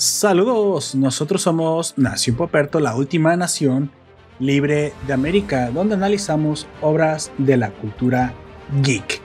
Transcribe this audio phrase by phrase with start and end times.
[0.00, 3.90] Saludos, nosotros somos Nación Poperto, la última nación
[4.38, 8.32] libre de América, donde analizamos obras de la cultura
[8.80, 9.20] geek.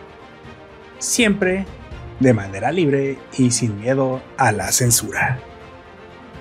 [0.99, 1.65] Siempre
[2.19, 5.39] de manera libre y sin miedo a la censura.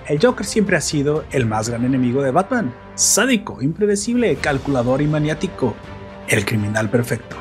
[0.08, 5.06] El Joker siempre ha sido el más gran enemigo de Batman, sádico, impredecible, calculador y
[5.06, 5.76] maniático,
[6.26, 7.36] el criminal perfecto,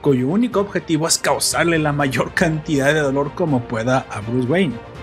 [0.00, 4.97] cuyo único objetivo es causarle la mayor cantidad de dolor como pueda a Bruce Wayne.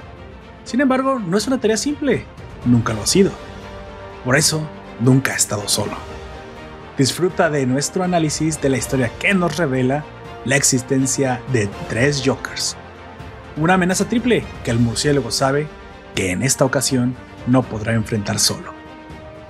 [0.65, 2.25] Sin embargo, no es una tarea simple,
[2.65, 3.31] nunca lo ha sido.
[4.25, 4.67] Por eso,
[4.99, 5.93] nunca ha estado solo.
[6.97, 10.03] Disfruta de nuestro análisis de la historia que nos revela
[10.43, 12.75] la existencia de tres Jokers.
[13.57, 15.67] Una amenaza triple que el murciélago sabe
[16.15, 17.15] que en esta ocasión
[17.47, 18.73] no podrá enfrentar solo.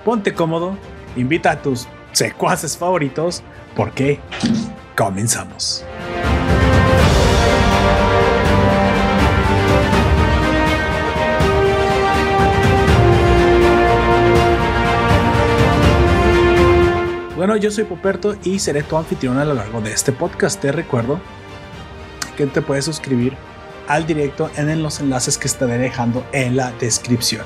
[0.04, 0.78] Ponte cómodo,
[1.16, 3.42] invita a tus secuaces favoritos,
[3.76, 4.20] porque
[4.96, 5.86] comenzamos.
[17.46, 20.60] Bueno, yo soy Poperto y seré tu anfitrión a lo largo de este podcast.
[20.60, 21.22] Te recuerdo
[22.36, 23.38] que te puedes suscribir
[23.88, 27.46] al directo en los enlaces que estaré dejando en la descripción.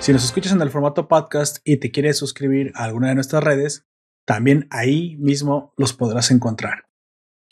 [0.00, 3.44] Si nos escuchas en el formato podcast y te quieres suscribir a alguna de nuestras
[3.44, 3.86] redes,
[4.26, 6.88] también ahí mismo los podrás encontrar.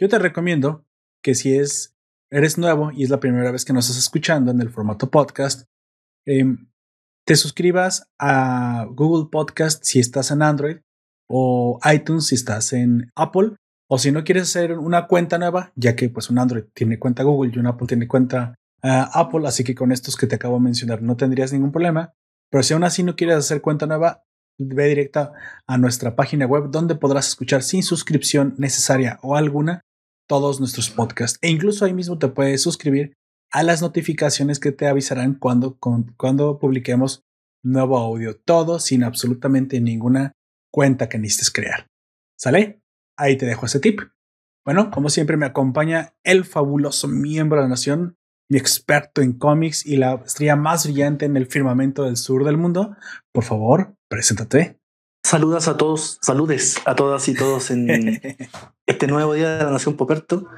[0.00, 0.84] Yo te recomiendo
[1.22, 1.96] que si es,
[2.33, 5.68] eres nuevo y es la primera vez que nos estás escuchando en el formato podcast,
[6.27, 6.68] em,
[7.24, 10.78] te suscribas a Google Podcast si estás en Android
[11.34, 13.56] o iTunes si estás en Apple
[13.88, 17.22] o si no quieres hacer una cuenta nueva, ya que pues un Android tiene cuenta
[17.22, 20.56] Google y un Apple tiene cuenta ah, Apple, así que con estos que te acabo
[20.56, 22.12] de mencionar no tendrías ningún problema.
[22.50, 24.24] Pero si aún así no quieres hacer cuenta nueva,
[24.58, 25.33] ve directa
[25.66, 29.80] a nuestra página web donde podrás escuchar sin suscripción necesaria o alguna
[30.28, 31.39] todos nuestros podcasts.
[31.41, 33.14] E incluso ahí mismo te puedes suscribir
[33.50, 35.79] a las notificaciones que te avisarán cuando,
[36.17, 37.23] cuando publiquemos
[37.62, 38.36] nuevo audio.
[38.36, 40.33] Todo sin absolutamente ninguna
[40.72, 41.86] cuenta que necesites crear.
[42.36, 42.83] ¿Sale?
[43.16, 44.00] Ahí te dejo ese tip.
[44.64, 48.16] Bueno, como siempre me acompaña el fabuloso miembro de la nación,
[48.48, 52.56] mi experto en cómics y la estrella más brillante en el firmamento del sur del
[52.56, 52.96] mundo.
[53.32, 54.78] Por favor, preséntate.
[55.24, 58.20] Saludas a todos, saludes a todas y todos en
[58.86, 60.48] este nuevo día de la Nación Poperto.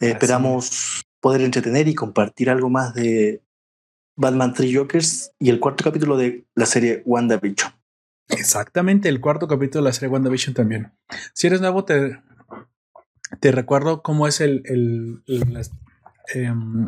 [0.00, 3.42] esperamos poder entretener y compartir algo más de
[4.16, 7.72] Batman Three Jokers y el cuarto capítulo de la serie WandaVision.
[8.32, 10.92] Exactamente, el cuarto capítulo de la serie WandaVision también.
[11.34, 12.20] Si eres nuevo, te,
[13.40, 15.22] te recuerdo cómo es el, el,
[16.34, 16.86] em,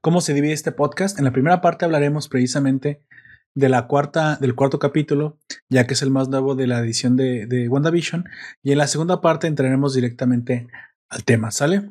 [0.00, 1.18] cómo se divide este podcast.
[1.18, 3.02] En la primera parte hablaremos precisamente
[3.54, 5.38] de la cuarta, del cuarto capítulo,
[5.68, 8.24] ya que es el más nuevo de la edición de, de WandaVision.
[8.62, 10.68] Y en la segunda parte entraremos directamente
[11.08, 11.90] al tema, ¿sale?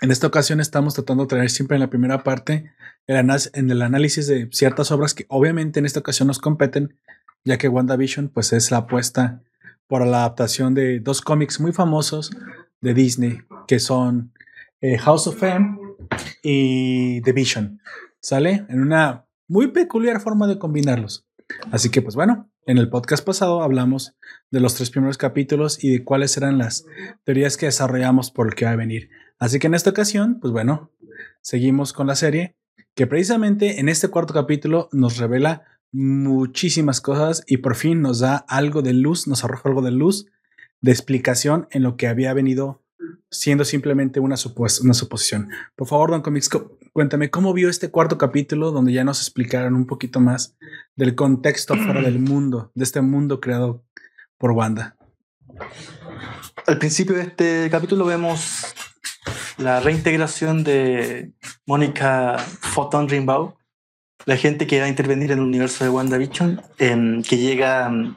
[0.00, 2.72] En esta ocasión estamos tratando de traer siempre en la primera parte
[3.06, 6.98] el en el análisis de ciertas obras que obviamente en esta ocasión nos competen
[7.44, 9.42] ya que WandaVision pues es la apuesta
[9.86, 12.30] por la adaptación de dos cómics muy famosos
[12.80, 14.32] de Disney, que son
[14.80, 15.78] eh, House of M
[16.42, 17.80] y The Vision.
[18.20, 18.64] ¿Sale?
[18.68, 21.26] En una muy peculiar forma de combinarlos.
[21.70, 24.16] Así que pues bueno, en el podcast pasado hablamos
[24.50, 26.86] de los tres primeros capítulos y de cuáles eran las
[27.24, 29.10] teorías que desarrollamos por el que va a venir.
[29.38, 30.90] Así que en esta ocasión, pues bueno,
[31.42, 32.56] seguimos con la serie
[32.94, 38.44] que precisamente en este cuarto capítulo nos revela muchísimas cosas y por fin nos da
[38.48, 40.26] algo de luz, nos arroja algo de luz,
[40.80, 42.82] de explicación en lo que había venido
[43.30, 44.34] siendo simplemente una,
[44.82, 45.50] una suposición.
[45.76, 46.50] Por favor, Don Comics,
[46.92, 50.56] cuéntame cómo vio este cuarto capítulo donde ya nos explicaron un poquito más
[50.96, 53.84] del contexto fuera del mundo, de este mundo creado
[54.36, 54.96] por Wanda.
[56.66, 58.74] Al principio de este capítulo vemos
[59.58, 61.34] la reintegración de
[61.66, 63.52] Mónica Photon Rimbaud
[64.26, 68.14] la gente que va a intervenir en el universo de WandaVision, em, que llega em,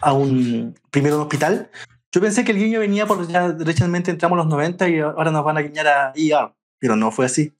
[0.00, 1.70] a un primero un hospital.
[2.12, 5.44] Yo pensé que el guiño venía porque ya derechamente entramos los 90 y ahora nos
[5.44, 7.52] van a guiñar a ER, pero no fue así.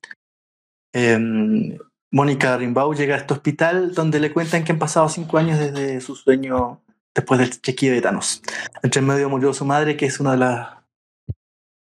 [0.92, 1.76] Em,
[2.10, 6.00] Mónica Rimbaud llega a este hospital donde le cuentan que han pasado cinco años desde
[6.00, 6.80] su sueño
[7.14, 8.42] después del chequeo de Thanos.
[8.82, 10.68] Entre medio murió su madre, que es una de las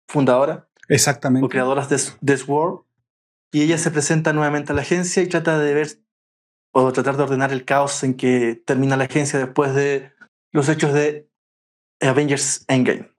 [0.08, 1.46] fundadoras Exactamente.
[1.46, 2.82] o creadoras de, de Sword
[3.52, 5.88] y ella se presenta nuevamente a la agencia y trata de ver
[6.74, 10.12] o tratar de ordenar el caos en que termina la agencia después de
[10.54, 11.30] los hechos de
[12.00, 13.12] Avengers Endgame.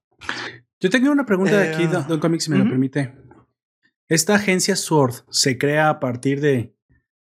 [0.81, 3.15] Yo tengo una pregunta de aquí, Don, Comics, si me lo permite.
[4.09, 6.75] ¿Esta agencia SWORD se crea a partir de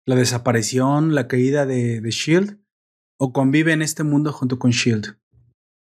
[0.05, 2.59] la desaparición, la caída de, de Shield?
[3.19, 5.17] ¿O convive en este mundo junto con Shield?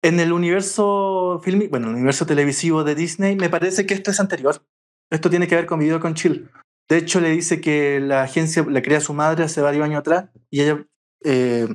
[0.02, 4.20] En el universo filmico, bueno, el universo televisivo de Disney, me parece que esto es
[4.20, 4.66] anterior.
[5.10, 6.50] Esto tiene que ver con video con Shield.
[6.88, 10.26] De hecho, le dice que la agencia la crea su madre hace varios años atrás
[10.50, 10.84] y ella,
[11.24, 11.66] eh,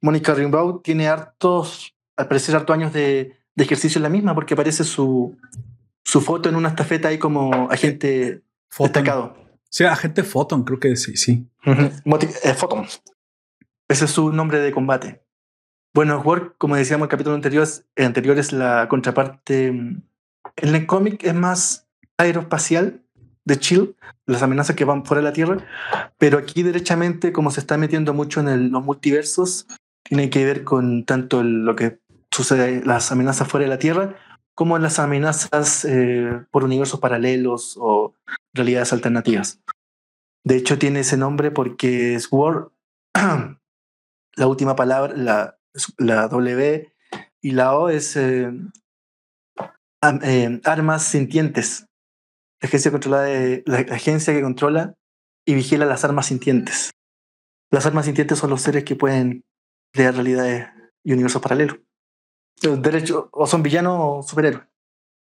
[0.00, 4.54] Mónica Rimbaud, tiene hartos, al parecer, hartos años de, de, ejercicio en la misma porque
[4.54, 5.36] aparece su,
[6.04, 8.92] su foto en una estafeta ahí como agente Photon.
[8.92, 9.36] destacado.
[9.70, 11.46] Sí, agente Photon, creo que sí, sí.
[11.64, 12.38] Uh -huh.
[12.42, 12.86] eh, Photon.
[13.88, 15.22] Ese es su nombre de combate.
[15.94, 19.68] Bueno, Work, como decíamos en el capítulo anterior, el anterior es la contraparte.
[19.68, 20.04] En
[20.56, 23.05] el cómic es más aeroespacial
[23.46, 23.96] de Chill,
[24.26, 25.64] las amenazas que van fuera de la Tierra,
[26.18, 29.66] pero aquí derechamente, como se está metiendo mucho en los multiversos,
[30.02, 32.00] tiene que ver con tanto lo que
[32.30, 34.16] sucede, las amenazas fuera de la Tierra,
[34.54, 38.14] como las amenazas eh, por universos paralelos o
[38.52, 39.60] realidades alternativas.
[40.44, 42.70] De hecho, tiene ese nombre porque Sword,
[43.14, 45.58] la última palabra, la,
[45.98, 46.92] la W
[47.42, 48.50] y la O es eh,
[50.22, 51.86] eh, armas sintientes.
[52.60, 54.94] La agencia, controlada de, la agencia que controla
[55.46, 56.90] y vigila las armas sintientes.
[57.70, 59.44] Las armas sintientes son los seres que pueden
[59.92, 60.68] crear realidades
[61.04, 61.78] y universos paralelos.
[62.62, 64.64] Derecho, o son villanos o superhéroes.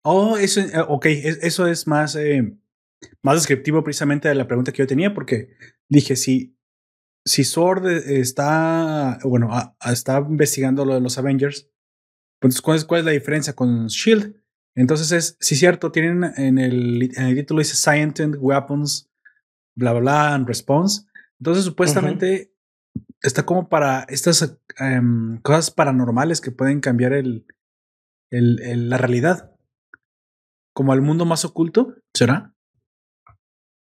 [0.04, 2.56] Oh, eso, ok, eso es más, eh,
[3.24, 5.50] más descriptivo precisamente de la pregunta que yo tenía, porque
[5.90, 6.58] dije, si,
[7.26, 9.50] si Sword está, bueno,
[9.92, 11.70] está investigando lo de los Avengers,
[12.40, 14.42] pues ¿cuál es, ¿cuál es la diferencia con Shield?
[14.78, 19.10] Entonces es, sí cierto, tienen en el, en el título dice Scientist, Weapons,
[19.76, 21.08] bla, bla, bla, and Response.
[21.40, 22.52] Entonces supuestamente
[22.94, 23.06] uh -huh.
[23.24, 27.48] está como para estas um, cosas paranormales que pueden cambiar el,
[28.30, 29.52] el, el, la realidad.
[30.76, 32.54] Como al mundo más oculto, ¿será?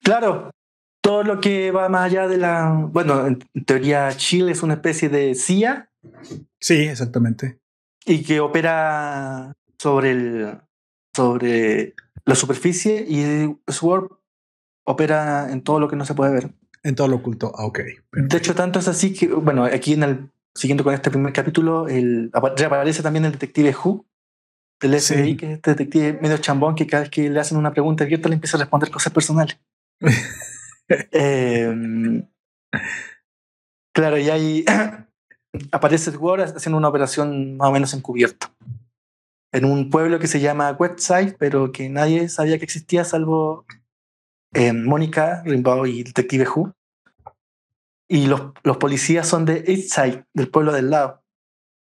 [0.02, 0.50] Claro,
[1.02, 2.88] todo lo que va más allá de la.
[2.90, 5.92] Bueno, en teoría, Chile es una especie de CIA.
[6.58, 7.60] Sí, exactamente.
[8.06, 10.62] Y que opera sobre el.
[11.16, 11.96] Sobre
[12.26, 14.12] la superficie y Sword
[14.86, 16.52] opera en todo lo que no se puede ver.
[16.84, 17.80] En todo lo oculto, ah, ok.
[18.10, 18.36] Perfecto.
[18.36, 20.30] De hecho, tanto es así que, bueno, aquí en el.
[20.56, 24.06] Siguiendo con este primer capítulo, el, reaparece también el detective Who,
[24.82, 25.38] del FBI, sí.
[25.38, 28.30] que es este detective medio chambón que cada vez que le hacen una pregunta abierta
[28.30, 29.60] le empieza a responder cosas personales.
[31.12, 32.24] eh,
[33.94, 34.66] claro, y ahí
[35.72, 38.52] aparece Ward haciendo una operación más o menos encubierta.
[39.52, 43.66] En un pueblo que se llama Westside, pero que nadie sabía que existía salvo
[44.54, 46.74] eh, Mónica, Rimbaud y Detective Who.
[48.08, 51.24] Y los, los policías son de Eastside, del pueblo del lado.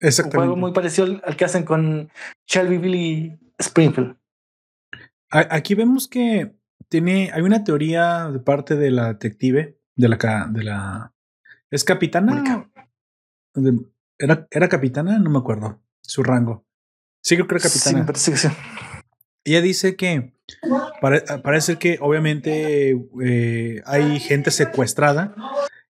[0.01, 0.39] Exactamente.
[0.39, 2.11] Un juego muy parecido al que hacen con
[2.47, 4.17] Shelbyville y Springfield.
[5.31, 6.57] Aquí vemos que
[6.89, 11.13] tiene, hay una teoría de parte de la detective, de la, de la,
[11.71, 12.71] es capitana.
[14.19, 16.68] Era, era capitana, no me acuerdo su rango.
[17.23, 17.91] Sí, creo que era capitana.
[17.91, 18.49] Sí, me parece que sí.
[19.45, 20.35] Ella dice que
[21.01, 25.35] pare, parece que obviamente eh, hay gente secuestrada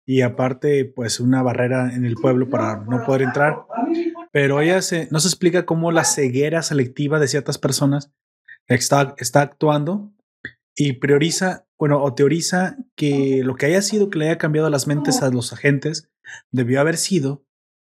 [0.05, 3.65] y aparte pues una barrera en el pueblo para no poder entrar.
[4.31, 8.11] Pero ella se, no se explica cómo la ceguera selectiva de ciertas personas
[8.67, 10.13] está, está actuando
[10.75, 14.87] y prioriza, bueno, o teoriza que lo que haya sido que le haya cambiado las
[14.87, 16.09] mentes a los agentes
[16.51, 17.43] debió haber sido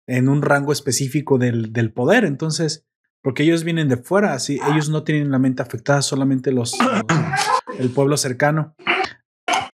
[0.07, 2.25] en un rango específico del, del poder.
[2.25, 2.85] Entonces,
[3.21, 7.79] porque ellos vienen de fuera, así ellos no tienen la mente afectada, solamente los, los
[7.79, 8.75] el pueblo cercano.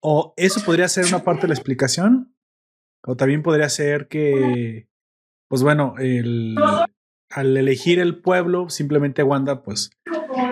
[0.02, 2.36] O eso podría ser una parte de la explicación,
[3.06, 4.88] o también podría ser que,
[5.50, 6.56] pues bueno, el,
[7.30, 9.92] al elegir el pueblo, simplemente Wanda, pues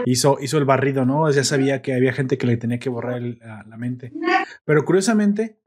[0.06, 1.30] hizo, hizo el barrido, ¿no?
[1.32, 4.14] Ya sabía que había gente que le tenía que borrar la, la, mente.
[4.64, 5.60] Pero curiosamente,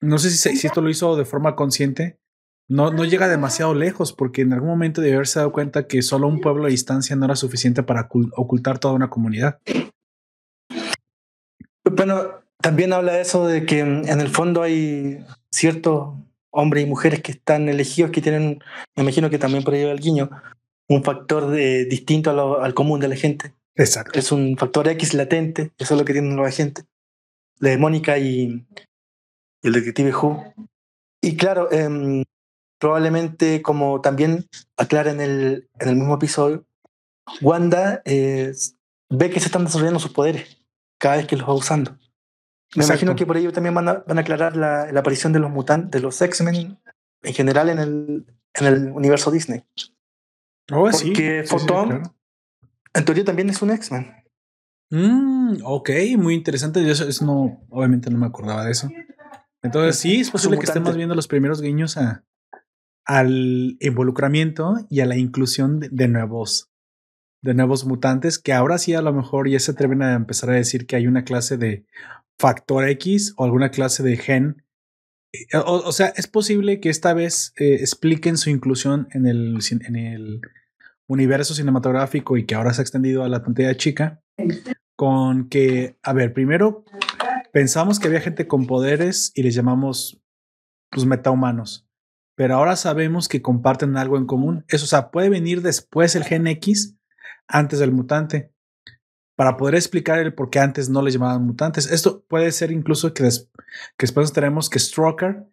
[0.00, 2.18] no sé si, si esto lo hizo de forma consciente,
[2.68, 6.28] no, no llega demasiado lejos, porque en algún momento debe haberse dado cuenta que solo
[6.28, 9.58] un pueblo a distancia no era suficiente para ocultar toda una comunidad.
[11.90, 16.14] Bueno, también habla de eso de que en el fondo hay ciertos
[16.50, 18.58] hombres y mujeres que están elegidos que tienen,
[18.96, 20.30] me imagino que también por ello el guiño,
[20.88, 23.54] un factor de, distinto lo, al común de la gente.
[23.76, 24.18] Exacto.
[24.18, 26.84] Es un factor X latente, eso es lo que tienen los agentes.
[27.60, 28.66] La de Mónica y,
[29.62, 30.54] y, el detective Who.
[31.22, 32.24] Y claro, eh,
[32.78, 36.64] probablemente como también aclara en el, en el mismo episodio,
[37.40, 38.52] Wanda eh,
[39.10, 40.62] ve que se están desarrollando sus poderes
[40.98, 41.92] cada vez que los va usando.
[41.92, 42.92] Me Exacto.
[42.92, 45.50] imagino que por ello también van a, van a aclarar la, la, aparición de los
[45.50, 46.78] mutantes, de los X-Men
[47.22, 49.64] en general en el, en el universo Disney.
[50.70, 52.14] Oh, Porque sí, Photon, sí, sí, claro.
[52.94, 54.14] en teoría, también es un X-Men.
[54.90, 56.84] Mm, ok, muy interesante.
[56.84, 58.88] Yo eso, eso, no, obviamente no me acordaba de eso.
[59.62, 62.22] Entonces, sí, es posible que estemos viendo los primeros guiños a,
[63.08, 66.70] al involucramiento y a la inclusión de, nuevos
[67.42, 70.54] de nuevos mutantes que ahora sí a lo mejor ya se atreven a empezar a
[70.54, 71.86] decir que hay una clase de
[72.38, 74.64] factor X o alguna clase de gen.
[75.64, 80.40] O, sea, es posible que esta vez eh, expliquen su inclusión en el, en el
[81.06, 84.22] universo cinematográfico y que ahora se ha extendido a la pantalla chica.
[84.96, 86.84] Con que, a ver, primero
[87.52, 90.20] pensamos que había gente con poderes y les llamamos
[90.90, 91.87] pues metahumanos.
[92.38, 94.64] Pero ahora sabemos que comparten algo en común.
[94.68, 96.96] Eso, o sea, puede venir después el gen X
[97.48, 98.52] antes del mutante
[99.34, 101.90] para poder explicar el por qué antes no le llamaban mutantes.
[101.90, 103.28] Esto puede ser incluso que, que
[103.98, 105.48] después tenemos que Stroker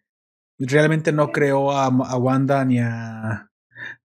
[0.60, 3.50] realmente no creó a, Wanda ni a,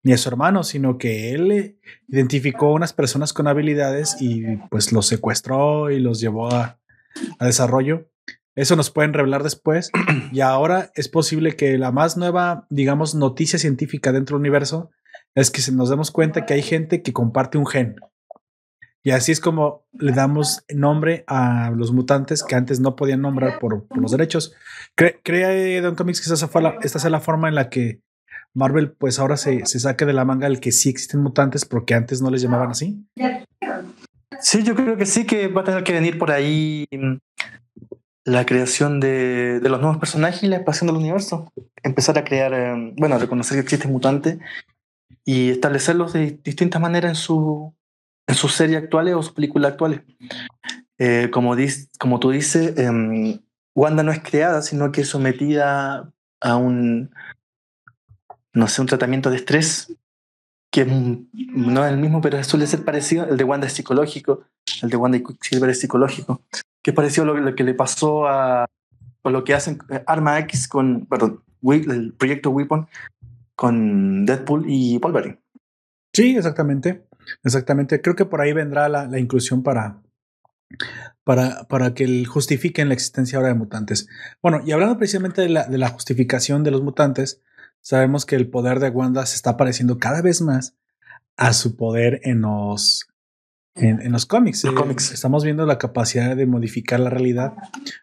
[0.03, 5.07] ni a su hermano, sino que él identificó unas personas con habilidades y pues los
[5.07, 6.81] secuestró y los llevó a,
[7.39, 8.10] a desarrollo.
[8.57, 9.91] Eso nos pueden revelar después.
[10.33, 14.91] Y ahora es posible que la más nueva, digamos, noticia científica dentro del universo
[15.35, 17.97] es que nos demos cuenta que hay gente que comparte un gen.
[19.03, 23.59] Y así es como le damos nombre a los mutantes que antes no podían nombrar
[23.59, 24.55] por, los derechos.
[24.95, 28.03] ¿Cree, Don Comics que esta fue la, esta sea la forma en la que
[28.53, 31.95] Marvel pues ahora se, se saque de la manga el que sí existen mutantes porque
[31.95, 33.07] antes no les llamaban así?
[34.41, 37.17] Sí, yo creo que sí que va a tener que venir por ahí mm,
[38.25, 41.53] la creación de, los nuevos personajes y la expansión del universo.
[41.83, 44.39] Empezar a crear, eh, bueno, a reconocer que existen mutantes
[45.25, 47.75] y establecerlos de distintas maneras en su,
[48.27, 50.03] en sus series actuales o sus películas actuales.
[50.99, 51.57] Eh, como,
[51.99, 53.41] como tú dices, em,
[53.75, 57.11] Wanda no es creada, sino que es sometida a un,
[58.53, 59.97] no sé, un tratamiento de estrés
[60.71, 63.25] que no es el mismo, pero suele ser parecido.
[63.25, 64.45] El de Wanda es psicológico,
[64.83, 66.43] el de Wanda y Quicksilver es psicológico,
[66.83, 68.67] que es parecido a lo, que le pasó a
[69.25, 72.89] lo que hacen eh, Arma X con, perdón, el proyecto Weapon
[73.55, 75.39] con Deadpool y Wolverine.
[76.13, 77.05] Sí, exactamente.
[77.45, 78.01] Exactamente.
[78.01, 80.03] Creo que por ahí vendrá la, inclusión para,
[81.25, 84.09] para, para que justifiquen la existencia ahora de mutantes.
[84.43, 87.43] Bueno, y hablando precisamente de la, de la justificación de los mutantes,
[87.81, 90.77] sabemos que el poder de Wanda se está pareciendo cada vez más
[91.37, 93.10] a su poder en los,
[93.75, 94.65] en, los cómics.
[94.65, 95.13] Los cómics.
[95.13, 97.55] Estamos viendo la capacidad de modificar la realidad,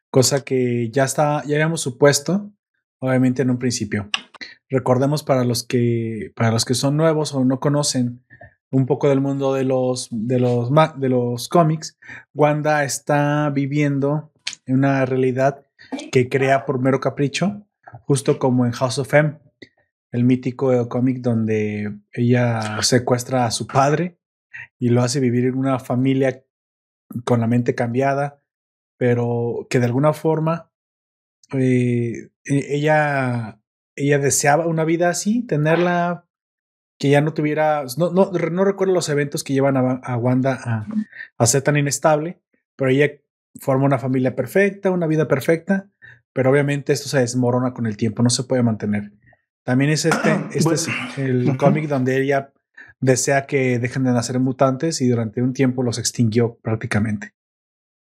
[0.09, 2.51] cosa que ya está, ya habíamos supuesto,
[2.99, 4.09] obviamente en un principio.
[4.69, 8.23] Recordemos para los que, para los que son nuevos o no conocen
[8.69, 11.97] un poco del mundo de los, de los, de los cómics,
[12.33, 14.33] Wanda está viviendo
[14.65, 15.65] en una realidad
[16.11, 17.65] que crea por mero capricho,
[18.01, 19.37] justo como en House of M,
[20.11, 24.17] el mítico cómic donde ella secuestra a su padre
[24.79, 26.43] y lo hace vivir en una familia
[27.23, 28.41] con la mente cambiada,
[28.97, 30.71] pero que de alguna forma
[31.53, 33.59] eh, e, ella,
[33.95, 36.25] ella deseaba una vida así, tenerla
[36.99, 40.87] que ya no tuviera, no, no, no recuerdo los eventos que llevan a, Wanda a,
[41.37, 42.41] a, ser tan inestable,
[42.75, 43.11] pero ella
[43.59, 45.89] forma una familia perfecta, una vida perfecta,
[46.33, 49.11] pero obviamente esto se desmorona con el tiempo, no se puede mantener.
[49.63, 50.87] También es este, este es
[51.17, 52.53] el cómic donde ella
[52.99, 57.33] desea que dejen de nacer mutantes y durante un tiempo los extinguió prácticamente.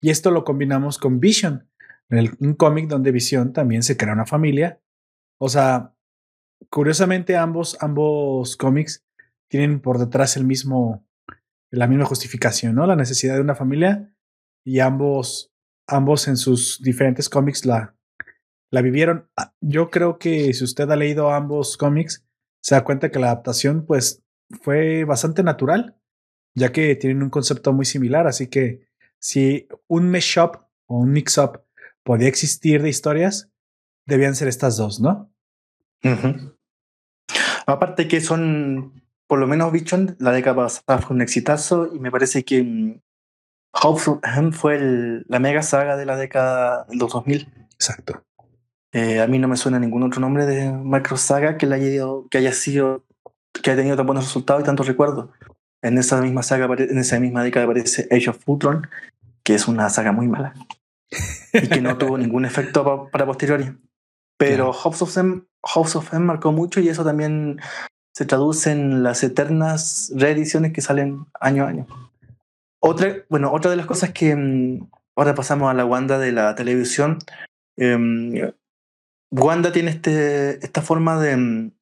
[0.02, 1.68] Y esto lo combinamos con Vision,
[2.38, 4.80] un cómic donde Vision también se crea una familia.
[5.38, 5.94] O sea,
[6.70, 9.04] curiosamente ambos, ambos cómics
[9.48, 11.06] tienen por detrás el mismo,
[11.70, 12.86] la misma justificación, ¿no?
[12.86, 14.14] La necesidad de una familia
[14.64, 15.52] y ambos,
[15.86, 17.94] ambos en sus diferentes cómics la,
[18.70, 19.28] la vivieron.
[19.36, 22.24] Ah, yo creo que si usted ha leído ambos cómics,
[22.62, 24.22] se da cuenta que la adaptación, pues,
[24.62, 25.96] fue bastante natural,
[26.54, 28.26] ya que tienen un concepto muy similar.
[28.26, 28.88] Así que
[29.18, 31.62] si un up o un mix-up
[32.02, 33.50] podía existir de historias,
[34.06, 35.32] debían ser estas dos, ¿no?
[37.66, 42.10] Aparte que son, por lo menos Bichon, la década pasada fue un exitazo y me
[42.10, 43.00] parece que mm,
[43.72, 47.48] Hope fue la mega saga de la década de los 2000.
[47.74, 48.24] Exacto.
[48.92, 52.38] Eh, a mí no me suena ningún otro nombre de macro saga que, haya, que
[52.38, 53.04] haya sido
[53.52, 55.30] que haya tenido tan buenos resultados y tantos recuerdos.
[55.82, 58.88] En esa misma saga, en esa misma década aparece Age of Ultron,
[59.42, 60.54] que es una saga muy mala
[61.52, 63.76] y que no tuvo ningún efecto para posteriori.
[64.38, 67.60] Pero House, of M, House of M marcó mucho y eso también
[68.14, 71.86] se traduce en las eternas reediciones que salen año a año.
[72.82, 76.54] Otra, bueno, otra de las cosas que mm, ahora pasamos a la Wanda de la
[76.54, 77.18] televisión.
[77.76, 78.52] Em,
[79.30, 81.72] Wanda tiene este, esta forma de, mm,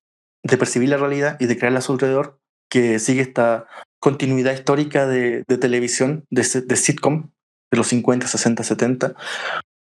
[0.48, 2.40] de percibir la realidad y de crearla a su alrededor,
[2.70, 3.66] que sigue esta
[4.00, 7.30] continuidad histórica de, de televisión, de, de, sitcom
[7.70, 9.14] de los 50, 60, 70,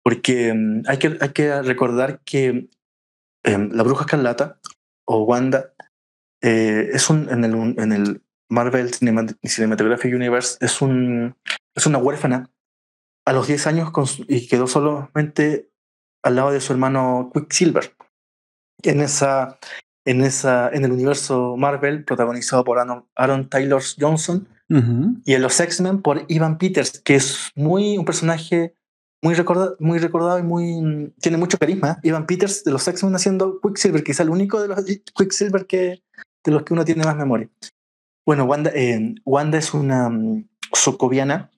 [0.03, 2.69] porque mm, hay, que, hay que recordar que
[3.45, 4.61] em, la bruja escarlata
[5.07, 5.75] o Wanda
[6.43, 11.37] eh, es un, en, el, en el Marvel Cinematographic Universe es, un,
[11.75, 12.51] es una huérfana
[13.27, 13.91] a los 10 años
[14.29, 15.71] y quedó solamente
[16.23, 17.97] al lado de su hermano Quicksilver.
[18.83, 19.59] En esa,
[20.05, 24.49] en esa, en el universo Marvel, protagonizado por Aaron, Taylor Johnson,
[25.25, 28.75] y en los X-Men por Ivan Peters, que es muy un personaje
[29.23, 31.99] muy recordado, muy recordado y muy tiene mucho carisma.
[32.03, 34.85] Ivan Peters de los X-Men haciendo Quicksilver, quizá el único de los
[35.15, 36.03] Quicksilver que
[36.45, 37.49] de los que uno tiene más memoria.
[38.27, 41.51] Bueno, Wanda, eh, Wanda es una um, socoviana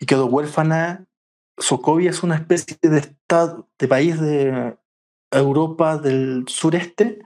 [0.00, 1.06] y quedó huérfana.
[1.58, 4.76] Sokovia es una especie de estado, de país de
[5.30, 7.20] Europa del sureste,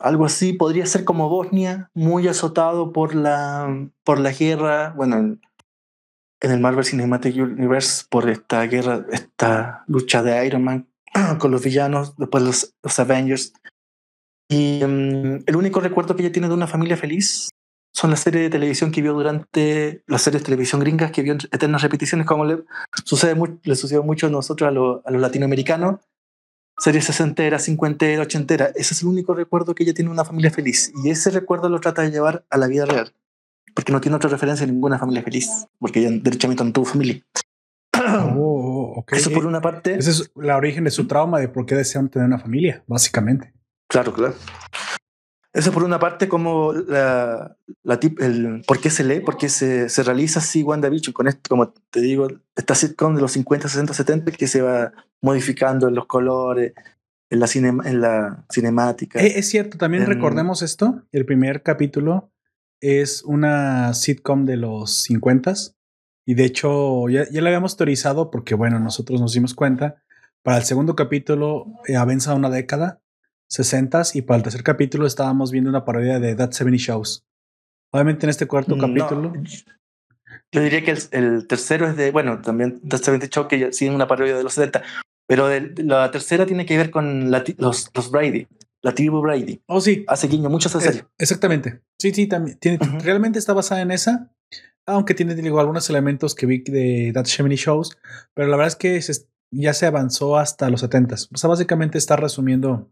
[0.00, 5.40] algo así, podría ser como Bosnia, muy azotado por la, por la guerra, bueno, en,
[6.40, 10.88] el Marvel Cinematic Universe, por esta guerra, esta lucha de Iron Man
[11.38, 13.52] con los villanos, después los, los Avengers.
[14.48, 17.50] Y mm, el único recuerdo que ella tiene de una familia feliz
[17.92, 21.34] son las series de televisión que vio durante las series de televisión gringas, que vio
[21.34, 22.64] eternas repeticiones, como le
[23.04, 24.70] sucede, le sucedió mucho a nosotros, a,
[25.08, 26.00] a los latinoamericanos,
[26.80, 28.70] series sesentera, cincuentera, ochentera.
[28.74, 30.92] Ese es el único recuerdo que ella tiene una familia feliz.
[31.04, 33.14] Y ese recuerdo lo trata de llevar a la vida real.
[33.74, 35.66] Porque no tiene otra referencia en ninguna familia feliz.
[35.78, 37.22] Porque ella derechamente no tuvo familia.
[38.36, 39.94] Oh, Eso por una parte.
[39.94, 43.52] Esa es la origen de su trauma de por qué desean tener una familia, básicamente.
[43.88, 44.34] Claro, claro.
[45.52, 49.48] Eso por una parte, como la, la tip, el, por qué se lee, por qué
[49.48, 53.68] se, se realiza así WandaVision, con esto, como te digo, esta sitcom de los 50,
[53.68, 54.92] 60, 70 que se va
[55.22, 56.72] modificando los colores,
[57.30, 57.46] en la,
[57.88, 59.20] en la cinemática.
[59.20, 62.32] Eh, es cierto, también recordemos esto, el primer capítulo
[62.80, 65.54] es una sitcom de los 50
[66.26, 70.02] y de hecho ya, ya la habíamos teorizado porque bueno, nosotros nos dimos cuenta,
[70.42, 73.00] para el segundo capítulo eh, avanza una década
[73.48, 77.26] 60 y para el tercer capítulo estábamos viendo una parodia de That 70 Shows.
[77.92, 79.32] Obviamente en este cuarto capítulo.
[80.52, 84.06] Yo diría que el, tercero es de, bueno, también That 70 Shows que sigue una
[84.06, 84.82] parodia de los 70,
[85.30, 85.48] pero
[85.84, 88.48] la tercera tiene que ver con los, los Brady,
[88.82, 89.62] la tribu Brady.
[89.68, 90.04] Oh, sí.
[90.08, 91.04] Hace guiño mucho esa serie.
[91.18, 91.82] exactamente.
[92.00, 92.58] Sí, sí, también.
[92.58, 94.34] Tiene, Realmente está basada en esa,
[94.86, 97.96] aunque tiene digo, algunos elementos que vi de That 70 Shows,
[98.34, 99.00] pero la verdad es que
[99.52, 101.14] ya se avanzó hasta los 70.
[101.32, 102.90] O sea, básicamente está resumiendo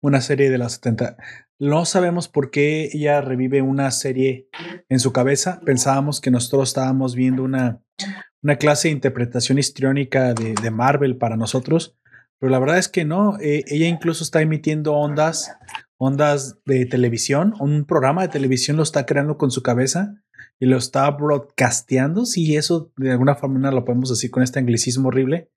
[0.00, 1.16] una serie de las 70.
[1.58, 4.48] No sabemos por qué ella revive una serie
[4.88, 5.58] en su cabeza.
[5.64, 7.82] Pensábamos que nosotros estábamos viendo una,
[8.42, 11.96] una clase de interpretación histriónica de, Marvel para nosotros,
[12.38, 13.38] pero la verdad es que no.
[13.40, 15.56] Eh, ella incluso está emitiendo ondas,
[15.96, 17.54] ondas de televisión.
[17.60, 20.22] Un programa de televisión lo está creando con su cabeza
[20.60, 22.26] y lo está broadcasteando.
[22.26, 25.50] Si eso de alguna forma lo podemos decir con este anglicismo horrible.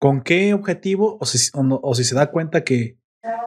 [0.00, 1.18] ¿Con qué objetivo?
[1.20, 1.26] O
[1.94, 2.98] si se da cuenta que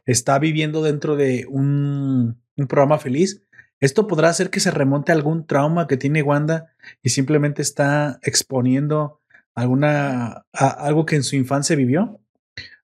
[0.06, 3.42] está viviendo dentro de un, programa feliz,
[3.82, 8.20] esto podrá hacer que se remonte a algún trauma que tiene Wanda y simplemente está
[8.22, 9.20] exponiendo
[9.56, 12.20] alguna algo que en su infancia vivió.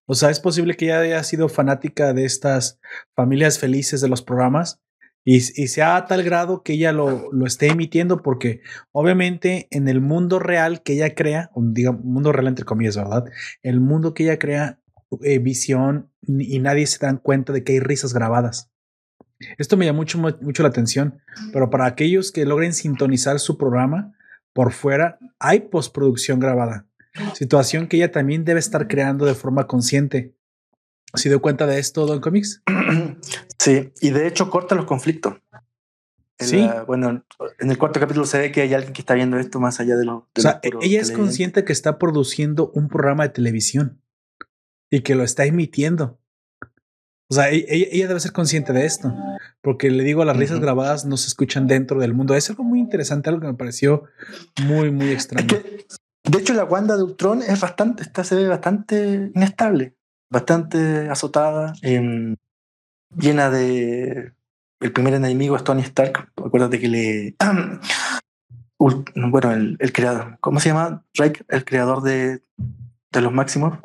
[0.05, 2.81] O sea, es posible que ella haya sido fanática de estas
[3.15, 4.81] familias felices de los programas
[5.23, 8.59] y, sea a tal grado que ella lo, lo, esté emitiendo porque
[8.91, 13.23] obviamente en el mundo real que ella crea, digamos, mundo real entre comillas, ¿verdad?
[13.63, 14.79] El mundo que ella crea
[15.23, 18.68] eh, visión y nadie se dan cuenta de que hay risas grabadas.
[19.57, 21.21] Esto me llama mucho, mucho la atención,
[21.53, 24.13] pero para aquellos que logren sintonizar su programa
[24.53, 26.85] por fuera, hay postproducción grabada.
[27.33, 30.35] Situación que ella también debe estar creando de forma consciente.
[31.13, 32.61] ¿Se dio cuenta de esto, Don Comics?
[33.61, 35.33] Sí, y de hecho corta los conflictos.
[36.39, 36.65] sí.
[36.87, 37.25] bueno,
[37.59, 39.97] en el cuarto capítulo se ve que hay alguien que está viendo esto más allá
[39.97, 40.29] de lo.
[40.33, 44.01] o sea, ella es consciente que está produciendo un programa de televisión
[44.89, 46.18] y que lo está emitiendo.
[47.31, 49.13] O sea, e-, ella, debe ser consciente de esto,
[49.61, 52.35] porque le digo, las risas grabadas no se escuchan dentro del mundo.
[52.35, 54.05] Es algo muy interesante, algo que me pareció
[54.65, 55.47] muy, muy extraño.
[55.47, 59.95] de hecho, la Wanda de Ultron es bastante, está, se ve bastante inestable,
[60.31, 62.35] bastante azotada, em,
[63.15, 64.33] llena de.
[64.81, 66.31] El primer enemigo es Tony Stark.
[66.37, 67.35] Acuérdate que le.
[68.79, 71.05] bueno, el, el creador, ¿cómo se llama?
[71.13, 72.41] Drake, el creador de,
[73.11, 73.77] de los máximos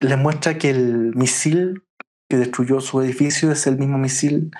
[0.00, 1.84] les muestra que el misil
[2.30, 4.52] que destruyó su edificio es el mismo misil,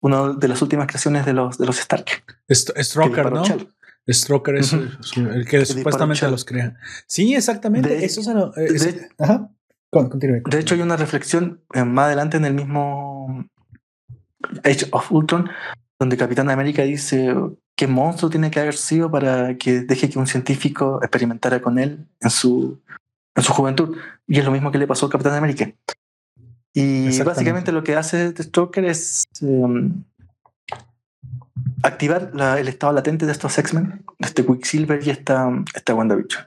[0.00, 2.24] una de las últimas creaciones de los, de los Stark.
[2.50, 3.44] Stroker, ¿no?
[4.08, 6.74] Stroker es el, que supuestamente los crea.
[7.06, 8.02] Sí, exactamente.
[8.02, 9.50] Eso se de, ajá.
[9.92, 13.46] de hecho, hay una reflexión eh, más adelante en el mismo
[14.64, 15.50] Age of Ultron,
[15.98, 17.34] donde Capitán América dice
[17.76, 22.06] qué monstruo tiene que haber sido para que deje que un científico experimentara con él
[22.20, 22.80] en su
[23.36, 23.98] en su juventud.
[24.26, 25.70] Y es lo mismo que le pasó al Capitán América.
[26.72, 30.04] Y básicamente lo que hace Stoker es em,
[31.82, 36.44] activar el estado latente de estos X-Men, este Quicksilver y esta, esta WandaVision.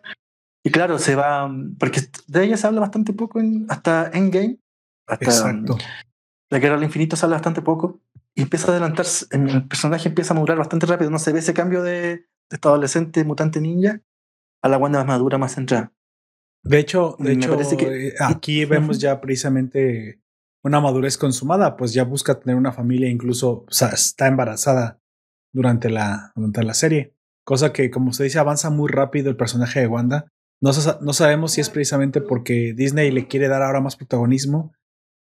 [0.64, 4.60] Y claro, se va, porque de ella se habla bastante poco en, hasta Endgame,
[5.08, 5.78] hasta Exacto.
[6.50, 8.00] la Guerra del Infinito se habla bastante poco
[8.34, 11.54] y empieza a adelantarse, el personaje empieza a madurar bastante rápido, no se ve ese
[11.54, 14.00] cambio de, de este adolescente mutante ninja
[14.62, 15.92] a la Wanda más madura, más centrada.
[16.64, 20.22] De hecho, de hecho eh, aquí vemos ya precisamente
[20.64, 25.02] una madurez consumada, pues ya busca tener una familia, incluso o sea, está embarazada
[25.54, 27.14] durante la, durante la serie.
[27.46, 30.32] Cosa que, como se dice, avanza muy rápido el personaje de Wanda.
[30.62, 30.72] No,
[31.02, 34.74] no sabemos si es precisamente porque Disney le quiere dar ahora más protagonismo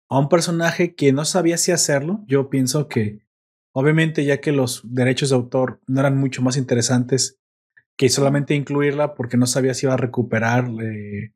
[0.09, 2.25] a un personaje que no sabía si hacerlo.
[2.27, 3.21] Yo pienso que,
[3.73, 7.39] obviamente, ya que los derechos de autor no eran mucho más interesantes
[7.99, 11.33] que solamente incluirla porque no sabía si iba a recuperar eh,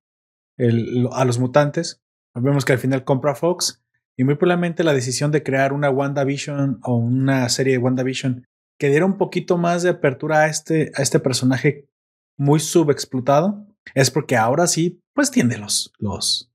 [1.12, 2.02] a los mutantes.
[2.34, 3.84] Vemos que al final compra Fox
[4.18, 8.48] y muy probablemente la decisión de crear una WandaVision o una serie de WandaVision
[8.80, 11.90] que diera un poquito más de apertura a este, a este personaje
[12.38, 16.50] muy subexplotado es porque ahora sí, pues tiene los, los,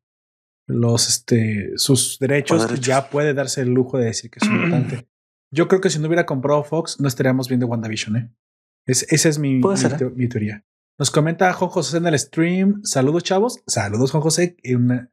[0.67, 5.07] los, este, sus derechos, ya puede darse el lujo de decir que es un mutante.
[5.53, 8.31] Yo creo que si no hubiera comprado Fox, no estaríamos viendo WandaVision, ¿eh?
[8.89, 10.11] Esa es mi, ¿eh?
[10.17, 10.65] mi, teoría.
[10.99, 12.81] Nos comenta Juan José en el stream.
[12.85, 13.63] Saludos, chavos.
[13.67, 14.57] Saludos, Juan José.
[14.75, 15.13] Una,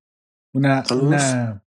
[0.54, 1.66] una, una,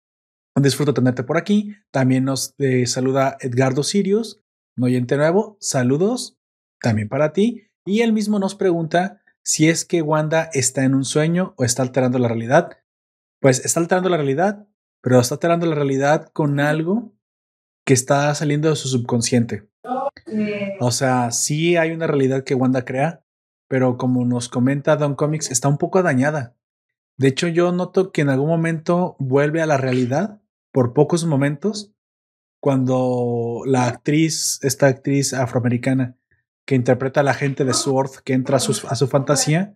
[0.56, 1.76] un disfruto tenerte por aquí.
[1.92, 4.42] También nos eh, saluda Edgardo Sirius,
[4.76, 5.58] un oyente nuevo.
[5.60, 6.40] Saludos
[6.82, 7.70] también para ti.
[7.86, 11.84] Y él mismo nos pregunta si es que Wanda está en un sueño o está
[11.84, 12.80] alterando la realidad.
[13.40, 14.68] Pues está alterando la realidad,
[15.02, 17.14] pero está alterando la realidad con algo
[17.91, 19.67] que está saliendo de su subconsciente.
[20.80, 23.21] O sea, sí hay una realidad que Wanda crea,
[23.67, 26.56] pero como nos comenta Don Comics, está un poco dañada.
[27.17, 30.39] De hecho, yo noto que en algún momento vuelve a la realidad,
[30.71, 31.91] por pocos momentos,
[32.62, 36.15] cuando la actriz, esta actriz afroamericana
[36.65, 39.75] que interpreta a la gente de Sword, que entra a su, a su fantasía,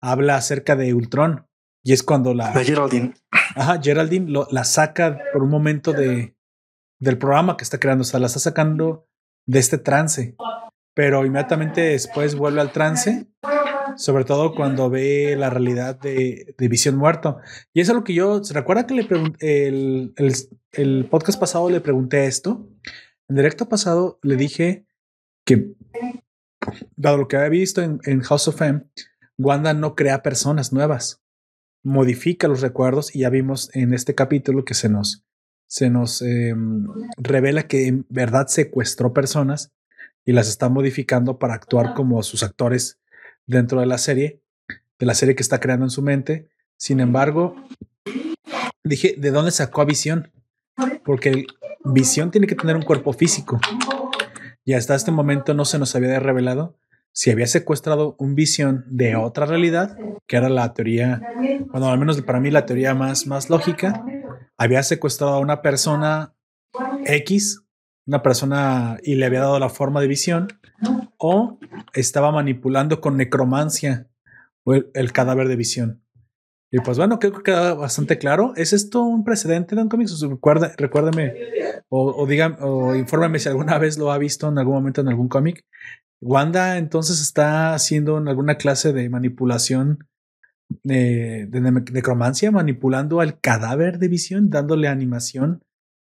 [0.00, 1.46] habla acerca de Ultron.
[1.84, 2.50] Y es cuando la...
[2.64, 3.12] Geraldine.
[3.30, 6.34] Ajá, Geraldine la saca por un momento de,
[7.02, 8.02] del programa que está creando.
[8.02, 9.08] O sea, la está sacando
[9.44, 10.36] de este trance,
[10.94, 13.26] pero inmediatamente después vuelve al trance,
[13.96, 17.38] sobre todo cuando ve la realidad de, Visión Muerto.
[17.74, 20.14] Y eso es lo que yo, ¿se recuerda que le pregunté, el,
[20.70, 22.68] el, podcast pasado le pregunté esto?
[23.28, 24.86] En directo pasado le dije
[25.44, 25.74] que,
[26.94, 28.84] dado lo que había visto en, en House of M,
[29.38, 31.20] Wanda no crea personas nuevas,
[31.82, 35.24] modifica los recuerdos y ya vimos en este capítulo que se nos
[35.72, 39.72] se nos em, revela que en verdad secuestró personas
[40.26, 43.00] y las está modificando para actuar como sus actores
[43.46, 44.42] dentro de la serie,
[44.98, 46.50] de la serie que está creando en su mente.
[46.76, 47.56] Sin embargo,
[48.84, 50.30] dije, ¿de dónde sacó a Visión?
[51.06, 51.46] Porque
[51.86, 53.58] Visión tiene que tener un cuerpo físico.
[54.66, 56.76] Y hasta este momento no se nos había revelado
[57.12, 61.20] si había secuestrado un visión de otra realidad, que era la teoría,
[61.70, 64.04] bueno, al menos para mí la teoría más, más lógica,
[64.62, 66.34] había secuestrado a una persona
[67.04, 67.64] X,
[68.06, 70.48] una persona y le había dado la forma de visión,
[71.18, 71.58] o
[71.94, 74.08] estaba manipulando con necromancia
[74.94, 76.04] el, cadáver de visión.
[76.70, 78.54] Y pues bueno, creo que queda bastante claro.
[78.56, 80.08] ¿Es esto un precedente de un cómic?
[80.20, 81.34] Recuerda, recuérdame
[81.88, 85.08] o, o, digan, o infórmame si alguna vez lo ha visto en algún momento en
[85.08, 85.66] algún cómic.
[86.20, 90.08] Wanda entonces está haciendo alguna clase de manipulación
[90.82, 91.48] de,
[91.92, 95.62] necromancia manipulando al cadáver de visión, dándole animación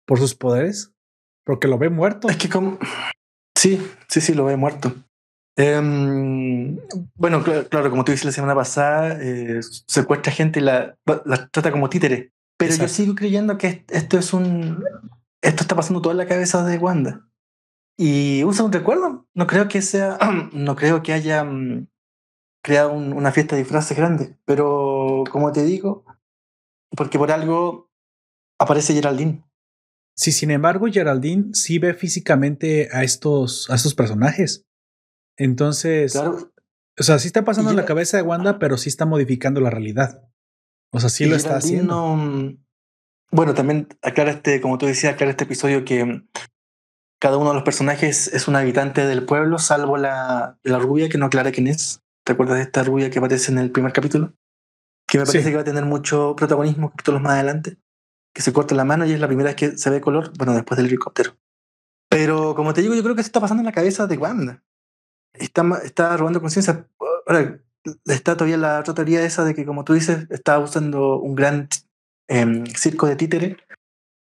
[0.05, 0.93] por sus poderes,
[1.45, 2.29] porque lo ve muerto.
[2.29, 2.79] Es que como...
[3.57, 4.93] Sí, sí, sí, lo ve muerto.
[5.57, 6.77] Em,
[7.15, 10.97] bueno, claro, como tú dices la semana pasada, eh, secuestra gente y la,
[11.51, 12.31] trata como títere.
[12.57, 14.83] Pero yo sigo creyendo que esto es un...
[15.41, 17.27] Esto está pasando todo en la cabeza de Wanda.
[17.97, 19.27] Y usa un recuerdo.
[19.33, 20.17] No creo que sea...
[20.53, 21.45] No creo que haya
[22.59, 24.37] mm, creado una fiesta de disfraces grande.
[24.45, 26.05] Pero como te digo,
[26.95, 27.89] porque por algo
[28.59, 29.43] aparece Geraldine.
[30.15, 34.65] Sí, sin embargo, Geraldine sí ve físicamente a estos, a estos personajes.
[35.37, 39.61] Entonces, o sea, sí está pasando en la cabeza de Wanda, pero sí está modificando
[39.61, 40.27] la realidad.
[40.91, 42.17] O sea, sí lo está haciendo.
[43.31, 46.23] bueno, también aclara este, como tú decías, aclara este episodio que
[47.19, 51.17] cada uno de los personajes es un habitante del pueblo, salvo la, la rubia, que
[51.17, 52.01] no aclara quién es.
[52.29, 54.35] ¿Te acuerdas de esta rubia que aparece en el primer capítulo?
[55.07, 57.79] Que me parece que va a tener mucho protagonismo capítulos más adelante.
[58.35, 60.53] Que se corta la mano y es la primera vez que se ve color, bueno,
[60.53, 61.35] después del helicóptero.
[62.07, 64.63] Pero como te digo, yo creo que se está pasando en la cabeza de Wanda.
[65.33, 66.87] Está, está robando conciencia.
[67.25, 67.59] Ahora,
[68.05, 71.67] está todavía la otra teoría esa de que, como tú dices, está usando un gran
[72.27, 73.57] em, circo de títere,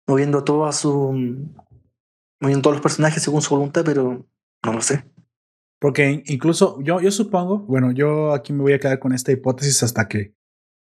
[0.08, 1.14] moviendo todo a su.
[2.40, 4.24] moviendo todos los personajes según su voluntad, pero
[4.64, 5.04] no lo sé.
[5.80, 9.84] Porque incluso yo, yo supongo, bueno, yo aquí me voy a quedar con esta hipótesis
[9.84, 10.34] hasta que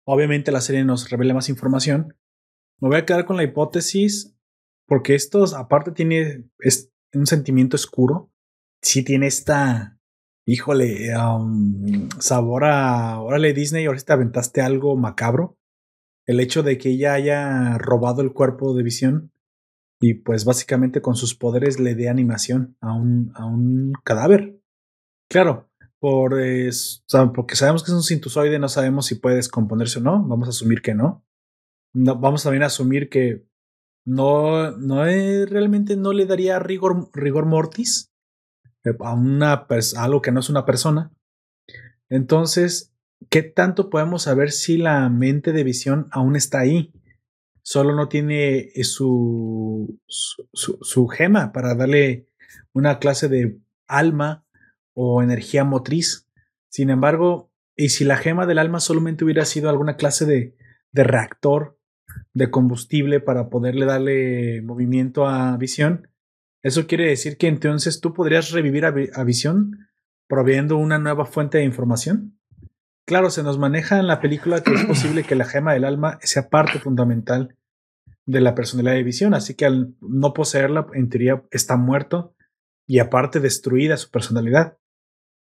[0.05, 2.17] obviamente la serie nos revele más información.
[2.81, 4.35] Me voy a quedar con la hipótesis
[4.87, 8.31] porque esto aparte tiene es un sentimiento oscuro.
[8.81, 9.97] Sí tiene esta,
[10.45, 11.13] híjole,
[12.19, 15.57] sabor a, órale Disney, ahora te aventaste algo macabro.
[16.25, 19.31] El hecho de que ella haya robado el cuerpo de visión
[20.01, 24.60] y pues básicamente con sus poderes le dé animación a un, a un cadáver.
[25.31, 26.31] Claro, por,
[27.33, 30.49] porque sabemos que es un cintusoide, no sabemos si puede descomponerse o no, vamos a
[30.49, 31.25] asumir que no.
[31.93, 33.47] vamos también a asumir que
[34.05, 38.11] no, no realmente no le daría rigor, rigor mortis
[38.83, 41.13] eh, a, una algo que no es una persona.
[42.09, 42.93] Entonces,
[43.29, 46.91] ¿qué tanto podemos saber si la mente de visión aún está ahí?
[47.61, 52.27] Solo no tiene eh, su, su, su gema para darle
[52.73, 54.45] una clase de alma
[54.93, 56.27] o energía motriz.
[56.69, 60.55] Sin embargo, y si la gema del alma solamente hubiera sido alguna clase de,
[60.93, 61.79] reactor
[62.33, 66.09] de combustible para poderle darle movimiento a visión,
[66.63, 69.87] eso quiere decir que entonces tú podrías revivir a, visión
[70.27, 72.37] proveyendo una nueva fuente de información.
[73.05, 76.19] Claro, se nos maneja en la película que es posible que la gema del alma
[76.21, 77.55] sea parte fundamental
[78.25, 82.35] de la personalidad de visión, así que al no poseerla, en teoría está muerto
[82.85, 84.77] y aparte destruida su personalidad.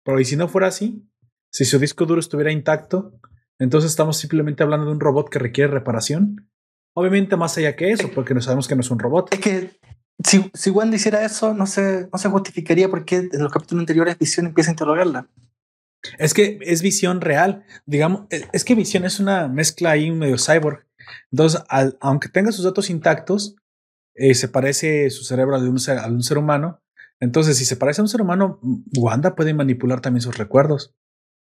[0.04, 1.08] Pero y si no fuera así,
[1.52, 3.20] si su disco duro estuviera intacto,
[3.60, 6.50] entonces estamos simplemente hablando de un robot que requiere reparación.
[6.96, 9.34] Obviamente más allá que eso, porque no sabemos que no es un robot.
[9.34, 9.80] Es que
[10.24, 14.18] si, si Wanda hiciera eso, no se, no se justificaría porque en los capítulos anteriores
[14.18, 15.30] Visión empieza a interrogarla.
[16.18, 17.66] Es que es visión real.
[17.86, 20.86] Digamos, e, es que visión es una mezcla ahí medio cyborg.
[21.32, 21.62] Entonces,
[22.00, 23.56] aunque tenga sus datos intactos,
[24.16, 26.82] eh, se parece su cerebro a, de un ser, a un ser humano.
[27.20, 28.60] Entonces, si se parece a un ser humano,
[28.98, 30.96] Wanda puede manipular también sus recuerdos.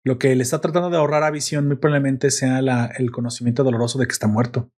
[0.03, 2.59] Lo que le está tratando de ahorrar a Visión muy probablemente sea
[2.97, 4.71] el conocimiento doloroso de que está muerto.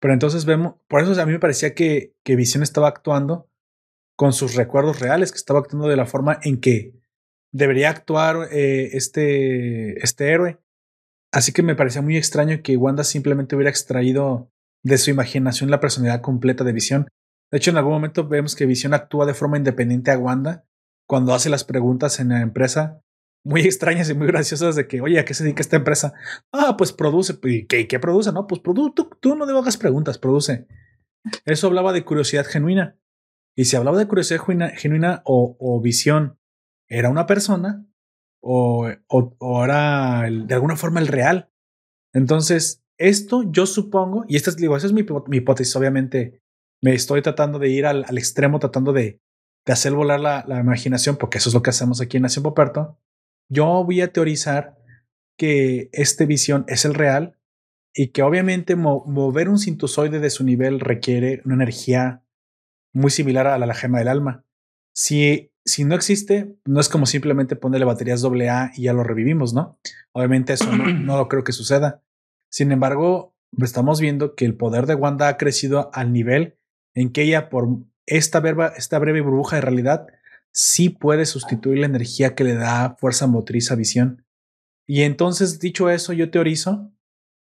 [0.00, 3.50] Pero entonces vemos, por eso a mí me parecía que, que Visión estaba actuando
[4.16, 6.94] con sus recuerdos reales, que estaba actuando de la forma en que
[7.52, 10.58] debería actuar eh, este, este héroe.
[11.32, 14.50] Así que me parecía muy extraño que Wanda simplemente hubiera extraído
[14.82, 17.08] de su imaginación la personalidad completa de Visión.
[17.54, 20.66] De hecho, en algún momento vemos que Visión actúa de forma independiente a Wanda
[21.06, 23.00] cuando hace las preguntas en la empresa
[23.44, 26.14] muy extrañas y muy graciosas de que, oye, ¿a qué se dedica esta empresa?
[26.50, 27.38] Ah, pues produce.
[27.44, 28.32] ¿Y qué, qué produce?
[28.32, 30.66] No, pues tú, tú no hagas preguntas, produce.
[31.44, 32.98] Eso hablaba de curiosidad genuina.
[33.54, 34.40] Y si hablaba de curiosidad
[34.74, 36.40] genuina, o, o, visión,
[36.88, 37.86] era una persona
[38.42, 41.52] o, o, era de alguna forma el real.
[42.12, 46.42] Entonces, esto yo supongo, y esta es, digo, esa es mi, mi hipótesis, obviamente
[46.82, 49.20] me estoy tratando de ir al, al extremo, tratando de,
[49.66, 52.42] de hacer volar la, la, imaginación, porque eso es lo que hacemos aquí en Nación
[52.42, 52.98] Poperto.
[53.48, 54.76] Yo voy a teorizar
[55.38, 57.38] que este visión es el real
[57.94, 62.22] y que obviamente mover un cintusoide de su nivel requiere una energía
[62.92, 64.44] muy similar a la, gema del alma.
[64.94, 69.54] Si, si no existe, no es como simplemente ponerle baterías AA y ya lo revivimos,
[69.54, 69.78] ¿no?
[70.12, 72.02] Obviamente eso no, no lo creo que suceda.
[72.50, 76.56] Sin embargo, estamos viendo que el poder de Wanda ha crecido al nivel
[76.94, 77.68] en que ella, por
[78.06, 80.06] esta, verba, esta breve burbuja de realidad,
[80.52, 84.24] sí puede sustituir la energía que le da fuerza motriz a Visión.
[84.86, 86.92] Y entonces, dicho eso, yo teorizo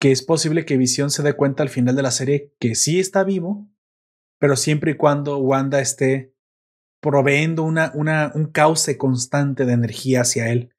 [0.01, 3.01] que es posible que Visión se dé cuenta al final de la serie que sí
[3.01, 3.69] está vivo,
[4.39, 6.35] pero siempre y cuando Wanda esté
[7.01, 10.75] proveyendo una, una, un cauce constante de energía hacia él.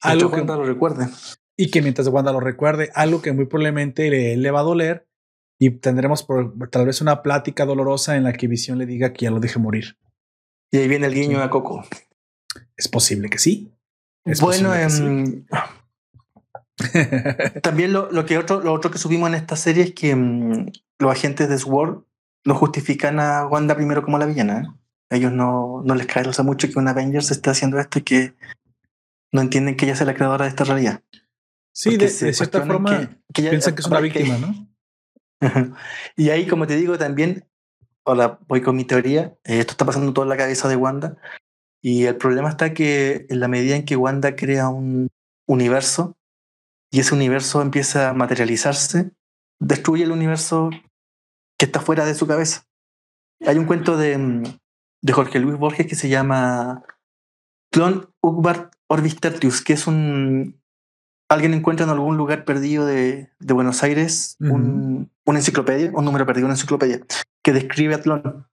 [0.00, 1.08] Algo que Wanda lo recuerde.
[1.56, 5.06] Y que mientras Wanda lo recuerde, algo que muy probablemente le, le va a doler
[5.58, 9.24] y tendremos por, tal vez una plática dolorosa en la que Visión le diga que
[9.24, 9.96] ya lo deje morir.
[10.70, 11.84] Y ahí viene el guiño a Coco.
[12.76, 13.72] Es posible que sí.
[14.40, 15.46] bueno, em,
[17.62, 20.66] también lo, lo, que otro, lo otro que subimos en esta serie es que em,
[20.98, 22.02] los agentes de SWORD
[22.44, 24.60] no justifican a Wanda primero como la villana.
[24.60, 25.16] ¿eh?
[25.16, 28.34] Ellos no, no les cae mucho que un Avengers esté haciendo esto y que
[29.32, 31.02] no entienden que ella sea la creadora de esta realidad.
[31.72, 34.75] Sí, de, cierta forma que, piensan que es una víctima, ¿no?
[36.16, 37.46] Y ahí, como te digo, también
[38.04, 39.36] ahora voy con mi teoría.
[39.44, 41.16] Eh, esto está pasando todo en la cabeza de Wanda.
[41.82, 45.08] Y el problema está que en la medida en que Wanda crea un
[45.46, 46.16] universo
[46.90, 49.10] y ese universo empieza a materializarse,
[49.60, 50.70] destruye el universo
[51.58, 52.64] que está fuera de su cabeza.
[53.46, 54.42] Hay un cuento de,
[55.02, 56.82] de Jorge Luis Borges que se llama
[57.70, 60.60] Clon Ugbart Orbis Tertius, que es un.
[61.28, 66.24] Alguien encuentra en algún lugar perdido de, de Buenos Aires un, una enciclopedia, un número
[66.24, 67.00] perdido, una enciclopedia,
[67.42, 68.46] que describe a Tlon.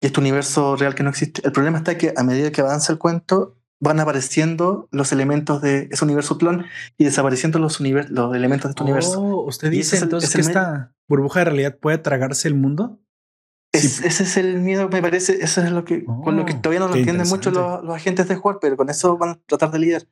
[0.00, 1.40] y este universo real que no existe.
[1.44, 5.88] El problema está que a medida que avanza el cuento, van apareciendo los elementos de
[5.90, 6.66] ese universo clon
[6.98, 9.22] y desapareciendo los, los elementos de este universo.
[9.22, 13.00] Oh, ¿Usted dice entonces que esta burbuja de realidad puede tragarse el mundo?
[13.72, 16.80] Ese es el miedo, me parece, eso es lo que, con lo que oh, todavía
[16.80, 19.70] no lo entienden mucho los, los, agentes de jugar, pero con eso van a tratar
[19.70, 20.02] de lidiar.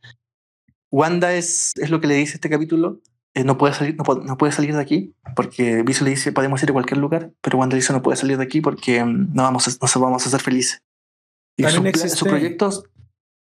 [0.90, 3.00] Wanda es, es lo que le dice este capítulo,
[3.34, 6.70] eh, no, puede salir, no, puede salir de aquí, porque Viso le dice, podemos ir
[6.70, 9.68] a cualquier lugar, pero Wanda dice, no puede salir de aquí porque mm, no vamos
[9.68, 10.82] a, no vamos a ser felices.
[11.56, 12.84] Y sus proyectos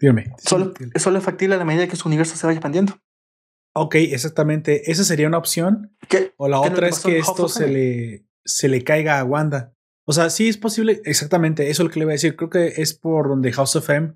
[0.04, 0.34] Dígame.
[0.38, 3.00] Solo, solo es factible a la medida que su universo se vaya expandiendo.
[3.74, 4.92] Ok, exactamente.
[4.92, 5.96] Esa sería una opción.
[6.10, 6.34] ¿Qué?
[6.36, 9.74] O la otra es que esto se le, se le caiga a Wanda.
[10.06, 12.36] O sea, sí es posible, exactamente, eso es lo que le voy a decir.
[12.36, 14.16] Creo que es por donde House of M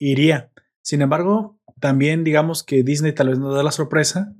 [0.00, 0.50] iría.
[0.82, 4.34] Sin embargo, también digamos que Disney tal vez nos da la sorpresa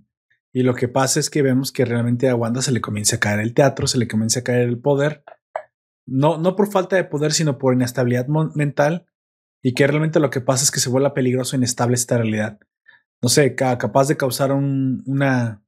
[0.53, 3.19] y lo que pasa es que vemos que realmente a Wanda se le comienza a
[3.19, 5.25] caer el teatro, se le comienza a caer el poder.
[6.07, 9.07] No, no por falta de poder, sino por inestabilidad mental
[9.61, 12.61] y que realmente lo que pasa es que se vuelve peligroso e inestable esta realidad.
[13.21, 15.65] No sé, capaz de causar una,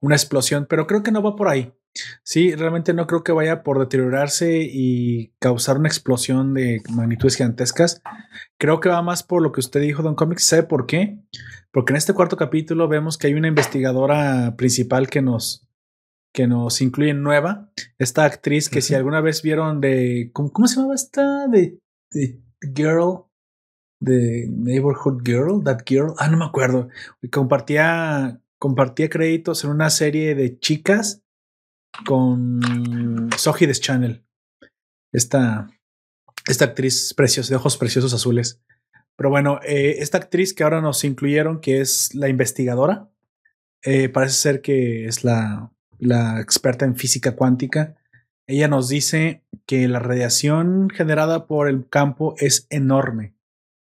[0.00, 1.72] una explosión, pero creo que no va por ahí.
[2.22, 8.02] Sí, realmente no creo que vaya por deteriorarse y causar una explosión de magnitudes gigantescas.
[8.58, 10.44] Creo que va más por lo que usted dijo, Don Comics.
[10.44, 11.18] ¿Sabe por qué?
[11.72, 15.66] Porque en este cuarto capítulo vemos que hay una investigadora principal que nos,
[16.32, 17.70] que nos incluye nueva.
[17.98, 20.30] Esta actriz que si alguna vez vieron de...
[20.32, 21.48] ¿Cómo, cómo se llamaba esta?
[21.48, 21.78] De,
[22.12, 22.40] de
[22.74, 23.24] Girl,
[24.00, 26.88] de Neighborhood Girl, That Girl, ah, no me acuerdo.
[27.32, 31.24] Compartía, compartía créditos en una serie de chicas
[32.04, 34.24] con Soji de Channel.
[35.12, 35.68] Esta,
[36.46, 38.60] esta actriz preciosa, de ojos preciosos azules.
[39.16, 43.10] Pero bueno, eh, esta actriz que ahora nos incluyeron, que es la investigadora,
[43.82, 47.96] eh, parece ser que es la, la experta en física cuántica
[48.50, 53.36] ella nos dice que la radiación generada por el campo es enorme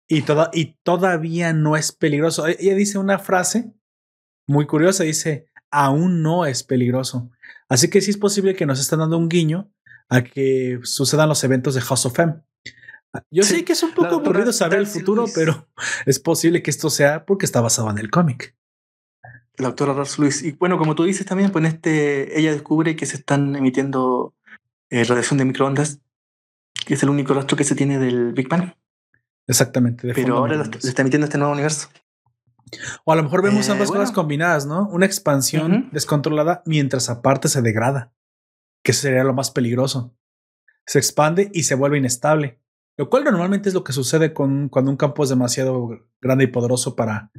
[0.07, 2.45] y, toda, y todavía no es peligroso.
[2.45, 3.73] Ella dice una frase
[4.47, 7.31] muy curiosa, dice, aún no es peligroso.
[7.73, 9.67] Así que sí es posible que nos estén dando un guiño
[10.07, 12.35] a que sucedan los eventos de House of M.
[13.31, 15.67] Yo sé que es un poco aburrido saber el futuro, pero
[16.05, 18.55] es posible que esto sea porque está basado en el cómic.
[19.57, 20.43] La doctora Rose Lewis.
[20.43, 24.35] Y bueno, como tú dices también, pues este, ella descubre que se están emitiendo
[24.91, 25.99] eh, radiación de microondas,
[26.85, 28.75] que es el único rastro que se tiene del Big Bang.
[29.47, 30.13] Exactamente.
[30.13, 31.89] Pero ahora lo, está emitiendo este nuevo universo.
[33.05, 34.87] O a lo mejor vemos ambas eh, cosas combinadas, ¿no?
[34.89, 38.13] Una expansión descontrolada mientras aparte se degrada,
[38.83, 40.15] que sería lo más peligroso.
[40.85, 42.59] Se expande y se vuelve inestable,
[42.97, 46.47] lo cual normalmente es lo que sucede con, cuando un campo es demasiado grande y
[46.47, 47.31] poderoso para,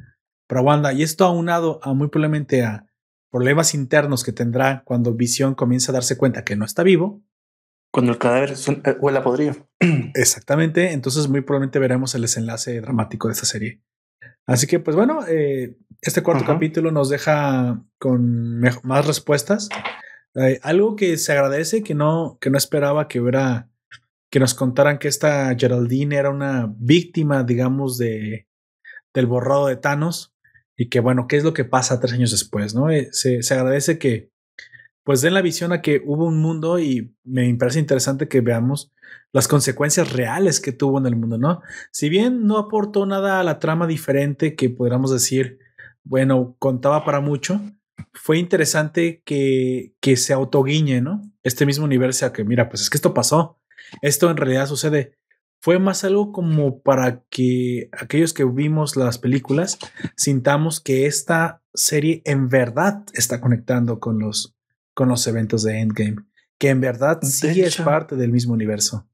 [0.47, 0.93] para Wanda.
[0.93, 2.87] Y esto aunado a muy probablemente a
[3.31, 7.23] problemas internos que tendrá cuando Visión comienza a darse cuenta que no está vivo,
[7.95, 9.55] cuando el cadáver eh, huela podrido.
[10.15, 10.91] Exactamente.
[10.91, 13.83] Entonces, muy probablemente veremos el desenlace dramático de esta serie.
[14.47, 19.69] Así que, pues bueno, eh, este cuarto capítulo nos deja con más respuestas.
[20.35, 23.71] Eh, algo que se agradece, que no, que no esperaba que hubiera,
[24.31, 28.47] que nos contaran que esta Geraldine era una víctima, digamos, de,
[29.15, 30.35] del borrado de Thanos
[30.77, 32.89] y que, bueno, qué es lo que pasa tres años después, ¿no?
[33.13, 34.31] se, se agradece que,
[35.05, 38.93] pues den la visión a que hubo un mundo y me parece interesante que veamos
[39.35, 41.61] las consecuencias reales que tuvo en el mundo, ¿no?
[41.91, 45.59] Si bien no aportó nada a la trama diferente que podríamos decir,
[46.05, 47.61] bueno, contaba para mucho,
[48.13, 51.21] fue interesante que, que se autoguiñe, ¿no?
[51.43, 53.59] Este mismo universo que, mira, pues es que esto pasó,
[54.03, 55.19] esto en realidad sucede.
[55.61, 59.79] Fue más algo como para que aquellos que vimos las películas
[60.17, 64.55] sintamos que esta serie en verdad está conectando con los,
[64.95, 66.19] con los eventos de Endgame,
[66.57, 69.09] que en verdad sí es parte del mismo universo.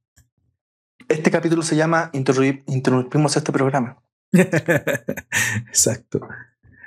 [1.11, 4.01] Este capítulo se llama Interrumpimos este programa.
[5.67, 6.21] Exacto.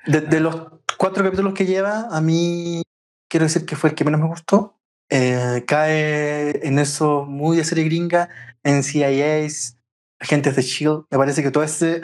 [0.08, 0.56] De, los
[0.98, 2.84] cuatro capítulos que lleva, a mí
[3.30, 4.80] quiero decir que fue el que menos me gustó.
[5.10, 8.30] Eh, cae en eso muy de serie gringa,
[8.64, 9.78] en CIAs,
[10.22, 11.04] agentes de Shield.
[11.12, 12.00] Me parece que todo ese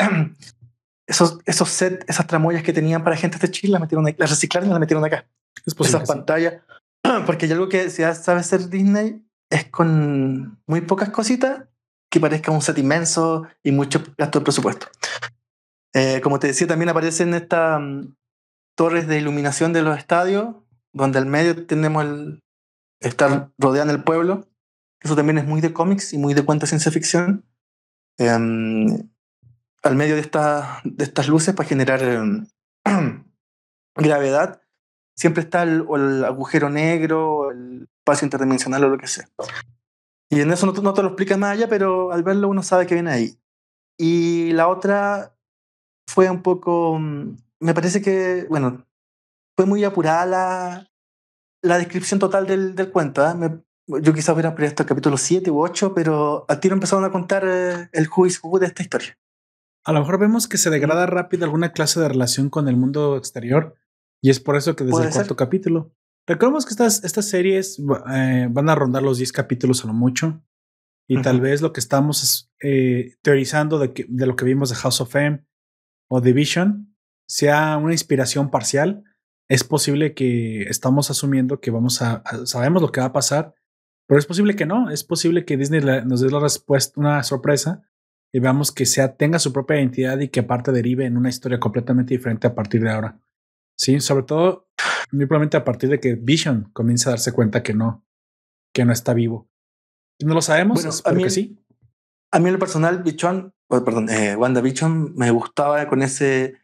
[1.07, 4.67] esos, esos sets, esas tramoyas que tenían para agentes de Shield las metieron, las reciclaron
[4.67, 5.25] y las metieron acá.
[5.65, 6.55] Esas pantallas.
[7.25, 11.68] Porque hay algo que ya sabe ser Disney es con muy pocas cositas
[12.09, 14.87] que parezca un set inmenso y mucho gasto de presupuesto.
[15.93, 18.13] Eh, como te decía, también aparecen estas mm,
[18.75, 20.55] torres de iluminación de los estadios,
[20.93, 22.43] donde al medio tenemos el
[22.99, 24.47] estar rodeando el pueblo.
[25.01, 27.45] Eso también es muy de cómics y muy de cuentos ciencia ficción.
[28.17, 29.09] Em,
[29.81, 30.21] al medio de,
[30.83, 32.47] de estas luces para generar em,
[33.95, 34.61] gravedad
[35.15, 39.27] siempre está el agujero negro, el espacio interdimensional o lo que sea.
[40.29, 42.85] Y en eso no, no te lo explica más allá, pero al verlo uno sabe
[42.85, 43.39] que viene ahí.
[43.97, 45.35] Y la otra
[46.07, 48.85] fue un poco, mm, me parece que, bueno,
[49.57, 50.91] fue muy apurada la,
[51.61, 53.27] la descripción total del, del cuento.
[53.27, 53.35] ¿eh?
[53.35, 53.63] Me,
[54.01, 57.43] yo quizás hubiera previsto el capítulo 7 u 8, pero al tiro empezaron a contar
[57.45, 59.17] eh, el who is who de esta historia.
[59.83, 63.17] A lo mejor vemos que se degrada rápido alguna clase de relación con el mundo
[63.17, 63.75] exterior
[64.21, 65.91] y es por eso que desde el cuarto capítulo.
[66.29, 67.79] Recordemos que estas, estas series
[68.13, 70.41] eh, van a rondar los 10 capítulos a lo mucho
[71.07, 74.75] y tal vez lo que estamos eh, teorizando de, que, de lo que vimos de
[74.75, 75.43] House of M
[76.07, 76.95] o Division
[77.27, 79.03] sea una inspiración parcial.
[79.49, 83.55] Es posible que estamos asumiendo que vamos a, a sabemos lo que va a pasar
[84.09, 87.83] pero es posible que no, es posible que Disney nos dé la respuesta, una sorpresa
[88.33, 91.59] y veamos que sea, tenga su propia identidad y que aparte derive en una historia
[91.59, 93.21] completamente diferente a partir de ahora.
[93.77, 94.67] Sí, sobre todo,
[95.11, 98.03] muy probablemente a partir de que Vision comience a darse cuenta que no,
[98.73, 99.47] que no está vivo.
[100.21, 101.59] No lo sabemos, bueno, a mí, que sí.
[102.31, 106.57] A mí en lo personal, Vision, perdón, eh, Wanda Vision me gustaba con ese,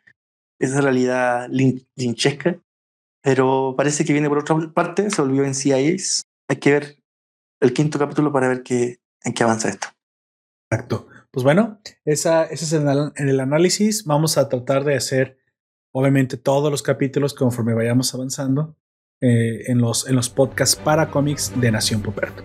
[0.59, 2.59] esa realidad linchesca,
[3.23, 6.23] pero parece que viene por otra parte, se volvió en CIAs.
[6.49, 7.03] Hay que ver
[7.61, 9.87] el quinto capítulo para ver qué, en qué avanza esto.
[10.69, 11.07] Exacto.
[11.31, 14.05] Pues bueno, esa, ese es el, el análisis.
[14.05, 15.37] Vamos a tratar de hacer,
[15.97, 18.75] obviamente, todos los capítulos conforme vayamos avanzando
[19.21, 22.43] eh, en, los, en los podcasts para cómics de Nación Poperto.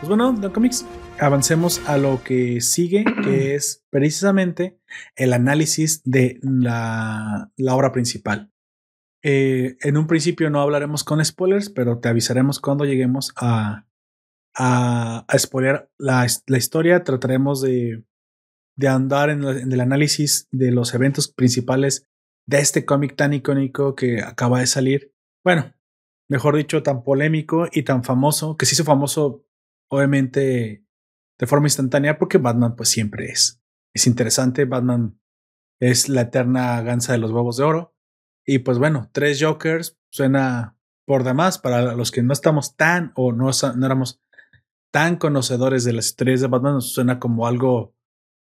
[0.00, 0.84] Pues bueno, de cómics,
[1.20, 4.80] avancemos a lo que sigue, que es precisamente
[5.14, 8.50] el análisis de la, obra principal.
[9.22, 13.86] Eh, en un principio no hablaremos con spoilers, pero te avisaremos cuando lleguemos a,
[14.54, 17.04] a, spoiler la, historia.
[17.04, 18.04] Trataremos de,
[18.76, 22.08] de andar en, en, el análisis de los eventos principales
[22.46, 25.14] de este cómic tan icónico que acaba de salir.
[25.44, 25.74] Bueno,
[26.28, 29.46] mejor dicho, tan polémico y tan famoso, que se hizo famoso
[29.88, 30.84] obviamente
[31.38, 33.62] de forma instantánea porque Batman pues siempre es.
[33.94, 35.20] Es interesante, Batman
[35.80, 37.94] es la eterna ganza de los huevos de oro.
[38.46, 43.32] Y pues bueno, tres Jokers suena por demás para los que no estamos tan o
[43.32, 44.22] no, no éramos
[44.92, 47.94] tan conocedores de las historias de Batman, nos suena como algo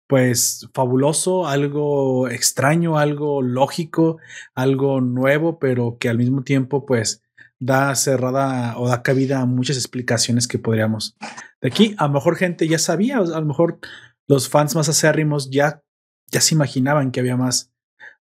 [0.07, 4.19] pues fabuloso, algo extraño, algo lógico,
[4.53, 7.23] algo nuevo, pero que al mismo tiempo pues
[7.59, 11.15] da cerrada o da cabida a muchas explicaciones que podríamos.
[11.61, 13.79] De aquí, a lo mejor gente ya sabía, a lo mejor
[14.27, 15.81] los fans más acérrimos ya,
[16.29, 17.71] ya se imaginaban que había más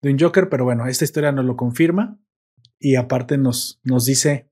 [0.01, 2.19] de un Joker, pero bueno, esta historia nos lo confirma
[2.79, 4.51] y aparte nos, nos dice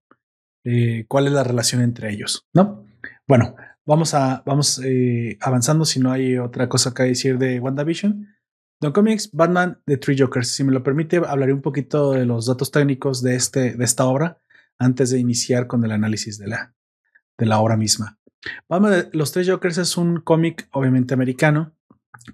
[0.65, 2.85] eh, cuál es la relación entre ellos, ¿no?
[3.27, 3.57] Bueno,
[3.87, 8.29] vamos a vamos eh, avanzando si no hay otra cosa que decir de WandaVision.
[8.81, 10.51] Don Comics, Batman de Three Jokers.
[10.51, 14.05] Si me lo permite, hablaré un poquito de los datos técnicos de, este, de esta
[14.05, 14.43] obra
[14.79, 16.75] antes de iniciar con el análisis de la,
[17.39, 18.19] de la obra misma.
[19.13, 21.75] Los Tres Jokers es un cómic obviamente americano,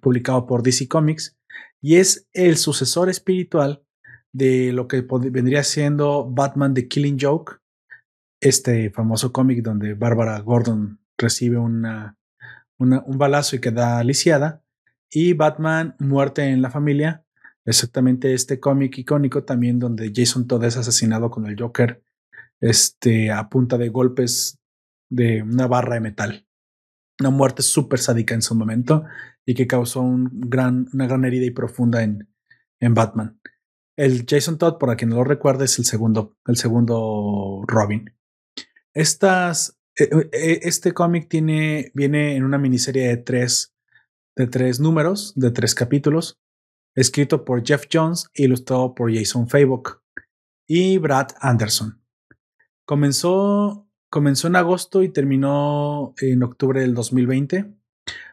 [0.01, 1.39] publicado por DC Comics,
[1.81, 3.85] y es el sucesor espiritual
[4.33, 7.60] de lo que vendría siendo Batman The Killing Joke,
[8.41, 12.17] este famoso cómic donde Barbara Gordon recibe una,
[12.79, 14.63] un balazo y queda lisiada,
[15.11, 17.25] y Batman Muerte en la Familia,
[17.65, 22.03] exactamente este cómic icónico también donde Jason Todd es asesinado con el Joker
[22.61, 24.59] este, a punta de golpes
[25.11, 26.47] de una barra de metal.
[27.19, 29.05] Una muerte súper sádica en su momento
[29.45, 32.29] y que causó un gran, una gran herida y profunda en,
[32.79, 33.41] en Batman.
[33.97, 38.15] El Jason Todd, para quien no lo recuerde, es el segundo, el segundo Robin.
[38.95, 43.75] Estas, e, e, este cómic viene en una miniserie de tres,
[44.37, 46.41] de tres números, de tres capítulos,
[46.95, 50.03] escrito por Jeff Jones e ilustrado por Jason Fabok
[50.67, 52.01] y Brad Anderson.
[52.87, 57.73] Comenzó, comenzó en agosto y terminó en octubre del 2020.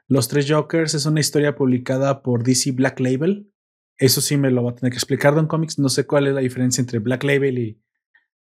[0.08, 3.52] Los Tres Jokers es una historia publicada por DC Black Label.
[3.98, 5.80] Eso sí me lo va a tener que explicar Don Comics.
[5.80, 7.82] No sé cuál es la diferencia entre Black Label y...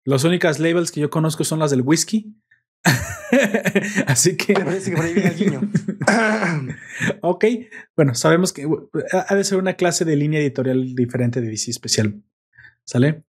[0.05, 2.33] Las únicas labels que yo conozco son las del whisky.
[4.07, 4.53] Así que.
[4.53, 5.61] parece que por ahí viene el guiño.
[7.21, 7.45] ok.
[7.95, 8.67] Bueno, sabemos que
[9.11, 12.21] ha de ser una clase de línea editorial diferente de DC especial.
[12.85, 13.25] ¿Sale?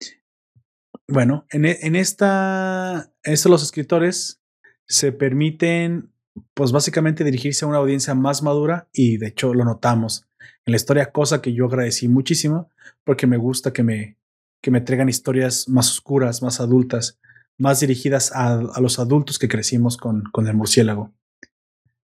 [1.10, 4.42] Bueno, en, e, en esta, esto los escritores
[4.88, 6.14] se permiten,
[6.54, 10.26] pues básicamente dirigirse a una audiencia más madura y de hecho lo notamos
[10.66, 12.70] en la historia, cosa que yo agradecí muchísimo
[13.04, 14.18] porque me gusta que me,
[14.62, 17.20] que me traigan historias más oscuras, más adultas,
[17.57, 21.14] más dirigidas a, los adultos que crecimos con, con el murciélago.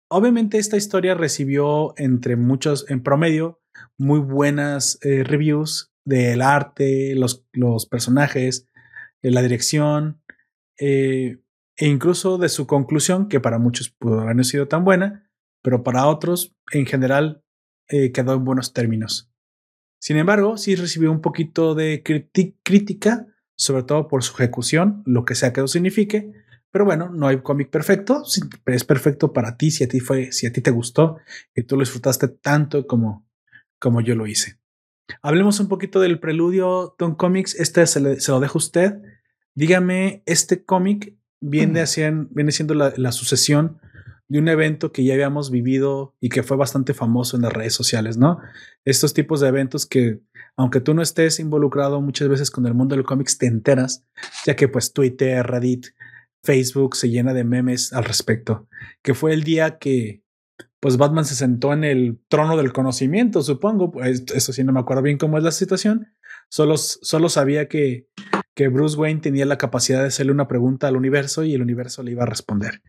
[0.08, 3.60] Obviamente esta historia recibió entre muchos, en promedio,
[3.98, 8.66] muy buenas eh, reviews del arte, los, los personajes,
[9.22, 10.22] eh, la dirección,
[10.78, 11.38] eh,
[11.76, 15.28] e incluso de su conclusión, que para muchos pudo haber sido tan buena,
[15.62, 17.42] pero para otros, en general,
[17.88, 19.30] eh, quedó en buenos términos.
[19.98, 22.02] Sin embargo, sí recibió un poquito de
[22.62, 23.26] crítica,
[23.56, 26.32] sobre todo por su ejecución, lo que sea que eso signifique.
[26.70, 28.22] Pero bueno, no hay cómic perfecto,
[28.66, 31.16] es perfecto para ti si a ti fue, si a ti te gustó
[31.54, 33.26] y tú lo disfrutaste tanto como,
[33.78, 34.58] como yo lo hice.
[35.22, 37.54] Hablemos un poquito del preludio Don Comics.
[37.54, 38.94] Este se, lo dejo a usted.
[39.54, 41.82] Dígame, este cómic viene,
[42.30, 43.80] viene siendo la, la, sucesión
[44.28, 47.74] de un evento que ya habíamos vivido y que fue bastante famoso en las redes
[47.74, 48.38] sociales, ¿no?
[48.84, 50.20] Estos tipos de eventos que,
[50.56, 54.04] aunque tú no estés involucrado muchas veces con el mundo del cómics, te enteras,
[54.44, 55.86] ya que pues Twitter, Reddit,
[56.42, 58.68] Facebook se llena de memes al respecto,
[59.02, 60.22] que fue el día que
[60.80, 63.90] pues Batman se sentó en el trono del conocimiento, supongo.
[63.90, 66.14] Pues, eso sí, no me acuerdo bien cómo es la situación.
[66.48, 68.06] Solo, solo sabía que,
[68.54, 72.02] que Bruce Wayne tenía la capacidad de hacerle una pregunta al universo y el universo
[72.02, 72.82] le iba a responder.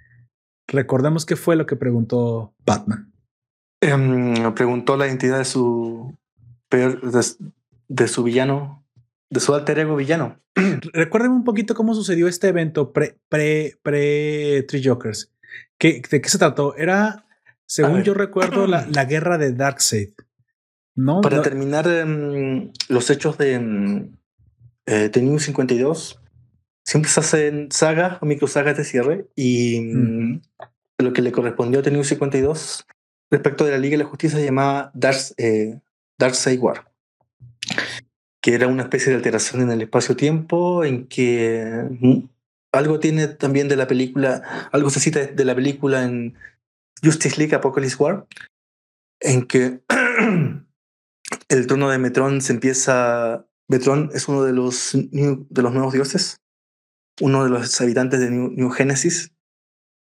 [0.68, 3.11] Recordemos qué fue lo que preguntó Batman.
[3.82, 6.15] Em, preguntó la identidad de su
[6.70, 8.86] de, su villano,
[9.30, 10.39] de su alter ego villano.
[10.93, 15.32] Recuérdeme un poquito cómo sucedió este evento pre, pre, pre Three Jokers.
[15.78, 16.76] ¿Qué, ¿De qué se trató?
[16.76, 17.28] Era
[17.68, 20.13] según yo recuerdo, la, la, guerra de Darkseid.
[20.95, 21.22] ¿no?
[21.22, 24.09] Para terminar em, los hechos de,
[24.86, 26.20] eh, de New 52,
[26.88, 30.41] siempre se hacen sagas o microsagas de cierre y mm,
[30.99, 32.88] lo que le correspondió a The New 52
[33.29, 35.81] respecto de la Liga de la Justicia se llamaba Dark, eh,
[36.17, 36.89] Darkseid War,
[38.41, 42.19] que era una especie de alteración en el espacio-tiempo en que mm,
[42.71, 46.35] algo tiene también de la película, algo se cita de la película en
[47.03, 48.27] Justice League Apocalypse War,
[49.19, 49.81] en que
[51.49, 53.45] el trono de Metron se empieza.
[53.67, 56.39] Metron es uno de los, de los nuevos dioses,
[57.22, 59.32] uno de los habitantes de New, Genesis.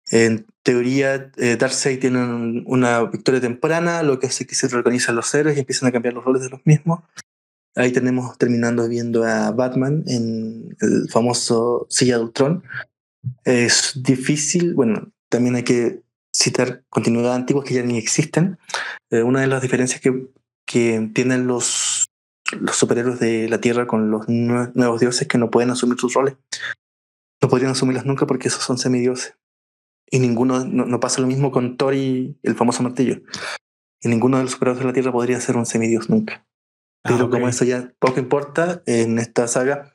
[0.09, 5.35] En teoría, eh, Darkseid tiene una victoria temprana, lo que hace que se reorganizan los
[5.35, 7.01] héroes y empiezan a cambiar los roles de los mismos.
[7.75, 12.63] Ahí tenemos terminando viendo a Batman en el famoso Silla de Ultron.
[13.45, 16.03] Es difícil, bueno, también hay que
[16.35, 18.59] citar continuidades antiguas que ya ni existen.
[19.11, 20.29] Eh, una de las diferencias que,
[20.67, 22.07] que tienen los,
[22.53, 26.37] los superhéroes de la Tierra con los nuevos dioses que no pueden asumir sus roles.
[27.47, 29.39] No podrían asumirlas nunca porque esos son semidioses.
[30.11, 33.21] Y ninguno, no, pasa lo mismo con Thor y el famoso martillo.
[34.01, 36.45] Y ninguno de los superhéroes de la Tierra podría ser un semidios nunca.
[37.05, 39.95] Ah, Pero como eso ya poco importa, en esta saga,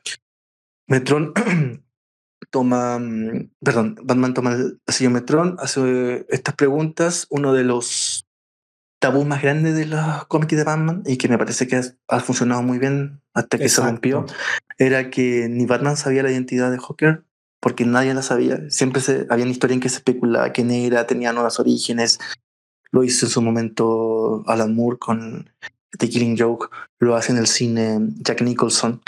[0.86, 1.34] Metron
[2.50, 8.26] toma, mm, perdón, Batman toma el sello Metrón, hace estas preguntas, uno de los
[8.98, 12.62] tabús más grandes de los cómics de Batman y que me parece que ha, funcionado
[12.62, 14.24] muy bien hasta que se rompió,
[14.78, 17.26] era que ni Batman sabía la identidad de Joker
[17.62, 18.68] porque nadie la sabía.
[18.70, 22.18] Siempre se, había una historia en que se especulaba quién era, tenía nuevos orígenes.
[22.90, 25.48] Lo hizo en su momento Alan Moore con
[25.96, 29.00] The Killing Joke, lo hace en el cine Jack Nicholson.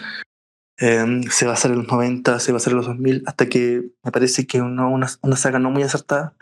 [0.78, 3.24] Em, se va a hacer en los 90, se va a hacer en los 2000,
[3.26, 6.36] hasta que me parece que uno, una, una saga no muy acertada.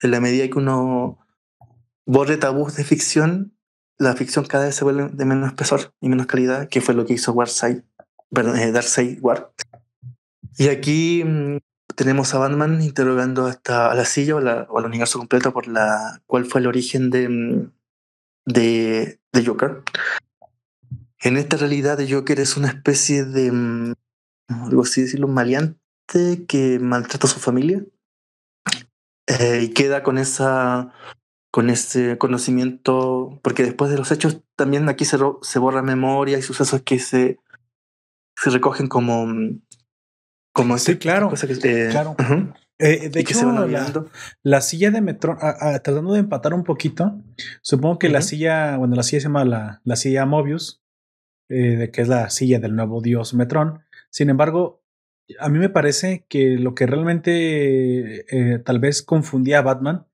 [0.00, 1.18] En la medida que uno
[2.06, 3.52] borre tabús de ficción,
[3.98, 7.04] la ficción cada vez se vuelve de menos espesor y menos calidad, que fue lo
[7.04, 7.82] que hizo Warside,
[8.30, 9.50] perdón, eh, Darkseid War.
[10.58, 11.58] Y aquí mm,
[11.94, 16.46] tenemos a Batman interrogando hasta a la silla o, al universo completo por la cuál
[16.46, 17.72] fue el origen de, mm,
[18.44, 19.82] de, de Joker.
[21.20, 23.92] En esta realidad Joker es una especie de, mm,
[24.48, 25.76] algo así decirlo, maleante
[26.48, 27.84] que maltrata a su familia
[29.28, 30.92] eh, y queda con esa
[31.50, 36.42] con ese conocimiento, porque después de los hechos también aquí se, se borra memoria y
[36.42, 37.38] sucesos que se,
[38.36, 39.26] se recogen como...
[40.58, 41.32] Como sí, claro.
[41.32, 42.16] Eh, claro.
[42.80, 44.10] Eh, de hecho, la,
[44.42, 47.22] la, silla de Metro, tratando de empatar un poquito,
[47.62, 50.82] supongo que la silla, bueno, la silla se llama la, la silla Mobius,
[51.48, 53.84] eh, de que es la silla del nuevo dios Metrón.
[54.10, 54.82] Sin embargo,
[55.38, 58.24] a mí me parece que lo que realmente
[58.64, 60.08] tal vez confundía a Batman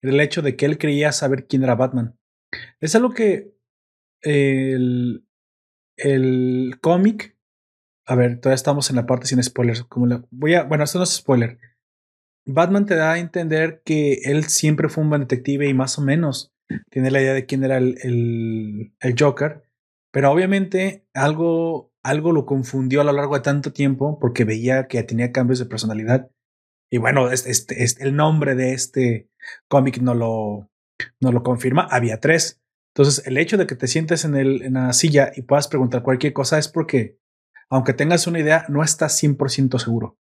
[0.00, 2.16] era el hecho de que él creía saber quién era Batman.
[2.80, 3.52] Es algo que
[4.22, 5.26] el,
[5.98, 7.36] el cómic,
[8.06, 9.84] a ver, todavía estamos en la parte sin spoilers.
[9.84, 11.58] Como voy a, bueno, esto no es spoiler.
[12.46, 16.02] Batman te da a entender que él siempre fue un buen detective y más o
[16.02, 16.52] menos
[16.90, 19.62] tiene la idea de quién era el, el, Joker
[20.12, 25.02] pero obviamente algo, algo lo confundió a lo largo de tanto tiempo porque veía que
[25.02, 26.30] tenía cambios de personalidad.
[26.90, 29.30] Y bueno, este, este, el nombre de este
[29.68, 30.68] cómic no lo,
[31.20, 31.86] no lo confirma.
[31.88, 32.60] Había tres.
[32.94, 36.02] Entonces, el hecho de que te sientes en, el, en la silla y puedas preguntar
[36.02, 37.18] cualquier cosa es porque,
[37.70, 40.18] aunque tengas una idea, no estás 100% seguro.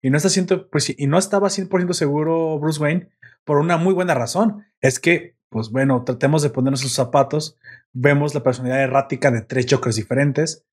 [0.00, 0.28] Y no, está
[0.70, 3.08] pues, y no estaba 100% seguro Bruce Wayne
[3.44, 4.64] por una muy buena razón.
[4.80, 7.58] Es que, pues bueno, tratemos de ponernos sus zapatos,
[7.92, 10.64] vemos la personalidad errática de tres Jokers diferentes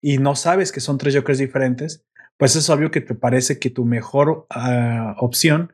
[0.00, 2.04] y no sabes que son tres Jokers diferentes,
[2.36, 5.72] pues es obvio que te parece que tu mejor ah, opción,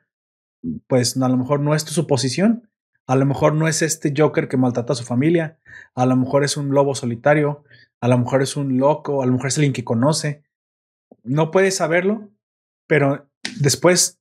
[0.87, 2.71] pues a lo mejor no es tu suposición,
[3.07, 5.59] a lo mejor no es este Joker que maltrata a su familia,
[5.95, 7.65] a lo mejor es un lobo solitario,
[8.05, 10.45] a lo mejor es un loco, a lo mejor es alguien que conoce.
[11.23, 12.31] No puedes saberlo,
[12.87, 13.31] pero
[13.61, 14.21] después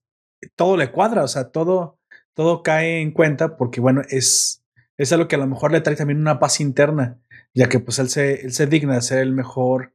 [0.56, 2.00] todo le cuadra, o sea, todo,
[2.34, 4.64] todo cae en cuenta porque, bueno, es,
[4.96, 7.20] es algo que a lo mejor le trae también una paz interna,
[7.54, 9.94] ya que pues él se, él se digna de ser el mejor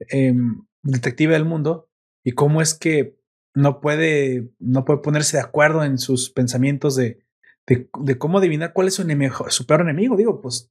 [0.00, 1.88] em, detective del mundo
[2.24, 3.16] y cómo es que
[3.54, 7.24] no puede, no puede ponerse de acuerdo en sus pensamientos de,
[7.66, 10.14] de, de cómo adivinar cuál es su, enemigo, su peor enemigo.
[10.14, 10.70] Digo, pues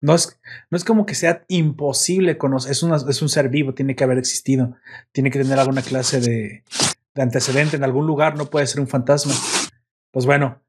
[0.00, 0.38] no es,
[0.70, 4.04] no es como que sea imposible conocer, es, una, es un ser vivo, tiene que
[4.04, 4.76] haber existido,
[5.12, 6.62] tiene que tener alguna clase de,
[7.14, 9.34] de antecedente en algún lugar, no puede ser un fantasma.
[10.12, 10.62] Pues bueno,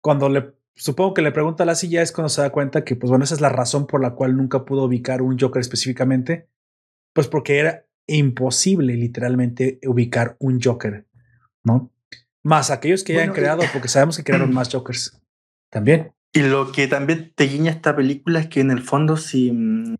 [0.00, 2.94] cuando le supongo que le pregunta a la silla es cuando se da cuenta que,
[2.96, 6.48] pues bueno, esa es la razón por la cual nunca pudo ubicar un Joker específicamente,
[7.12, 11.06] pues porque era imposible literalmente ubicar un Joker,
[11.64, 11.90] ¿no?
[12.44, 15.20] Más aquellos que ya han creado, porque sabemos que crearon más Jokers
[15.70, 16.12] también.
[16.32, 19.96] Y lo que también te guiña esta película es que en el fondo si mm,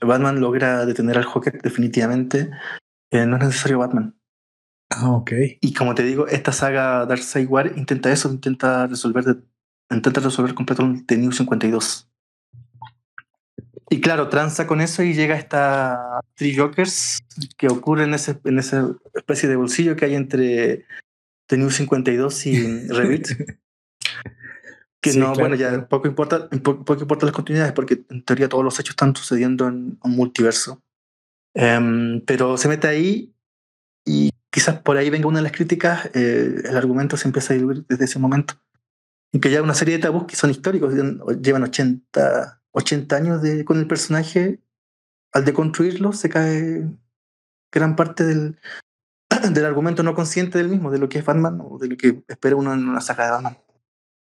[0.00, 2.50] Batman logra detener al Joker definitivamente,
[3.10, 4.16] eh, no es necesario Batman.
[4.90, 5.32] Ah, ok.
[5.60, 9.42] Y como te digo, esta saga Darkseid War intenta eso, intenta resolver,
[9.90, 12.08] intenta resolver completo el New 52.
[13.88, 17.20] Y claro, tranza con eso y llega esta Three Jokers
[17.56, 20.86] que ocurre en, ese, en esa especie de bolsillo que hay entre
[21.46, 23.28] The New 52 y Revit.
[25.12, 28.78] Que no, bueno, ya poco importa, poco, importa las continuidades porque en teoría todos los
[28.78, 30.82] hechos están sucediendo en un multiverso.
[31.54, 33.34] Em, pero se mete ahí
[34.04, 37.56] y quizás por ahí venga una de las críticas, eh, el argumento se empieza a
[37.56, 38.54] diluir desde ese momento.
[39.32, 43.64] Y que ya una serie de tabús que son históricos, llevan 80, 80 años de,
[43.64, 44.60] con el personaje,
[45.32, 46.88] al deconstruirlo se cae
[47.72, 48.58] gran parte del,
[49.52, 52.22] del argumento no consciente del mismo, de lo que es Batman o de lo que
[52.28, 53.58] espera uno en una saga de Batman.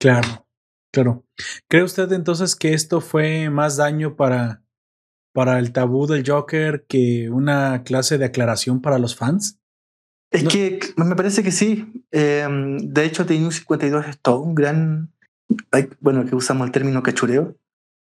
[0.00, 0.47] Claro.
[0.92, 1.24] Claro.
[1.68, 4.62] ¿Cree usted entonces que esto fue más daño para,
[5.32, 9.58] para el tabú del Joker que una clase de aclaración para los fans?
[10.30, 12.04] Es que me parece que sí.
[12.10, 15.12] Em, de hecho, New 52 es todo un gran.
[16.00, 17.56] Bueno, que usamos el término cachureo.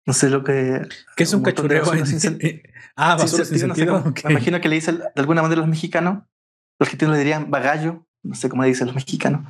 [0.05, 0.81] No sé lo que.
[1.17, 1.83] ¿Qué es un cachureo?
[2.95, 4.13] ah, basura sin sentido.
[4.23, 6.23] Me imagino que le dicen de alguna manera los mexicanos.
[6.79, 8.05] Los argentinos le dirían bagallo.
[8.23, 9.45] No sé cómo le dicen los mexicanos.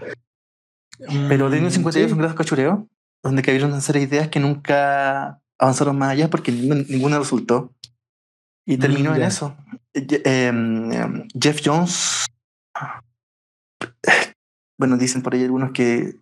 [1.30, 2.90] Pero The New 52 es un gran cachureo
[3.24, 7.74] donde serie de ideas que nunca avanzaron más allá porque ninguna resultó.
[8.66, 9.58] Y terminó mm, en eso.
[9.94, 12.26] Em, Jeff Jones,
[14.78, 16.16] bueno, dicen por ahí algunos que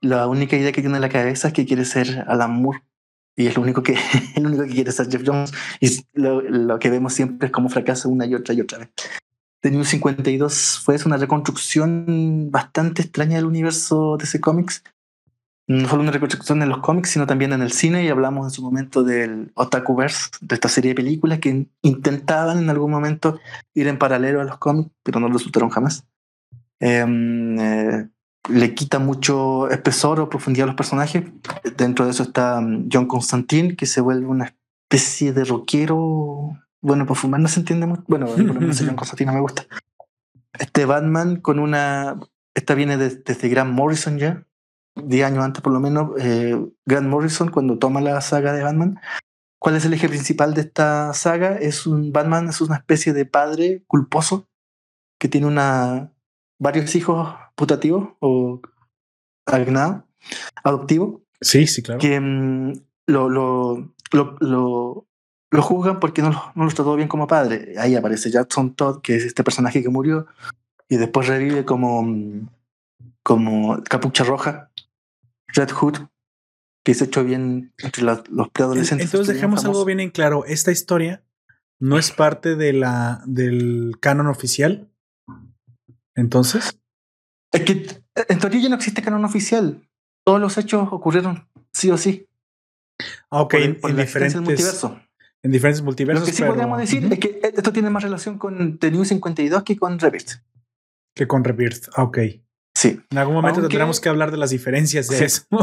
[0.00, 2.82] la única idea que tiene en la cabeza es que quiere ser Alan Moore.
[3.38, 3.96] Y es lo único que,
[4.36, 5.52] el único que quiere ser Jeff Jones.
[5.80, 8.88] Y lo, lo que vemos siempre es cómo fracasa una y otra y otra vez.
[9.60, 14.82] The New 52 fue una reconstrucción bastante extraña del universo de ese cómics
[15.68, 18.50] no solo una reconstrucción en los cómics, sino también en el cine, y hablamos en
[18.50, 23.40] su momento del Otakuverse, de esta serie de películas que intentaban en algún momento
[23.74, 26.06] ir en paralelo a los cómics, pero no resultaron jamás.
[26.78, 28.08] Em, eh,
[28.48, 31.24] le quita mucho espesor o profundidad a los personajes.
[31.76, 34.54] Dentro de eso está um, John Constantine, que se vuelve una
[34.84, 36.56] especie de rockero.
[36.80, 38.04] Bueno, para fumar no se entiende mucho.
[38.06, 39.66] Bueno, por lo menos John Constantine no me gusta.
[40.58, 42.20] Este Batman con una.
[42.54, 44.46] Esta viene desde Grant Morrison ya,
[44.96, 48.98] 10 años antes por lo menos, eh, Grant Morrison, cuando toma la saga de Batman,
[49.58, 51.56] ¿cuál es el eje principal de esta saga?
[51.56, 54.48] Es un Batman, es una especie de padre culposo
[55.18, 56.12] que tiene una,
[56.58, 58.60] varios hijos putativos o
[59.46, 60.04] agnados,
[60.64, 61.20] adoptivos.
[61.40, 62.00] Sí, sí, claro.
[62.00, 62.72] Que mm,
[63.06, 65.06] lo, lo, lo,
[65.50, 67.74] lo, juzgan porque no, no los trató bien como padre.
[67.78, 70.26] Ahí aparece Jackson Todd, que es este personaje que murió
[70.88, 72.48] y después revive como, mm,
[73.22, 74.70] como Capucha Roja
[75.54, 75.96] Red Hood,
[76.84, 79.06] que se hecho bien entre los preadolescentes.
[79.06, 80.44] Entonces dejemos algo bien en claro.
[80.44, 81.24] Esta historia
[81.78, 84.90] no es parte de la, del canon oficial.
[86.14, 86.78] Entonces.
[87.52, 87.86] Es que
[88.28, 89.88] en teoría ya no existe canon oficial.
[90.24, 92.28] Todos los hechos ocurrieron sí o sí.
[93.30, 94.92] Ah, ok, en, diferentes multiversos.
[95.42, 96.20] En diferentes multiversos.
[96.22, 99.62] Lo que sí podríamos decir es que esto tiene más relación con The New 52
[99.62, 100.42] que con Rebirth.
[101.14, 102.18] Que con Rebirth, ah, ok.
[102.76, 103.00] Sí.
[103.08, 105.44] En algún momento tendremos que hablar de las diferencias de eso.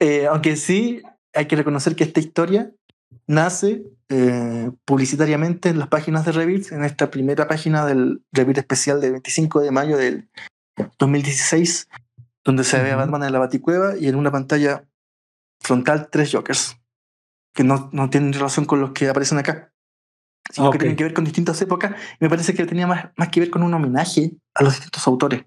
[0.00, 1.02] Eh, aunque sí,
[1.34, 2.72] hay que reconocer que esta historia
[3.26, 9.00] nace eh, publicitariamente en las páginas de Revit, en esta primera página del Revit especial
[9.00, 10.28] del 25 de mayo del
[10.98, 11.88] 2016,
[12.44, 14.84] donde se ve a Batman en la Baticueva y en una pantalla
[15.60, 16.78] frontal tres Jokers,
[17.54, 19.72] que no, no tienen relación con los que aparecen acá,
[20.50, 21.94] sino que tienen que ver con distintas épocas.
[22.20, 25.44] Me parece que tenía más, más que ver con un homenaje a los distintos autores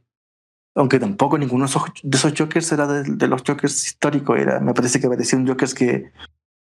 [0.76, 5.10] aunque tampoco ninguno de esos, Jokers era de, los Jokers históricos, era, me parece que
[5.10, 6.12] parecía un Jokers que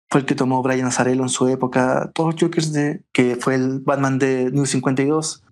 [0.09, 3.55] fue el que tomó Brian Azarello en su época, todos los Jokers de, que fue
[3.55, 5.43] el Batman de New 52,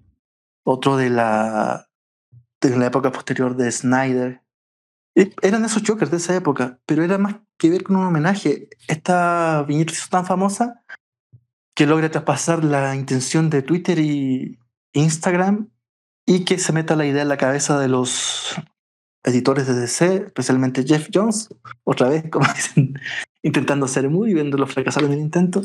[0.63, 1.87] otro de la,
[2.59, 4.41] de la época posterior de Snyder.
[5.15, 8.69] eran esos Jokers de esa época, pero era más que ver con un homenaje.
[8.87, 10.83] Esta viñeta tan famosa
[11.79, 14.59] que logra traspasar la intención de Twitter y
[14.91, 15.69] Instagram
[16.25, 18.53] y que se meta la idea en la cabeza de los
[19.23, 21.47] editores de DC, especialmente Jeff Jones,
[21.85, 22.99] otra vez, como dicen,
[23.43, 25.61] intentando hacer muy, viéndolo fracasar en el intento,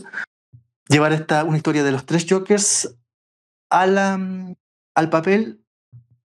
[0.89, 2.97] llevar esta, una historia de los tres Jokers
[3.69, 4.55] a la,
[4.95, 5.65] al papel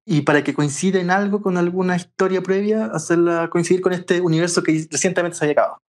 [0.05, 4.61] y para que coincida en algo con alguna historia previa, hacerla coincidir con este universo
[4.61, 5.81] que recientemente se había acabado.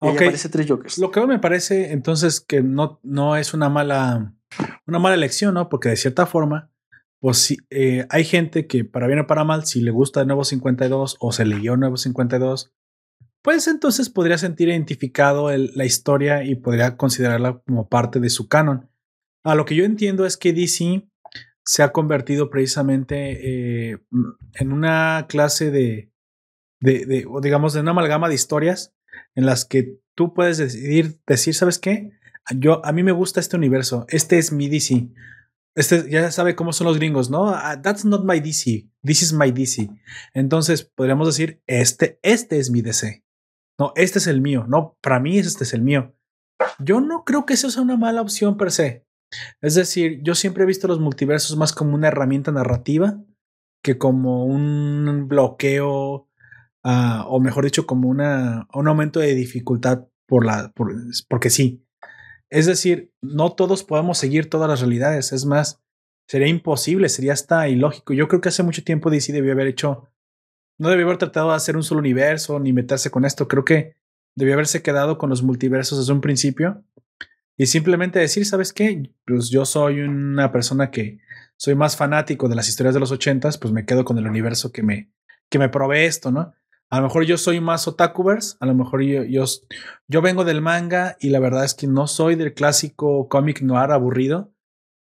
[0.00, 0.30] Okay.
[0.30, 0.98] tres Jokers.
[0.98, 4.34] Lo que me parece entonces que no, no es una mala,
[4.86, 5.68] una mala elección, ¿no?
[5.68, 6.70] Porque de cierta forma
[7.20, 10.44] pues sí, eh, hay gente que para bien o para mal, si le gusta Nuevo
[10.44, 12.72] 52 o se leyó Nuevo 52,
[13.42, 18.88] pues entonces podría sentir identificado la historia y podría considerarla como parte de su canon.
[19.44, 21.08] A lo que yo entiendo es que DC
[21.64, 23.98] se ha convertido precisamente eh,
[24.54, 26.12] en una clase de,
[26.80, 28.94] de, de, digamos, de una amalgama de historias
[29.38, 32.10] en las que tú puedes decidir, decir, ¿sabes qué?
[32.56, 35.08] Yo, a mí me gusta este universo, este es mi DC
[35.78, 37.50] este ya sabe cómo son los gringos, ¿no?
[37.50, 38.90] Ah, that's not my DC.
[39.04, 39.88] This is my DC.
[40.34, 43.24] Entonces podríamos decir, este, este es mi DC.
[43.78, 44.66] No, este es el mío.
[44.68, 46.16] No, para mí este es el mío.
[46.80, 49.06] Yo no creo que eso sea una mala opción per se.
[49.60, 53.22] Es decir, yo siempre he visto los multiversos más como una herramienta narrativa
[53.80, 56.27] que como un bloqueo,
[56.84, 60.92] uh, o mejor dicho, como una, un aumento de dificultad por la, por,
[61.28, 61.84] porque sí.
[62.50, 65.32] Es decir, no todos podemos seguir todas las realidades.
[65.32, 65.82] Es más,
[66.26, 68.14] sería imposible, sería hasta ilógico.
[68.14, 70.08] Yo creo que hace mucho tiempo DC debió haber hecho,
[70.78, 73.48] no debió haber tratado de hacer un solo universo ni meterse con esto.
[73.48, 73.96] Creo que
[74.34, 76.84] debió haberse quedado con los multiversos desde un principio
[77.56, 79.10] y simplemente decir, ¿sabes qué?
[79.26, 81.18] Pues yo soy una persona que
[81.56, 84.70] soy más fanático de las historias de los ochentas, pues me quedo con el universo
[84.70, 85.10] que me,
[85.50, 86.54] que me provee esto, ¿no?
[86.90, 89.44] A lo mejor yo soy más otakuverse, a lo mejor yo, yo,
[90.06, 93.90] yo vengo del manga y la verdad es que no soy del clásico cómic noir
[93.90, 94.52] aburrido.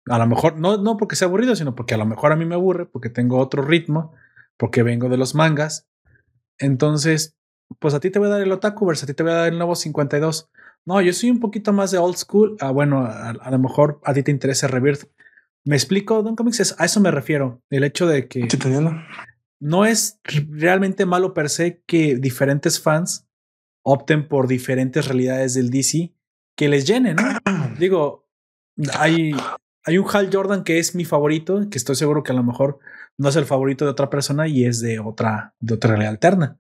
[0.07, 2.45] A lo mejor, no, no porque sea aburrido, sino porque a lo mejor a mí
[2.45, 4.15] me aburre, porque tengo otro ritmo,
[4.57, 5.87] porque vengo de los mangas.
[6.59, 7.37] Entonces,
[7.79, 9.53] pues a ti te voy a dar el otakuverse, a ti te voy a dar
[9.53, 10.51] el nuevo 52.
[10.87, 12.57] No, yo soy un poquito más de old school.
[12.61, 15.05] Ah, bueno, a, lo mejor a ti te interesa Rebirth.
[15.65, 16.75] ¿Me explico, Don Comics?
[16.79, 17.63] A eso me refiero.
[17.71, 18.41] El hecho de que
[19.61, 23.29] no es realmente malo per se que diferentes fans
[23.83, 26.15] opten por diferentes realidades del DC
[26.57, 27.17] que les llenen.
[27.79, 28.27] Digo,
[28.99, 29.33] hay,
[29.85, 32.79] hay un Hal Jordan que es mi favorito, que estoy seguro que a lo mejor
[33.19, 36.59] no es el favorito de otra persona y es de otra, de otra realidad alterna.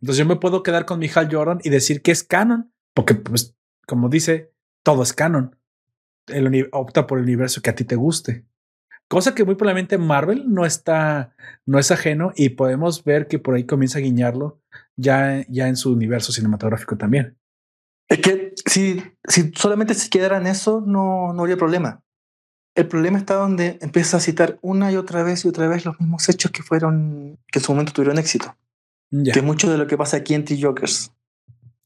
[0.00, 3.14] Entonces yo me puedo quedar con mi Hal Jordan y decir que es canon, porque
[3.14, 3.56] pues
[3.86, 4.52] como dice,
[4.84, 5.56] todo es canon.
[6.26, 8.44] El, opta por el universo que a ti te guste.
[9.08, 11.34] Cosa que muy probablemente Marvel no está,
[11.64, 14.60] no es ajeno y podemos ver que por ahí comienza a guiñarlo
[14.96, 17.38] ya, ya en su universo cinematográfico también.
[18.08, 22.02] Es que si, si solamente se quedara en eso, no, no habría problema.
[22.74, 25.98] El problema está donde empieza a citar una y otra vez y otra vez los
[25.98, 28.56] mismos hechos que fueron, que en su momento tuvieron éxito.
[29.10, 31.12] Que es mucho de lo que pasa aquí en T-Jokers.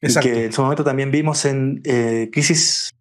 [0.01, 2.93] Que en su momento también vimos en eh, Crisis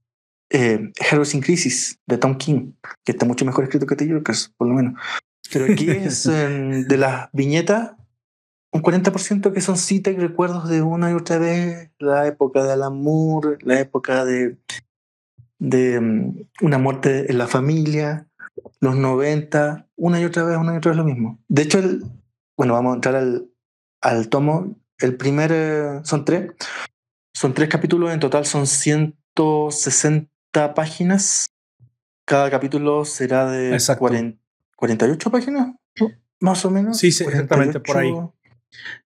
[0.52, 2.74] eh, Heroes in Crisis de Tom King,
[3.06, 5.02] que está mucho mejor escrito que The Jokers, por lo menos.
[5.52, 7.93] Pero aquí es de las viñetas,
[8.74, 12.74] un 40% que son citas y recuerdos de una y otra vez, la época de
[12.74, 14.58] Alan Moore, la época de,
[15.60, 18.28] de um, una muerte en la familia,
[18.80, 21.39] los 90, una y otra vez, una y otra vez lo mismo.
[21.49, 22.04] De hecho, el,
[22.58, 23.49] bueno, vamos a entrar al,
[24.02, 24.76] al tomo.
[24.99, 26.52] El primer, eh, son tres,
[27.34, 31.47] son tres capítulos, en total son 160 páginas.
[32.26, 33.78] Cada capítulo será de
[34.76, 35.76] 48 páginas,
[36.39, 36.97] más o menos.
[36.97, 38.14] Sí, exactamente por ahí.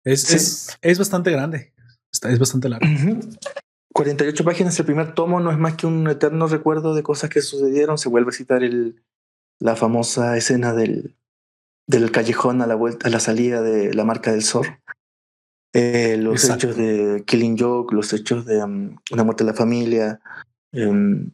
[0.04, 1.74] Es, es, bastante grande.
[2.12, 2.86] Es bastante largo.
[3.94, 4.78] 48 páginas.
[4.80, 7.98] El primer tomo no es más que un eterno recuerdo de cosas que sucedieron.
[7.98, 9.04] Se vuelve a citar el,
[9.60, 11.16] la famosa escena del,
[11.88, 14.68] del callejón a la vuelta, a la salida de la marca del Sol.
[15.74, 20.20] eh, los hechos de Killing Joke, los hechos de um, Una muerte de la familia,
[20.74, 21.32] em,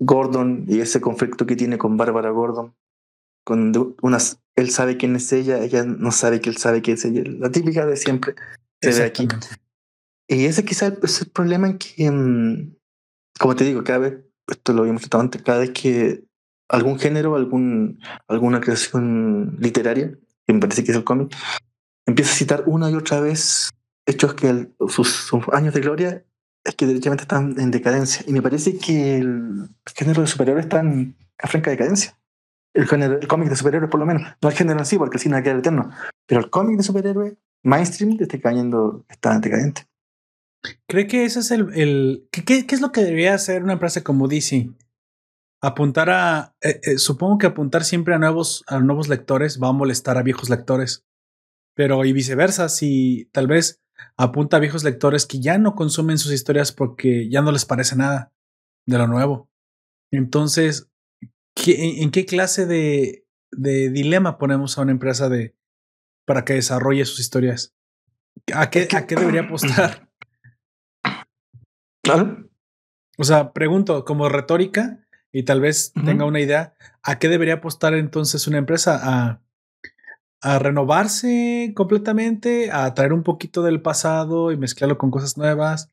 [0.00, 2.74] Gordon y ese conflicto que tiene con Bárbara Gordon.
[3.44, 7.04] Con unas, él sabe quién es ella, ella no sabe que él sabe quién es
[7.04, 7.22] ella.
[7.26, 8.34] La típica de siempre
[8.80, 9.28] se ve aquí.
[10.28, 12.74] Y ese quizás es el problema en que, em,
[13.38, 14.14] como te digo, cada vez,
[14.48, 16.24] esto lo habíamos tratado antes, cada vez que
[16.68, 20.16] algún género, algún, alguna creación literaria,
[20.46, 21.34] que me parece que es el cómic,
[22.06, 23.70] empieza a citar una y otra vez
[24.06, 26.24] hechos que sus, años de gloria
[26.64, 28.24] es que derechamente están en decadencia.
[28.26, 32.18] Y me parece que el género de superhéroes está en, franca decadencia.
[32.74, 34.22] El, género, el cómic de superhéroes, por lo menos.
[34.40, 35.90] No el género en sí, porque el cine va a quedar eterno.
[36.26, 39.86] Pero el cómic de superhéroes, mainstream, está cayendo, está decadente.
[40.86, 41.72] ¿Cree que ese es el.
[41.74, 44.70] el ¿qué, qué, es lo que debería hacer una empresa como DC?
[45.60, 46.54] Apuntar a.
[46.60, 50.22] Eh, eh, supongo que apuntar siempre a nuevos, a nuevos lectores va a molestar a
[50.22, 51.04] viejos lectores.
[51.74, 53.81] Pero y viceversa, si tal vez
[54.16, 57.96] apunta a viejos lectores que ya no consumen sus historias porque ya no les parece
[57.96, 58.32] nada
[58.86, 59.48] de lo nuevo.
[60.10, 60.90] Entonces,
[61.66, 65.54] ¿en qué clase de, de dilema ponemos a una empresa de
[66.26, 67.74] para que desarrolle sus historias?
[68.54, 70.08] ¿A qué, ¿a qué debería apostar?
[73.18, 77.94] O sea, pregunto como retórica y tal vez tenga una idea, ¿a qué debería apostar
[77.94, 78.98] entonces una empresa?
[79.02, 79.42] ¿A
[80.42, 85.92] a renovarse completamente, a traer un poquito del pasado y mezclarlo con cosas nuevas,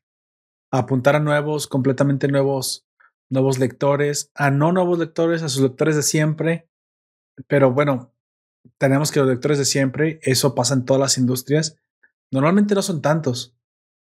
[0.72, 2.84] a apuntar a nuevos, completamente nuevos,
[3.30, 6.68] nuevos lectores, a no nuevos lectores, a sus lectores de siempre.
[7.46, 8.12] Pero bueno,
[8.76, 11.76] tenemos que los lectores de siempre, eso pasa en todas las industrias,
[12.32, 13.56] normalmente no son tantos.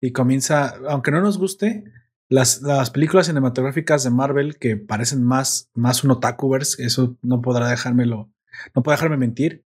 [0.02, 1.84] Y comienza, aunque no nos guste,
[2.30, 7.70] las, las películas cinematográficas de Marvel que parecen más, más un otakuverse, eso no podrá
[7.70, 8.32] dejármelo,
[8.74, 9.66] no puede dejarme mentir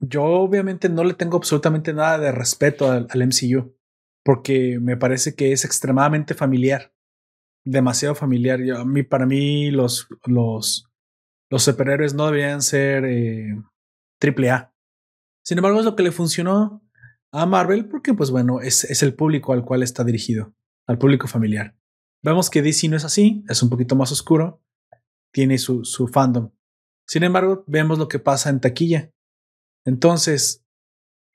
[0.00, 3.74] yo obviamente no le tengo absolutamente nada de respeto al, MCU,
[4.24, 6.92] porque me parece que es extremadamente familiar,
[7.64, 8.60] demasiado familiar.
[8.76, 10.90] a mí, para mí, los, los,
[11.50, 13.56] los superhéroes no deberían ser eh,
[14.20, 14.74] triple A.
[15.44, 16.82] Sin embargo, es lo que le funcionó
[17.32, 20.54] a Marvel, porque, pues bueno, es, es el público al cual está dirigido,
[20.86, 21.76] al público familiar.
[22.22, 24.62] Vemos que DC no es así, es un poquito más oscuro,
[25.32, 26.50] tiene su, su fandom.
[27.06, 29.12] Sin embargo, vemos lo que pasa en taquilla.
[29.88, 30.62] Entonces,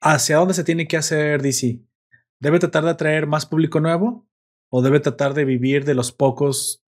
[0.00, 1.80] ¿hacia dónde se tiene que hacer DC?
[2.40, 4.28] ¿Debe tratar de atraer más público nuevo
[4.70, 6.80] o debe tratar de vivir de los pocos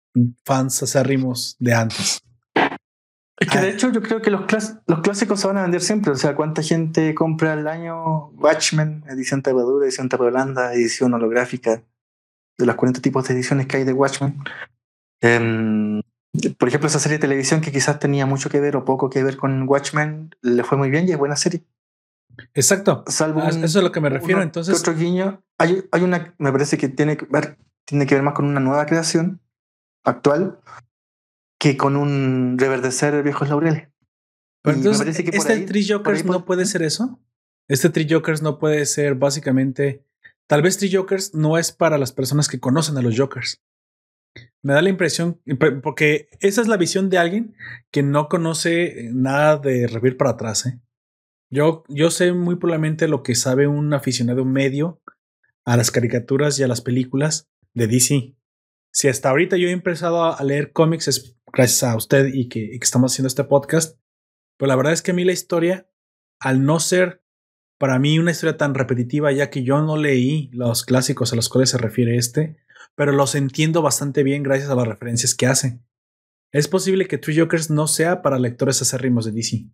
[0.45, 2.21] fans acérrimos de antes?
[3.41, 4.43] Es que de hecho yo creo que los,
[4.87, 6.13] los clásicos se van a vender siempre.
[6.13, 11.83] O sea, ¿cuánta gente compra al año Watchmen, edición tapadura, edición tapa blanda, edición holográfica?
[12.59, 14.39] De los 40 tipos de ediciones que hay de Watchmen.
[15.23, 16.03] Em,
[16.59, 19.23] por ejemplo, esa serie de televisión que quizás tenía mucho que ver o poco que
[19.23, 21.65] ver con Watchmen, le fue muy bien y es buena serie.
[22.55, 23.05] Exacto.
[23.07, 24.43] Salvo ah, eso es lo que me refiero.
[24.43, 25.43] entonces, otro guiño.
[25.59, 28.61] Hay, hay una, me parece que tiene que ver, tiene que ver más con una
[28.61, 29.41] nueva creación
[30.03, 30.59] actual
[31.59, 33.89] que con un reverdecer viejos laureles.
[34.63, 37.21] Pero entonces, que ¿este Tree Jokers no puede ser eso?
[37.69, 40.05] Este Tree Jokers no puede ser básicamente.
[40.49, 43.63] Tal vez Tree Jokers no es para las personas que conocen a los Jokers.
[44.65, 45.43] Me da la impresión,
[45.83, 47.55] porque esa es la visión de alguien
[47.91, 50.65] que no conoce nada de Revir para atrás.
[50.65, 50.81] ¿eh?
[51.51, 55.03] Yo, yo sé muy probablemente lo que sabe un aficionado medio
[55.67, 58.37] a las caricaturas y a las películas de DC.
[58.91, 62.61] Si hasta ahorita yo he empezado a leer cómics es gracias a usted y que,
[62.61, 64.01] y que estamos haciendo este podcast,
[64.57, 65.91] pero la verdad es que a mí la historia,
[66.41, 67.23] al no ser
[67.79, 71.51] para mí una historia tan repetitiva, ya que yo no leí los clásicos a los
[71.51, 72.57] cuales se refiere este,
[72.97, 75.85] pero los entiendo bastante bien gracias a las referencias que hacen.
[76.53, 79.69] Es posible que True Jokers no sea para lectores acérrimos de DC,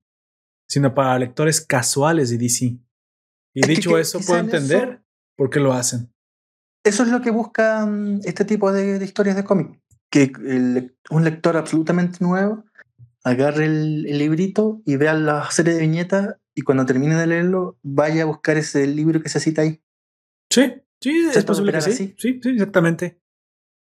[0.68, 2.78] sino para lectores casuales de DC.
[3.54, 5.02] Y dicho eso, puedo entender
[5.36, 6.12] por qué lo hacen.
[6.84, 7.86] Eso es lo que busca
[8.24, 9.78] este tipo de, historias de cómic.
[10.10, 10.32] Que
[11.10, 12.64] un lector absolutamente nuevo
[13.22, 18.22] agarre el, librito y vea la serie de viñetas y cuando termine de leerlo vaya
[18.22, 19.82] a buscar ese libro que se cita ahí.
[20.50, 21.92] Sí, Sí, es posible que sí.
[21.92, 22.14] sí.
[22.18, 23.20] Sí, exactamente.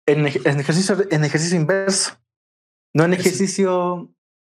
[0.06, 2.18] En, ejercicio, en ejercicio inverso.
[2.94, 4.12] No en ejercicio.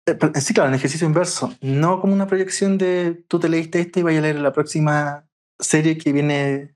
[0.08, 1.54] Eh, sí, claro, en ejercicio inverso.
[1.62, 5.28] No como una proyección de tú te leíste este y vaya a leer la próxima
[5.60, 6.76] serie que viene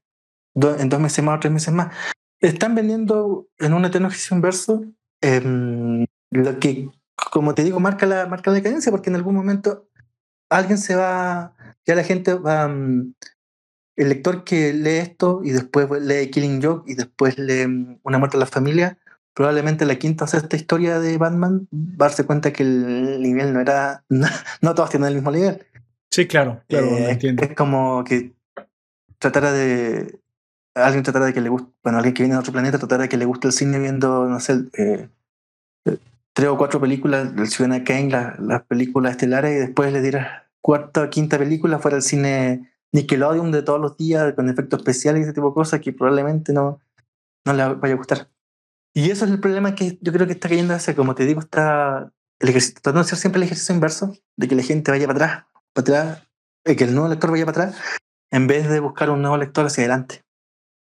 [0.56, 1.96] en dos meses más o tres meses más.
[2.42, 4.84] Están vendiendo en un eterno ejercicio inverso
[5.22, 6.90] em, lo que,
[7.32, 9.88] como te digo, marca la, marca la decadencia, porque en algún momento
[10.50, 11.56] alguien se va,
[11.86, 13.14] ya la gente va, mm,
[13.96, 18.18] el lector que lee esto y después lee Killing Joke y después lee mm, Una
[18.18, 18.98] muerte a la familia,
[19.34, 23.54] probablemente la quinta o sexta historia de Batman va a darse cuenta que el nivel
[23.54, 25.66] no era, no, todos tienen el mismo nivel.
[26.12, 27.44] Sí, claro, claro, eh, entiendo.
[27.44, 28.34] Es como que
[29.20, 30.20] tratara de,
[30.74, 33.10] alguien tratará de que le guste, bueno, alguien que viene de otro planeta tratará de
[33.10, 35.10] que le guste el cine viendo, no sé, eh,
[36.34, 41.04] tres o cuatro películas del Ciudadano Kane, las películas estelares, y después le dirá cuarta
[41.04, 45.24] o quinta película fuera el cine Nickelodeon de todos los días con efectos especiales y
[45.24, 46.80] ese tipo de cosas que probablemente no,
[47.46, 48.30] no le vaya a gustar.
[48.94, 51.42] Y eso es el problema que yo creo que está cayendo hacia, como te digo,
[51.42, 55.06] está el ejercicio, tratando de hacer siempre el ejercicio inverso, de que la gente vaya
[55.06, 56.28] para atrás, para atrás,
[56.64, 57.82] que el nuevo lector vaya para atrás,
[58.32, 60.24] en vez de buscar un nuevo lector hacia adelante.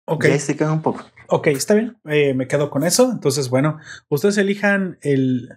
[0.07, 0.25] Ok.
[0.25, 1.03] Y ahí se queda un poco.
[1.29, 1.97] Ok, está bien.
[2.05, 3.09] Eh, me quedo con eso.
[3.11, 5.49] Entonces, bueno, ustedes elijan el,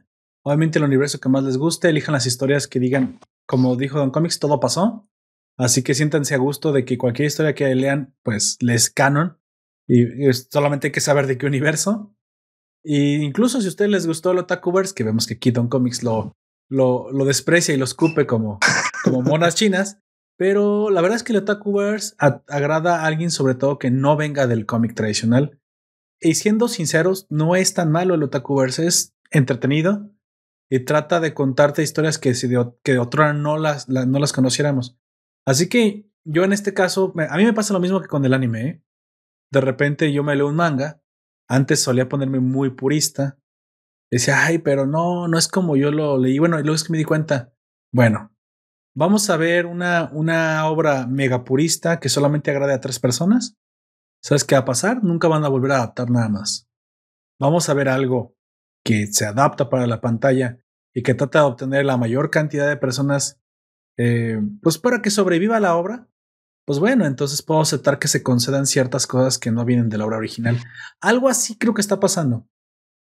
[0.43, 4.11] obviamente el universo que más les guste, elijan las historias que digan, como dijo Don
[4.11, 5.07] Comics, todo pasó.
[5.57, 9.39] Así que siéntanse a gusto de que cualquier historia que lean, pues les canon.
[9.89, 10.05] Y,
[10.51, 12.15] solamente hay que saber de qué universo.
[12.85, 16.03] Y incluso si a ustedes les gustó el Otakuverse, que vemos que aquí Don Comics
[16.03, 16.37] lo,
[16.69, 18.59] lo, lo desprecia y lo escupe como,
[19.05, 19.99] como monas chinas.
[20.39, 24.47] Pero la verdad es que el Otakuverse agrada a alguien sobre todo que no venga
[24.47, 25.59] del cómic tradicional.
[26.21, 30.11] Y siendo sinceros, no es tan malo el Otakuverse, es entretenido
[30.69, 34.33] y trata de contarte historias que, si de, que de otra no las, no las
[34.33, 34.99] conociéramos.
[35.47, 38.35] Así que yo en este caso, a mí me pasa lo mismo que con el
[38.35, 38.69] anime.
[38.69, 38.83] ¿eh?
[39.53, 41.01] De repente yo me leo un manga,
[41.49, 43.39] antes solía ponerme muy purista.
[44.11, 46.39] Decía, ay, pero no, no es como yo lo leí.
[46.39, 47.53] Bueno, y luego es que me di cuenta,
[47.93, 48.35] bueno,
[48.95, 53.57] vamos a ver una, una obra mega purista que solamente agrade a tres personas.
[54.23, 55.05] ¿Sabes qué va a pasar?
[55.05, 56.69] Nunca van a volver a adaptar nada más.
[57.39, 58.35] Vamos a ver algo
[58.85, 60.59] que se adapta para la pantalla
[60.95, 63.41] y que trata de obtener la mayor cantidad de personas,
[63.99, 66.09] eh, pues para que sobreviva la obra,
[66.67, 70.07] pues bueno, entonces puedo aceptar que se concedan ciertas cosas que no vienen de la
[70.07, 70.59] obra original.
[71.01, 72.49] Algo así creo que está pasando.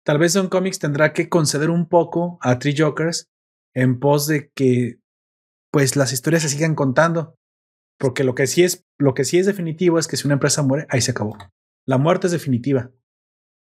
[0.05, 3.29] Tal vez Don Comics tendrá que conceder un poco a Three Jokers
[3.73, 4.99] en pos de que
[5.71, 7.37] pues las historias se sigan contando.
[7.97, 10.61] Porque lo que sí es, lo que sí es definitivo es que si una empresa
[10.61, 11.37] muere, ahí se acabó.
[11.87, 12.91] La muerte es definitiva.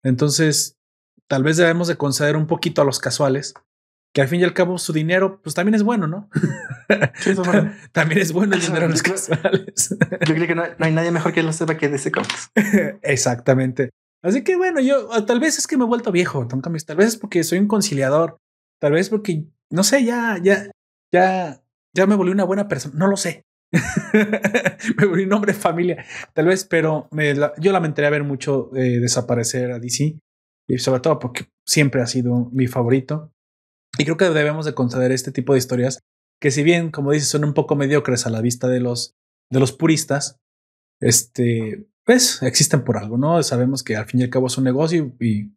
[0.03, 0.79] Entonces,
[1.29, 3.55] tal vez debemos de conceder un poquito a los casuales,
[4.13, 6.29] que al fin y al cabo su dinero, pues también es bueno, ¿no?
[7.93, 9.97] también es bueno el dinero a los casuales.
[10.27, 12.51] yo creo que no hay, nadie mejor que lo sepa que ese Comics.
[13.03, 13.91] Exactamente.
[14.23, 17.09] Así que bueno, yo ah, tal vez es que me he vuelto viejo, tal vez
[17.09, 18.37] es porque soy un conciliador,
[18.81, 20.71] tal vez porque, no sé, ya, ya,
[21.13, 21.63] ya,
[21.95, 23.45] ya me volví una buena persona, no lo sé.
[24.99, 26.05] me volví un hombre de familia,
[26.35, 30.19] tal vez, pero me, yo lamentaría ver mucho eh, desaparecer a DC
[30.69, 33.33] y sobre todo porque siempre ha sido mi favorito.
[34.01, 36.01] Y creo que debemos de conceder este tipo de historias
[36.41, 39.15] que si bien, como dices, son un poco mediocres a la vista de los,
[39.51, 40.41] de los puristas,
[41.03, 43.43] este, pues existen por algo, ¿no?
[43.43, 45.53] Sabemos que al fin y al cabo es un negocio y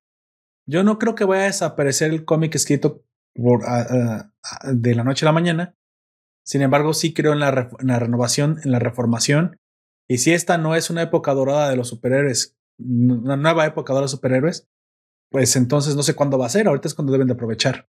[0.67, 5.31] yo no creo que vaya a desaparecer el cómic escrito de la noche a la
[5.31, 5.77] mañana.
[6.45, 9.55] Sin embargo, sí creo en la, en la renovación, en la reformación.
[10.09, 14.01] Y si esta no es una época dorada de los superhéroes, una nueva época de
[14.01, 14.67] los superhéroes,
[15.31, 17.87] pues entonces no sé cuándo va a ser, ahorita es cuando deben de aprovechar.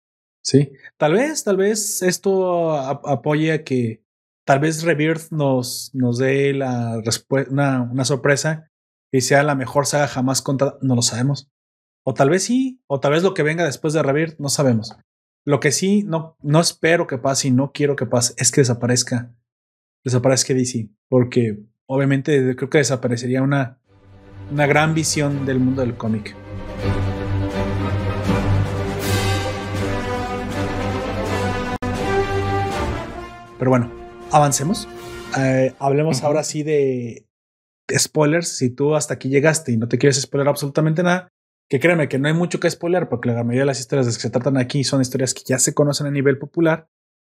[0.43, 4.03] Sí, tal vez, tal vez esto apoye a que
[4.47, 7.03] tal vez Rebirth nos, nos dé la
[7.51, 8.71] una, una sorpresa
[9.13, 11.51] y sea la mejor saga jamás contada, no lo sabemos.
[12.05, 14.97] O tal vez sí, o tal vez lo que venga después de Rebirth, no sabemos.
[15.45, 18.63] Lo que sí no, no espero que pase y no quiero que pase es que
[18.63, 19.35] desaparezca,
[20.05, 23.79] desaparezca DC, porque obviamente creo que desaparecería una,
[24.51, 26.35] una gran visión del mundo del cómic.
[33.59, 33.93] Pero bueno,
[34.31, 34.89] avancemos.
[35.39, 37.29] Eh, hablemos ahora sí de,
[37.97, 38.49] spoilers.
[38.49, 41.29] Si tú hasta aquí llegaste y no te quieres spoiler absolutamente nada,
[41.69, 44.13] que créeme que no hay mucho que spoiler porque la mayoría de las historias de
[44.13, 46.89] que se tratan aquí son historias que ya se conocen a nivel popular.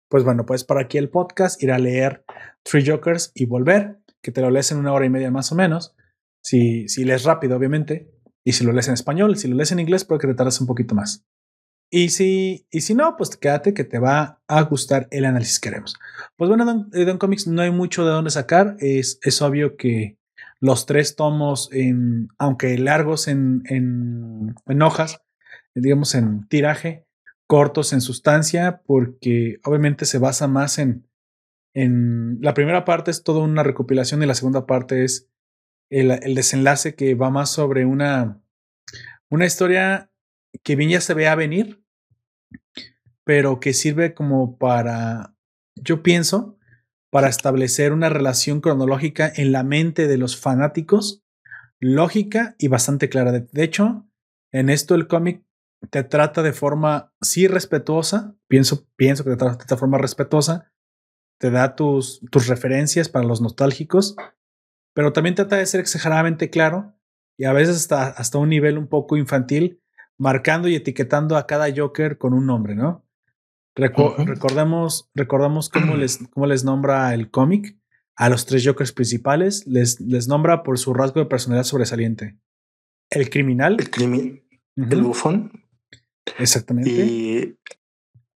[0.09, 2.23] Pues bueno, puedes para aquí el podcast, ir a leer
[2.63, 5.55] Three Jokers y volver, que te lo lees en una hora y media más o
[5.55, 5.95] menos.
[6.43, 8.11] Si, si lees rápido, obviamente.
[8.45, 10.59] Y si lo lees en español, si lo lees en inglés, puede que te tardes
[10.59, 11.25] un poquito más.
[11.95, 15.69] Y si, y si no, pues quédate que te va a gustar el análisis que
[15.69, 15.95] haremos.
[16.35, 18.77] Pues bueno, Don, eh, Don Comics no hay mucho de dónde sacar.
[18.79, 20.17] Es, es obvio que
[20.59, 25.21] los tres tomos, en, aunque largos en, en, en hojas,
[25.75, 27.05] digamos en tiraje,
[27.45, 31.07] cortos en sustancia, porque obviamente se basa más en,
[31.75, 35.29] en la primera parte es toda una recopilación y la segunda parte es
[35.91, 38.41] el, el desenlace que va más sobre una,
[39.29, 40.09] una historia
[40.63, 41.82] que bien ya se ve a venir,
[43.23, 45.35] pero que sirve como para,
[45.75, 46.57] yo pienso,
[47.09, 51.23] para establecer una relación cronológica en la mente de los fanáticos,
[51.79, 53.31] lógica y bastante clara.
[53.31, 54.07] De hecho,
[54.51, 55.43] en esto el cómic
[55.89, 60.71] te trata de forma sí respetuosa, pienso, pienso que te trata de forma respetuosa,
[61.39, 64.15] te da tus, tus referencias para los nostálgicos
[64.93, 66.95] pero también trata de ser exageradamente claro
[67.37, 69.81] y a veces hasta, hasta un nivel un poco infantil,
[70.17, 73.05] marcando y etiquetando a cada Joker con un nombre, ¿no?
[73.75, 77.77] Recordemos, recordamos cómo les, cómo les nombra el cómic
[78.15, 82.37] a los tres Jokers principales, les, les nombra por su rasgo de personalidad sobresaliente.
[83.09, 83.77] El criminal.
[83.79, 84.43] El criminal.
[84.75, 85.51] El bufón.
[86.37, 86.91] Exactamente.
[86.91, 87.57] Y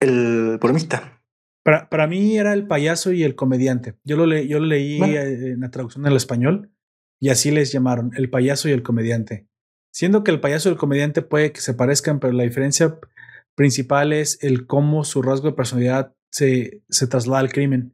[0.00, 1.22] el bromista.
[1.62, 3.94] Para, para, mí era el payaso y el comediante.
[4.04, 6.72] Yo lo, le, yo lo leí en la traducción del español
[7.20, 9.47] y así les llamaron, el payaso y el comediante.
[9.98, 13.00] Siendo que el payaso y el comediante puede que se parezcan, pero la diferencia
[13.56, 17.92] principal es el cómo su rasgo de personalidad se, se traslada al crimen.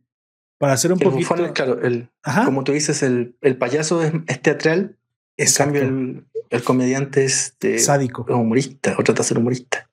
[0.59, 1.35] Para hacer un el poquito.
[1.35, 2.11] Bufón, claro, el,
[2.45, 4.99] como tú dices, el, el payaso es, es teatral.
[5.39, 8.27] En cambio, el, el, comediante es de sádico.
[8.29, 9.89] humorista, o trata de ser humorista.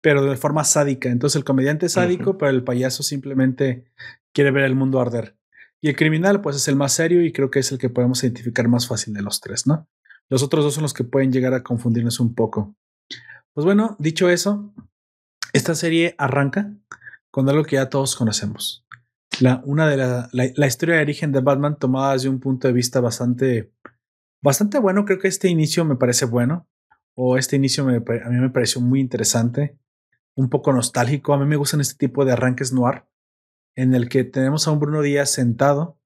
[0.00, 1.08] Pero de forma sádica.
[1.08, 3.86] Entonces, el comediante es sádico, pero el payaso simplemente
[4.32, 5.34] quiere ver el mundo arder.
[5.80, 8.22] Y el criminal, pues es el más serio y creo que es el que podemos
[8.22, 9.88] identificar más fácil de los tres, ¿no?
[10.30, 12.74] Los otros dos son los que pueden llegar a confundirnos un poco.
[13.52, 14.72] Pues bueno, dicho eso,
[15.52, 16.72] esta serie arranca
[17.30, 18.86] con algo que ya todos conocemos.
[19.40, 22.74] La, una de la, la, historia de origen de Batman tomada desde un punto de
[22.74, 23.72] vista bastante,
[24.42, 25.04] bastante bueno.
[25.04, 26.68] Creo que este inicio me parece bueno.
[27.16, 29.78] O este inicio me, a mí me pareció muy interesante.
[30.36, 31.32] Un poco nostálgico.
[31.32, 33.04] A mí me gustan este tipo de arranques noir
[33.76, 35.98] en el que tenemos a un Bruno Díaz sentado,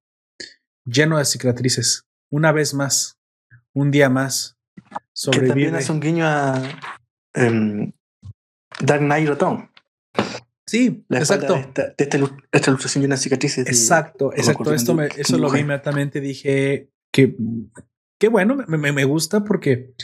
[0.85, 3.14] lleno de cicatrices, una vez más,
[3.75, 4.57] un día más.
[5.13, 5.45] Sobrevive.
[5.45, 6.63] Que también es un guiño a
[7.37, 7.93] um,
[8.81, 9.71] Dark Knight Return.
[10.67, 11.55] Sí, exacto.
[11.55, 13.67] De esta, esta, ilustración de cicatrices.
[13.67, 14.73] Exacto, exacto.
[14.73, 16.21] Esto me, eso lo vi inmediatamente.
[16.21, 17.37] Dije que
[18.19, 19.95] qué bueno, me, me, gusta porque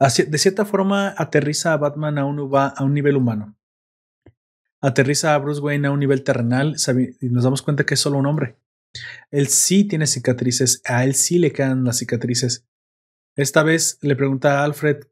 [0.00, 3.58] de cierta forma aterriza a Batman a un, a un nivel humano
[4.80, 6.76] aterriza a Bruce Wayne a un nivel terrenal
[7.20, 8.56] y nos damos cuenta que es solo un hombre.
[9.30, 12.66] Él sí tiene cicatrices, a él sí le quedan las cicatrices.
[13.38, 15.04] Esta vez le pregunta a Alfred,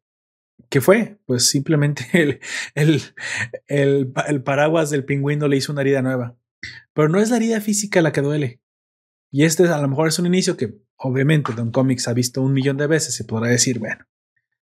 [0.69, 1.21] ¿qué fue?
[1.27, 2.41] Pues simplemente el,
[2.75, 3.03] el,
[3.69, 6.37] el, paraguas del pingüino le hizo una herida nueva.
[6.93, 8.61] Pero no es la herida física la que duele.
[9.31, 12.53] Y este a lo mejor es un inicio que obviamente Don Comics ha visto un
[12.53, 14.05] millón de veces y podrá decir, bueno,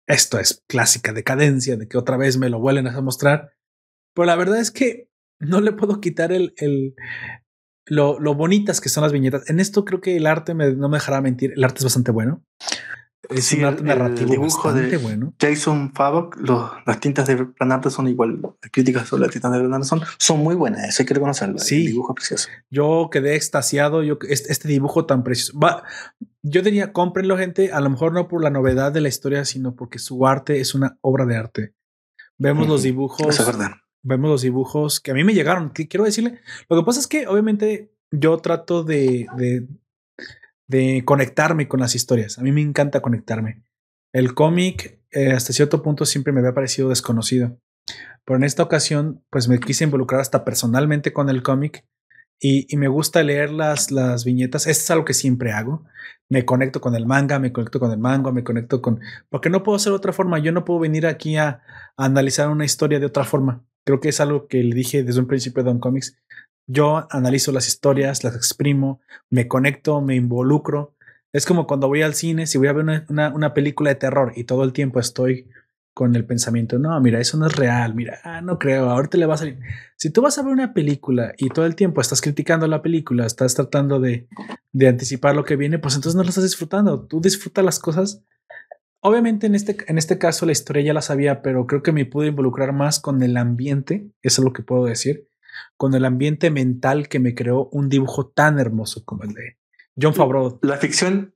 [0.07, 3.53] esto es clásica decadencia de que otra vez me lo vuelven a mostrar.
[4.15, 5.07] Pero la verdad es que
[5.39, 6.95] no le puedo quitar el, el
[7.85, 9.47] lo, lo, bonitas que son las viñetas.
[9.51, 11.53] En esto creo que el arte no me dejará mentir.
[11.55, 12.43] El arte es bastante bueno.
[13.29, 15.33] Es un arte narrativo dibujo bastante de bueno.
[15.39, 16.37] Jason Favok,
[16.85, 18.41] las tintas de Planarte son igual.
[18.41, 20.89] Las críticas sobre las tintas de Planarte son, son muy buenas.
[20.89, 21.59] Eso hay que reconocerlo.
[21.59, 21.85] Sí.
[21.85, 22.49] El dibujo precioso.
[22.69, 24.03] Yo quedé extasiado.
[24.03, 25.57] Yo, este, este dibujo tan precioso.
[25.59, 25.83] Va,
[26.41, 27.71] yo diría, cómprenlo, gente.
[27.71, 30.73] A lo mejor no por la novedad de la historia, sino porque su arte es
[30.73, 31.73] una obra de arte.
[32.37, 33.27] Vemos los dibujos.
[33.27, 33.71] Eso es verdad
[34.03, 35.69] vemos los dibujos que a mí me llegaron.
[35.69, 39.67] Quiero decirle, lo que pasa es que obviamente yo trato de, de,
[40.71, 42.39] de conectarme con las historias.
[42.39, 43.63] A mí me encanta conectarme.
[44.13, 47.59] El cómic eh, hasta cierto punto siempre me había parecido desconocido.
[48.25, 51.85] Pero en esta ocasión, pues me quise involucrar hasta personalmente con el cómic
[52.39, 54.65] y, me gusta leer las, las viñetas.
[54.65, 55.83] Esto es algo que siempre hago.
[56.29, 58.99] Me conecto con el manga, me conecto con el manga, me conecto con...
[59.29, 60.39] Porque no puedo hacer otra forma.
[60.39, 61.61] Yo no puedo venir aquí a,
[61.97, 63.63] analizar una historia de otra forma.
[63.85, 66.17] Creo que es algo que le dije desde un principio de Don Comics.
[66.67, 70.95] Yo analizo las historias, las exprimo, me conecto, me involucro.
[71.33, 74.33] Es como cuando voy al cine, si voy a ver una, una película de terror
[74.35, 75.47] y todo el tiempo estoy
[75.93, 79.25] con el pensamiento, no, mira, eso no es real, mira, ah, no creo, ahorita le
[79.25, 79.59] va a salir.
[79.97, 83.25] Si tú vas a ver una película y todo el tiempo estás criticando la película,
[83.25, 84.27] estás tratando de,
[84.71, 87.05] de anticipar lo que viene, pues entonces no lo estás disfrutando.
[87.05, 88.23] Tú disfrutas las cosas.
[89.01, 92.05] Obviamente en este, en este caso la historia ya la sabía, pero creo que me
[92.05, 95.27] pude involucrar más con el ambiente, eso es lo que puedo decir,
[95.77, 99.57] con el ambiente mental que me creó un dibujo tan hermoso como el de
[99.99, 100.59] John Favreau.
[100.61, 101.33] La ficción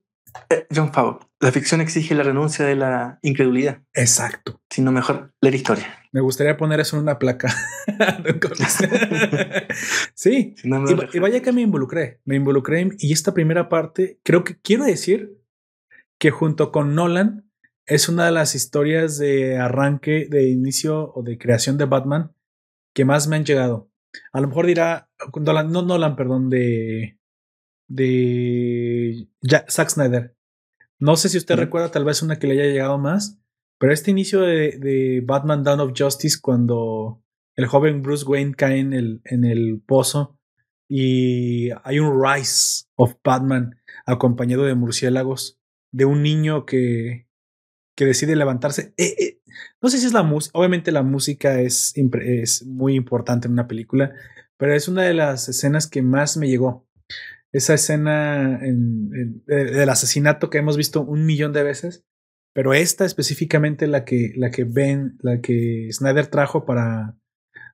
[0.50, 3.82] eh, John Favreau, la ficción exige la renuncia de la incredulidad.
[3.94, 4.60] Exacto.
[4.70, 5.86] Sino mejor leer historia.
[6.12, 7.54] Me gustaría poner eso en una placa.
[10.14, 10.54] sí.
[11.12, 12.20] y, vaya que me involucré.
[12.24, 15.38] Me involucré y esta primera parte, creo que quiero decir
[16.18, 17.50] que junto con Nolan
[17.86, 22.32] es una de las historias de arranque, de inicio o de creación de Batman
[22.94, 23.90] que más me han llegado.
[24.32, 27.16] A lo mejor dirá, no Nolan, perdón, de
[27.88, 29.28] de
[29.68, 30.36] Zack Snyder.
[30.98, 33.38] No sé si usted recuerda tal vez una que le haya llegado más,
[33.78, 37.22] pero este inicio de, Batman Dawn of Justice cuando
[37.54, 40.38] el joven Bruce Wayne cae en el, en el pozo
[40.88, 43.76] y hay un rise of Batman
[44.06, 45.58] acompañado de murciélagos,
[45.92, 47.25] de un niño que,
[47.96, 48.94] que decide levantarse.
[48.96, 49.40] Eh, eh,
[49.82, 51.94] no sé si es la música, obviamente la música es,
[52.66, 54.12] muy importante en una película,
[54.58, 56.86] pero es una de las escenas que más me llegó
[57.52, 62.04] esa escena del asesinato que hemos visto un millón de veces,
[62.54, 67.16] pero esta específicamente la que, la que Ben, la que Snyder trajo para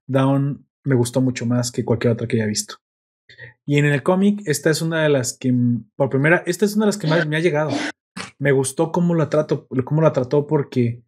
[0.07, 2.77] Down me gustó mucho más que cualquier otra que haya visto.
[3.66, 5.53] Y en el cómic, esta es una de las que,
[5.97, 7.70] por primera, esta es una de las que más me ha llegado.
[8.43, 11.05] Me gustó cómo la trato, cómo la trató porque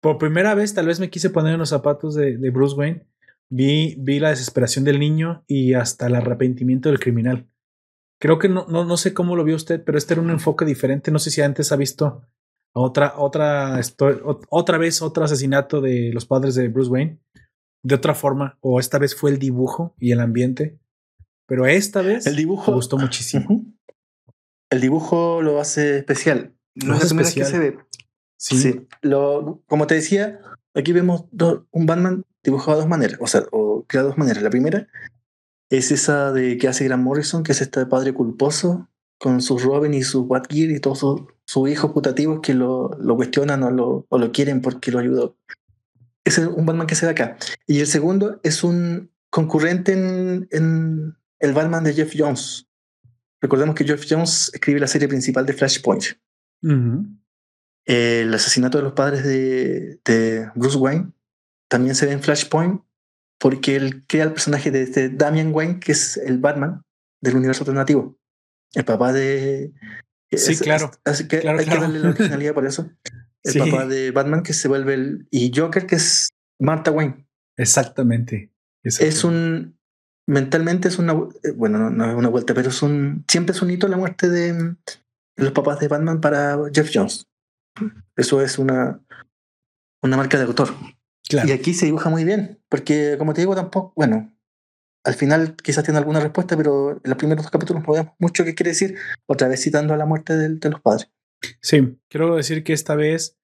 [0.00, 3.08] por primera vez tal vez me quise poner en los zapatos de, de Bruce Wayne.
[3.50, 7.48] Vi, vi la desesperación del niño y hasta el arrepentimiento del criminal.
[8.20, 10.64] Creo que no, no, no sé cómo lo vio usted, pero este era un enfoque
[10.64, 11.10] diferente.
[11.10, 12.22] No sé si antes ha visto
[12.72, 13.80] otra, otra,
[14.48, 17.18] otra vez otro asesinato de los padres de Bruce Wayne
[17.82, 20.78] de otra forma, o esta vez fue el dibujo y el ambiente,
[21.46, 23.64] pero esta vez el dibujo me gustó muchísimo.
[24.70, 26.52] El dibujo lo hace especial.
[26.76, 27.78] No es la que se ve.
[28.36, 28.86] Sí.
[29.02, 30.40] Lo, como te decía,
[30.74, 31.24] aquí vemos
[31.70, 34.42] un Batman dibujado de dos maneras, o sea, o creado de dos maneras.
[34.42, 34.86] La primera
[35.70, 38.88] es esa de que hace Grant Morrison, que es este padre culposo,
[39.18, 43.16] con su Robin y su Batgear y todos sus su hijos putativos que lo, lo
[43.16, 45.36] cuestionan o lo, o lo, quieren porque lo ayudó
[46.26, 47.38] es un Batman que se ve acá.
[47.66, 52.66] Y el segundo es un concurrente en, en el Batman de Jeff Jones.
[53.40, 56.04] Recordemos que Jeff Jones escribe la serie principal de Flashpoint.
[56.62, 61.12] El asesinato de los padres de, de, Bruce Wayne
[61.68, 62.82] también se ve en Flashpoint
[63.38, 66.82] porque él crea el personaje de, de Damian Wayne, que es el Batman
[67.20, 68.18] del universo alternativo.
[68.74, 69.72] El papá de...
[70.32, 70.90] Sí, claro.
[71.04, 72.90] Así que hay que darle la originalidad por eso
[73.46, 75.28] el papá de Batman, que se vuelve el.
[75.30, 77.26] Y Joker, que es Martha Wayne.
[77.56, 78.52] Exactamente.
[78.82, 79.78] Es un.
[80.26, 81.12] Mentalmente es una.
[81.42, 83.24] Eh, bueno, no, es una vuelta, pero es un.
[83.28, 84.76] Siempre es un hito la muerte de,
[85.36, 87.26] los papás de Batman para Jeff Jones.
[88.16, 89.00] Eso es una.
[90.02, 90.68] Una marca de autor.
[91.28, 93.92] Y aquí se dibuja muy bien, porque como te digo, tampoco.
[93.96, 94.32] Bueno,
[95.04, 98.44] al final quizás tiene alguna respuesta, pero en los primeros dos capítulos no vemos mucho
[98.44, 98.96] qué quiere decir,
[99.26, 101.10] otra vez citando a la muerte de los padres.
[101.60, 103.36] Sí, quiero decir que esta vez,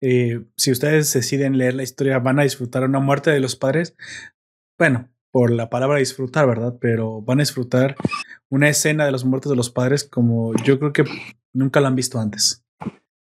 [0.00, 3.96] eh, si ustedes deciden leer la historia, van a disfrutar una muerte de los padres.
[4.78, 6.76] Bueno, por la palabra disfrutar, ¿verdad?
[6.80, 7.96] Pero van a disfrutar
[8.48, 11.04] una escena de los muertos de los padres como yo creo que
[11.52, 12.64] nunca la han visto antes.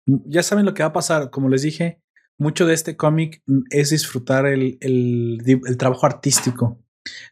[0.06, 2.02] Ya saben lo que va a pasar, como les dije,
[2.38, 6.84] mucho de este cómic es disfrutar el, el trabajo artístico,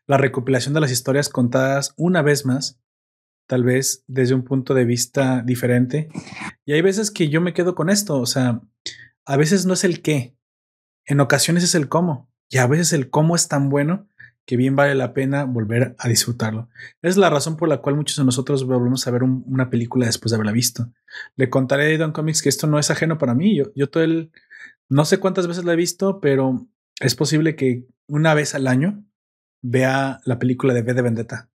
[0.08, 2.80] la recopilación de las historias contadas una vez más
[3.50, 6.08] tal vez desde un punto de vista diferente.
[6.66, 8.62] Y hay veces que yo me quedo con esto, o sea,
[9.26, 10.38] a veces no es el qué,
[11.06, 14.08] en ocasiones es el cómo, y a veces el cómo es tan bueno
[14.49, 16.69] que bien vale la pena volver a disfrutarlo.
[17.03, 20.31] Es la razón por la cual muchos de nosotros volvemos a ver una película después
[20.31, 20.91] de haberla visto.
[21.35, 23.55] Le contaré a Don Comics que esto no es ajeno para mí.
[23.55, 24.31] Yo, yo todo el,
[24.89, 26.67] no sé cuántas veces la he visto, pero
[26.99, 29.05] es posible que una vez al año
[29.61, 31.49] vea la película de V de Vendetta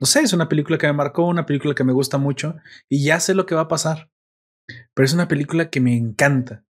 [0.00, 2.56] no sé, es una película que me marcó, una película que me gusta mucho
[2.90, 4.10] y ya sé lo que va a pasar.
[4.92, 6.64] Pero es una película que me encanta.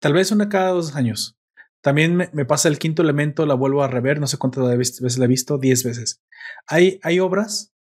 [0.00, 1.38] Tal vez una cada dos años.
[1.84, 5.26] También me, pasa el quinto elemento, la vuelvo a rever, no sé cuántas veces la
[5.26, 6.22] he visto, diez veces.
[6.66, 7.74] Hay, hay obras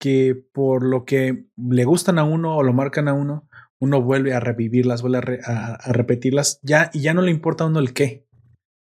[0.00, 3.48] que por lo que le gustan a uno o lo marcan a uno,
[3.80, 7.66] uno vuelve a revivirlas, vuelve a, a, repetirlas, ya, y ya no le importa a
[7.66, 8.26] uno el qué.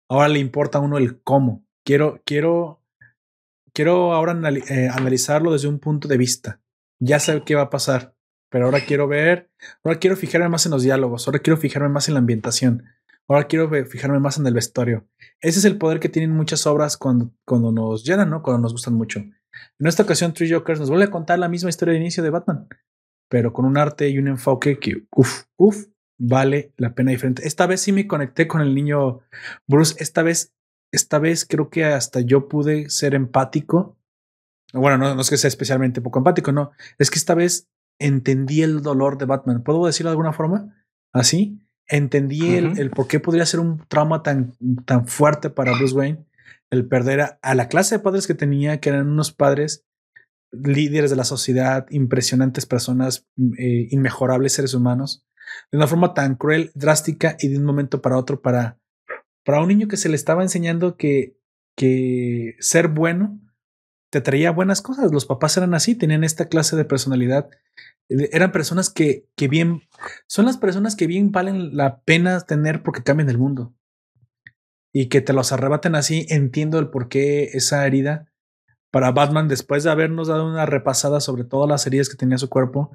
[0.09, 1.65] Ahora le importa a uno el cómo.
[1.85, 2.81] Quiero, quiero
[3.77, 4.33] quiero ahora
[4.69, 6.59] eh, analizarlo desde un punto de vista.
[6.99, 8.15] Ya sé qué va a pasar,
[8.49, 9.51] pero ahora quiero ver,
[9.83, 12.85] ahora quiero fijarme más en los diálogos, ahora quiero fijarme más en la ambientación,
[13.27, 15.07] ahora quiero fijarme más en el vestuario.
[15.41, 18.41] Ese es el poder que tienen muchas obras cuando, cuando nos llenan, ¿no?
[18.41, 19.19] Cuando nos gustan mucho.
[19.19, 22.29] En esta ocasión, Three Jokers nos vuelve a contar la misma historia de inicio de
[22.29, 22.67] Batman,
[23.29, 25.87] pero con un arte y un enfoque que, uff, uff,
[26.19, 27.47] vale la pena diferente.
[27.47, 29.21] Esta vez sí me conecté con el niño
[29.67, 29.95] Bruce.
[29.99, 30.53] Esta vez
[30.91, 33.97] esta vez creo que hasta yo pude ser empático.
[34.73, 36.71] Bueno, no, es que sea especialmente poco empático, no.
[36.97, 37.67] Es que esta vez
[37.99, 39.63] entendí el dolor de Batman.
[39.63, 40.75] ¿Puedo decirlo de alguna forma?
[41.13, 41.61] Así.
[41.89, 44.55] Entendí el, por qué podría ser un trauma tan,
[44.85, 46.25] tan fuerte para Bruce Wayne
[46.69, 49.85] el perder a, la clase de padres que tenía, que eran unos padres
[50.51, 53.25] líderes de la sociedad, impresionantes personas,
[53.57, 55.25] eh, inmejorables seres humanos,
[55.71, 58.77] de una forma tan cruel, drástica y de un momento para otro para
[59.47, 61.37] para un niño que se le estaba enseñando que,
[61.77, 63.39] que ser bueno
[64.11, 65.13] te traía buenas cosas.
[65.13, 67.49] Los papás eran así, tenían esta clase de personalidad.
[68.09, 69.81] Eh, eran personas que, que bien,
[70.27, 73.73] son las personas que bien valen la pena tener porque cambian el mundo.
[74.93, 78.31] Y que te los arrebaten así, entiendo el por qué esa herida
[78.91, 82.49] para Batman, después de habernos dado una repasada sobre todas las heridas que tenía su
[82.49, 82.91] cuerpo,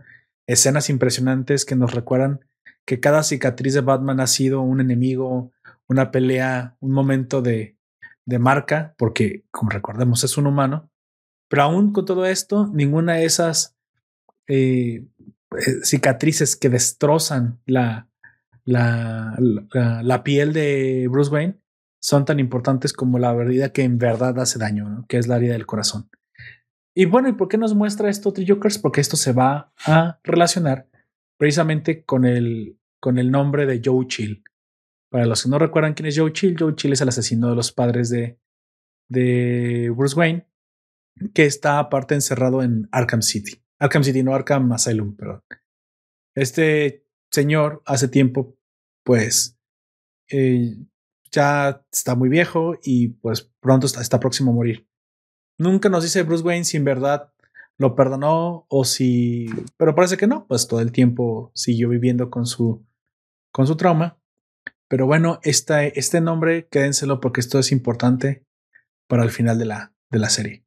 [0.46, 2.40] escenas impresionantes que nos recuerdan
[2.84, 5.52] que cada cicatriz de Batman ha sido un enemigo,
[5.86, 7.76] una pelea, un momento de,
[8.26, 10.90] de marca, porque como recordemos es un humano,
[11.48, 13.76] Pero aún con todo esto, ninguna de esas
[14.48, 15.06] eh,
[15.58, 18.08] eh, cicatrices que destrozan la,
[18.64, 21.60] la, la, piel de Bruce Wayne
[22.00, 25.52] son tan importantes como la herida que en verdad hace daño, que es la herida
[25.52, 26.10] del corazón.
[26.94, 28.78] Y bueno, ¿y por qué nos muestra esto Three Jokers?
[28.78, 30.88] Porque esto se va a relacionar
[31.38, 34.44] precisamente con el, con el nombre de Joe Chill.
[35.10, 37.56] Para los que no recuerdan quién es Joe Chill, Joe Chill es el asesino de
[37.56, 38.38] los padres de,
[39.08, 40.46] de Bruce Wayne,
[41.34, 43.62] que está aparte encerrado en Arkham City.
[43.82, 45.44] Arkham City, no Arkham Asylum, pero
[46.36, 48.56] este señor hace tiempo,
[49.04, 49.58] pues,
[50.30, 50.76] eh,
[51.32, 54.86] ya está muy viejo y pues pronto está, próximo a morir.
[55.58, 57.32] Nunca nos dice Bruce Wayne si en verdad
[57.76, 59.46] lo perdonó o si,
[59.78, 62.86] pero parece que no, pues todo el tiempo siguió viviendo con su,
[63.50, 64.18] con su trauma.
[64.88, 68.44] Pero bueno, este, este nombre quédenselo porque esto es importante
[69.08, 70.64] para el final de la, de la serie.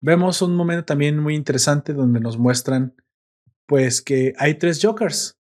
[0.00, 2.94] Vemos un momento también muy interesante donde nos muestran
[3.66, 5.38] pues que hay tres Jokers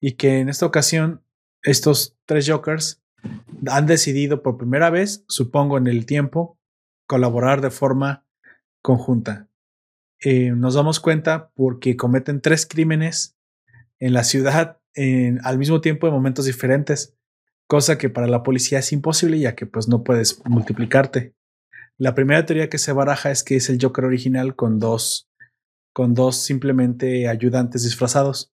[0.00, 1.22] y que en esta ocasión
[1.62, 3.02] estos tres Jokers
[3.66, 6.58] han decidido por primera vez, supongo en el tiempo,
[7.06, 8.24] colaborar de forma
[8.82, 9.48] conjunta.
[10.20, 13.36] Eh, nos damos cuenta porque cometen tres crímenes
[13.98, 17.16] en la ciudad en, al mismo tiempo en momentos diferentes,
[17.66, 21.34] cosa que para la policía es imposible ya que pues no puedes multiplicarte.
[21.98, 25.28] La primera teoría que se baraja es que es el Joker original con dos,
[25.92, 28.52] con dos simplemente ayudantes disfrazados.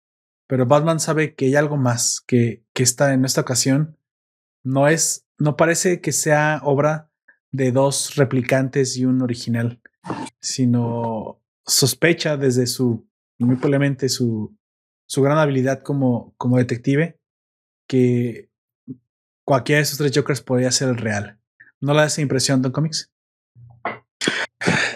[0.47, 3.97] Pero Batman sabe que hay algo más, que, que está en esta ocasión
[4.63, 7.11] no es, no parece que sea obra
[7.51, 9.81] de dos replicantes y un original,
[10.39, 13.07] sino sospecha desde su,
[13.37, 14.57] muy probablemente su,
[15.05, 17.19] su gran habilidad como, como detective,
[17.87, 18.49] que
[19.45, 21.39] cualquiera de esos tres Jokers podría ser el real.
[21.79, 23.12] ¿No le da esa impresión, Don Comics?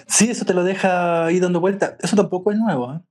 [0.07, 1.97] Sí, eso te lo deja ahí dando vuelta.
[2.01, 2.93] Eso tampoco es nuevo.
[2.93, 3.01] ¿eh?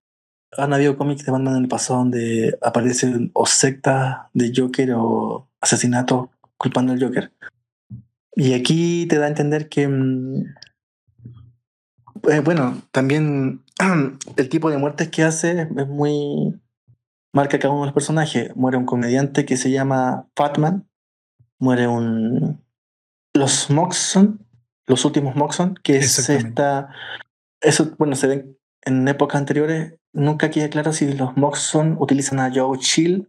[0.58, 5.48] Han habido cómics de Batman en el pasado donde aparecen o sectas de Joker o
[5.60, 7.32] asesinatos culpando al Joker.
[8.34, 10.54] Y aquí te da a entender que, mm,
[12.30, 13.62] eh, bueno, también
[14.36, 16.60] el tipo de muertes que hace es muy...
[17.32, 18.54] marca cada uno de los personajes.
[18.56, 20.88] Muere un comediante que se llama Fatman,
[21.58, 22.64] muere un...
[23.34, 24.45] Los Moxon,
[24.86, 26.90] los últimos Moxon, que es esta...
[27.60, 32.52] Eso, bueno, se ven en épocas anteriores, nunca queda claro si los Moxon utilizan a
[32.54, 33.28] Joe Chill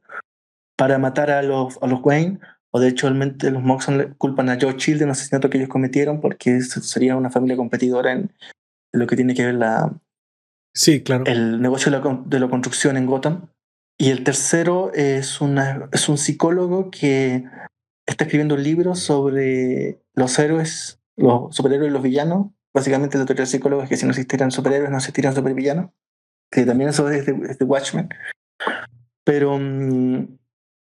[0.78, 2.40] para matar a los, a los Wayne
[2.72, 5.70] o de hecho realmente los Moxon culpan a Joe Chill de un asesinato que ellos
[5.70, 8.32] cometieron porque sería una familia competidora en
[8.94, 9.94] lo que tiene que ver la,
[10.74, 11.24] sí, claro.
[11.26, 13.50] el negocio de la, de la construcción en Gotham.
[14.00, 17.46] Y el tercero es, una, es un psicólogo que
[18.06, 22.48] está escribiendo un libro sobre los héroes, los superhéroes y los villanos.
[22.74, 25.92] Básicamente la teoría del psicólogo es que si no existieran superhéroes no existieran supervillanos.
[26.50, 28.10] Que también eso es de, es de Watchmen.
[29.26, 30.38] Pero mm,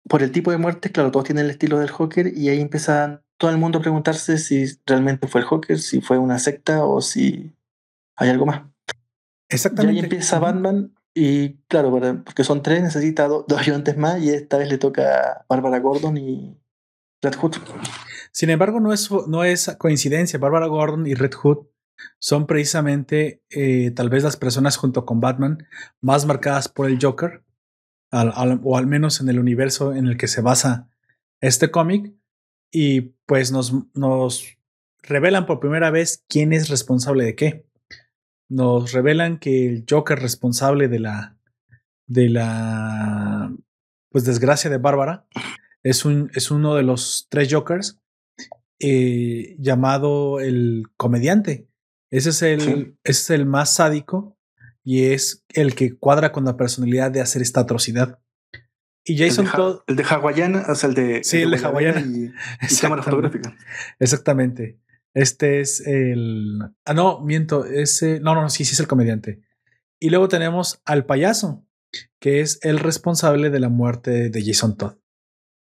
[0.08, 3.22] por el tipo de muerte, claro, todos tienen el estilo del Joker y ahí empieza
[3.36, 7.00] todo el mundo a preguntarse si realmente fue el Joker, si fue una secta o
[7.00, 7.52] si
[8.16, 8.62] hay algo más.
[9.48, 9.94] Exactamente.
[9.94, 11.90] Y ahí empieza Batman y claro,
[12.24, 16.16] porque son tres, necesita dos, ayudantes más y esta vez le toca a Bárbara Gordon
[16.16, 16.56] y
[17.22, 17.56] Red Hood.
[18.32, 20.38] Sin embargo, no es, no es coincidencia.
[20.38, 21.66] Bárbara Gordon y Red Hood
[22.18, 25.66] son precisamente eh, tal vez las personas junto con Batman
[26.00, 27.42] más marcadas por el Joker
[28.12, 30.88] o al menos en el universo en el que se basa
[31.40, 32.12] este cómic,
[32.72, 34.58] y pues nos, nos
[35.02, 37.66] revelan por primera vez quién es responsable de qué.
[38.48, 41.36] Nos revelan que el Joker responsable de la
[42.06, 43.54] de la
[44.10, 45.26] pues desgracia de Bárbara
[45.84, 48.00] es, un, es uno de los tres Jokers
[48.80, 51.68] eh, llamado el comediante.
[52.10, 54.36] Ese es el, ese es el más sádico
[54.82, 58.18] y es el que cuadra con la personalidad de hacer esta atrocidad.
[59.04, 61.24] Y Jason el de, El de Hawaiiana, o sea, el de.
[61.24, 62.00] Sí, el de, Hawaiiana.
[62.00, 62.32] Y,
[62.80, 63.56] cámara fotográfica.
[63.98, 64.78] Exactamente.
[65.14, 66.60] Este es el.
[66.84, 67.64] Ah, no, miento.
[67.64, 68.20] Ese.
[68.20, 69.42] No, no, sí, sí es el comediante.
[70.00, 71.66] Y luego tenemos al payaso,
[72.20, 74.96] que es el responsable de la muerte de Jason Todd.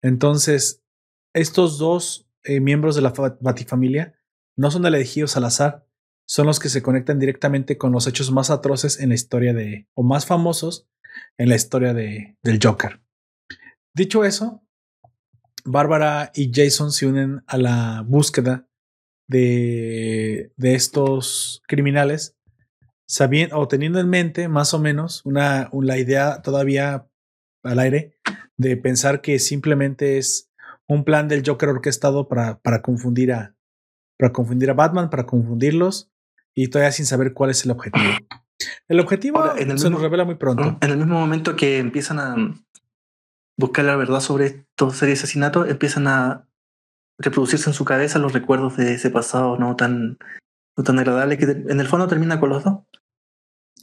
[0.03, 0.83] Entonces,
[1.35, 4.15] estos dos eh, miembros de la Batifamilia
[4.57, 5.87] no son elegidos al azar,
[6.27, 9.89] son los que se conectan directamente con los hechos más atroces en la historia de,
[9.95, 10.89] o más famosos
[11.39, 13.01] en la historia de, del Joker.
[13.95, 14.63] Dicho eso,
[15.65, 18.69] Bárbara y Jason se unen a la búsqueda
[19.29, 22.37] de, de estos criminales,
[23.07, 27.09] sabiendo o teniendo en mente más o menos una, una idea todavía
[27.63, 28.17] al aire
[28.57, 30.52] de pensar que simplemente es
[30.93, 33.55] un plan del Joker orquestado para, para confundir a
[34.19, 36.13] para confundir a Batman, para confundirlos
[36.55, 38.05] y todavía sin saber cuál es el objetivo.
[38.87, 40.79] El objetivo se nos revela muy pronto.
[40.81, 42.37] En el mismo momento que empiezan a
[43.59, 46.47] buscar la verdad sobre estos series de asesinatos, empiezan a
[47.19, 50.19] reproducirse en su cabeza los recuerdos de ese pasado no tan,
[50.77, 52.81] no tan agradable que en el fondo termina con los dos.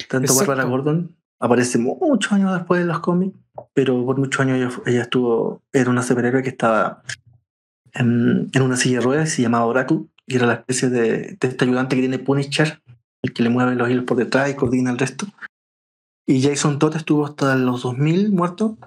[0.08, 3.38] Tanto Barbara Gordon aparece muchos años después de los cómics,
[3.74, 7.02] pero por muchos años ella, estuvo, era una superhéroe que estaba
[7.94, 11.66] en, una silla de ruedas y se llamaba Oracle, y era la especie de, este
[11.66, 12.82] ayudante que tiene Punisher,
[13.22, 15.28] el que le mueve los hilos por detrás y coordina el resto.
[16.28, 18.78] Y Jason Todd estuvo hasta los 2000 muerto,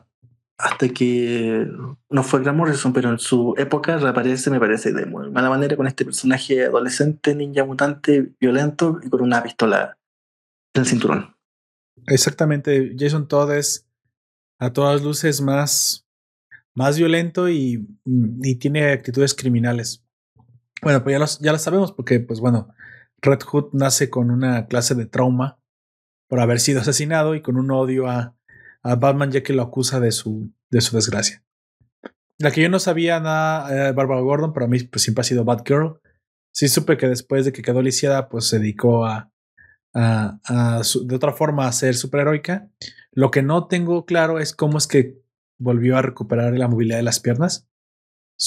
[0.59, 1.67] hasta que
[2.09, 5.89] no fue Grant Morrison, pero en su época reaparece, me parece, de mala manera con
[5.89, 9.99] este personaje adolescente, ninja mutante, violento y con una pistola
[10.75, 11.35] en el cinturón.
[12.07, 13.89] Exactamente, Jason Todd es
[14.59, 16.07] a todas luces más,
[16.75, 20.05] más violento y, y tiene actitudes criminales.
[20.83, 22.75] Bueno, pues ya, los, ya lo sabemos porque, pues bueno,
[23.21, 25.61] Red Hood nace con una clase de trauma
[26.29, 28.37] por haber sido asesinado y con un odio a,
[28.83, 31.45] a Batman ya que lo acusa de su, de su desgracia.
[32.39, 35.45] La que yo no sabía nada, eh, Barbara Gordon, para mí pues, siempre ha sido
[35.45, 36.01] Batgirl.
[36.53, 39.32] Sí supe que después de que quedó lisiada, pues se dedicó a,
[39.95, 42.69] a, de otra forma a ser superheroica.
[43.13, 45.21] Lo que no tengo claro es cómo es que
[45.59, 47.69] volvió a recuperar la movilidad de las piernas.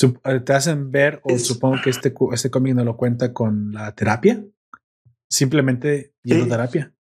[0.01, 3.93] Eh, te hacen ver, o supongo que este, este cómic no lo cuenta con la
[3.93, 4.43] terapia.
[5.29, 6.93] Simplemente yendo terapia.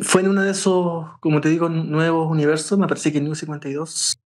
[0.00, 4.18] Fue en uno de esos, como te digo, nuevos universos, me parece que New 52,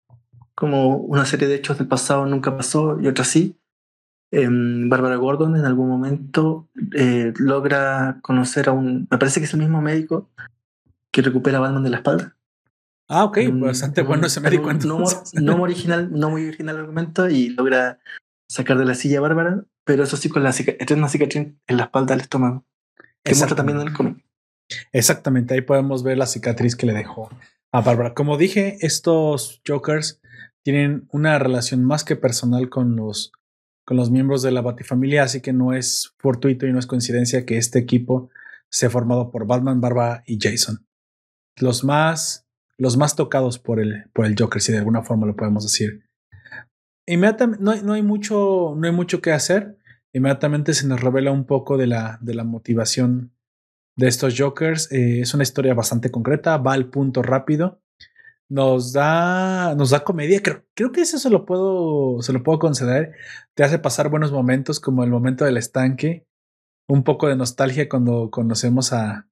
[0.55, 3.59] como una serie de hechos del pasado nunca pasó y otra sí.
[4.37, 9.55] Em, Bárbara Gordon en algún momento eh, logra conocer a un, me parece que es
[9.55, 10.29] el mismo médico
[11.13, 12.37] que recupera a Batman de la espalda.
[13.09, 14.73] Ah, ok, bastante bueno ese médico.
[14.73, 15.05] No,
[15.35, 18.01] no, muy original, no muy original el argumento y logra
[18.49, 21.85] sacar de la silla a Bárbara, pero eso sí con la eterna cicatriz en la
[21.85, 22.65] espalda del estómago,
[23.23, 24.25] que muestra también en el cómic.
[24.93, 27.31] Exactamente, ahí podemos ver la cicatriz que le dejó
[27.71, 28.15] a Bárbara.
[28.15, 30.21] Como dije, estos Jokers
[30.65, 33.31] tienen una relación más que personal con los,
[33.85, 37.45] con los miembros de la Batifamilia, así que no es fortuito y no es coincidencia
[37.45, 38.31] que este equipo
[38.71, 40.87] sea formado por Batman, Bárbara y Jason.
[41.61, 42.47] Los más,
[42.79, 46.09] los más tocados por el, por el Joker, si de alguna forma lo podemos decir.
[47.07, 49.79] Inmediatamente, no, no, hay mucho, no hay mucho que hacer.
[50.13, 53.33] Inmediatamente se nos revela un poco de la, de la motivación
[53.97, 54.91] de estos Jokers.
[54.91, 57.84] Eh, es una historia bastante concreta, va al punto rápido.
[58.51, 60.43] Nos da, nos da comedia.
[60.43, 63.15] Creo, creo que eso se lo puedo, se lo puedo conceder.
[63.55, 66.27] Te hace pasar buenos momentos, como el momento del estanque.
[66.89, 69.29] Un poco de nostalgia cuando conocemos a,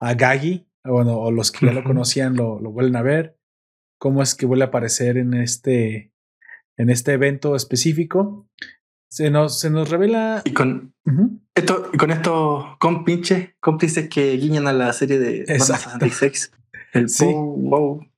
[0.00, 3.36] a Gaggy, bueno, o los que ya lo conocían lo, lo vuelven a ver.
[3.98, 6.12] Cómo es que vuelve a aparecer en este,
[6.76, 8.48] en este evento específico.
[9.10, 10.42] Se nos, se nos revela.
[10.44, 10.94] Y con,
[11.54, 16.52] esto, con estos compinches, cómplices que guiñan a la serie de Batman 66.
[16.92, 17.26] El sí.
[17.26, 18.09] wow.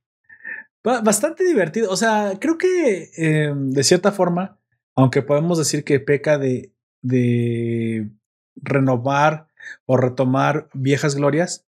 [0.85, 1.91] Bastante divertido.
[1.91, 4.59] O sea, creo que em, de cierta forma,
[4.97, 6.73] aunque podemos decir que peca de,
[7.03, 8.11] de
[8.57, 9.47] renovar
[9.87, 11.67] o retomar viejas glorias,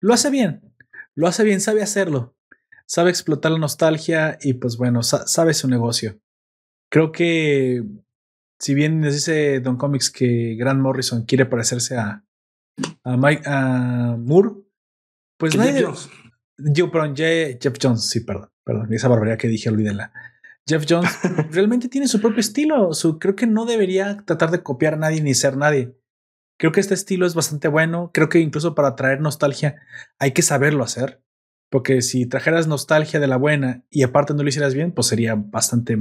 [0.00, 0.72] lo hace bien.
[1.14, 2.34] Lo hace bien, sabe hacerlo.
[2.86, 6.20] Sabe explotar la nostalgia y pues bueno, sabe su negocio.
[6.90, 7.84] Creo que
[8.58, 12.24] si bien nos dice Don Comics que Grant Morrison quiere parecerse a,
[13.02, 14.50] a, Mike, a Moore,
[15.38, 15.86] pues nadie.
[17.60, 20.12] Jeff Jones, sí, perdón, perdón, esa barbaridad que dije, olvídenla.
[20.66, 21.10] Jeff Jones
[21.50, 22.92] realmente tiene su propio estilo.
[22.94, 25.96] Su, creo que no debería tratar de copiar a nadie ni ser nadie.
[26.58, 28.10] Creo que este estilo es bastante bueno.
[28.14, 29.82] Creo que incluso para traer nostalgia
[30.18, 31.22] hay que saberlo hacer.
[31.70, 35.34] Porque si trajeras nostalgia de la buena y aparte no lo hicieras bien, pues sería
[35.34, 35.98] bastante,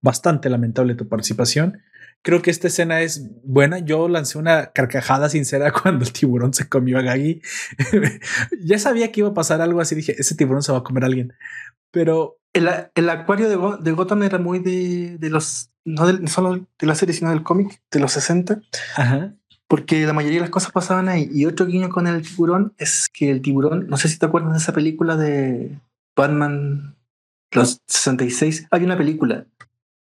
[0.00, 1.82] bastante lamentable tu participación.
[2.22, 3.80] Creo que esta escena es buena.
[3.80, 7.42] Yo lancé una carcajada sincera cuando el tiburón se comió a Gaggy.
[8.64, 9.94] ya sabía que iba a pasar algo así.
[9.94, 11.34] Dije, ese tiburón se va a comer a alguien.
[11.90, 16.66] Pero el, el acuario de, de, Gotham era muy de, de los, no, de, solo
[16.78, 18.60] de la serie, sino del cómic de los 60.
[18.96, 19.34] Ajá.
[19.66, 21.28] Porque la mayoría de las cosas pasaban ahí.
[21.32, 24.52] Y otro guiño con el tiburón es que el tiburón, no sé si te acuerdas
[24.52, 25.76] de esa película de
[26.14, 26.96] Batman,
[27.50, 28.68] los 66.
[28.70, 29.46] Hay una película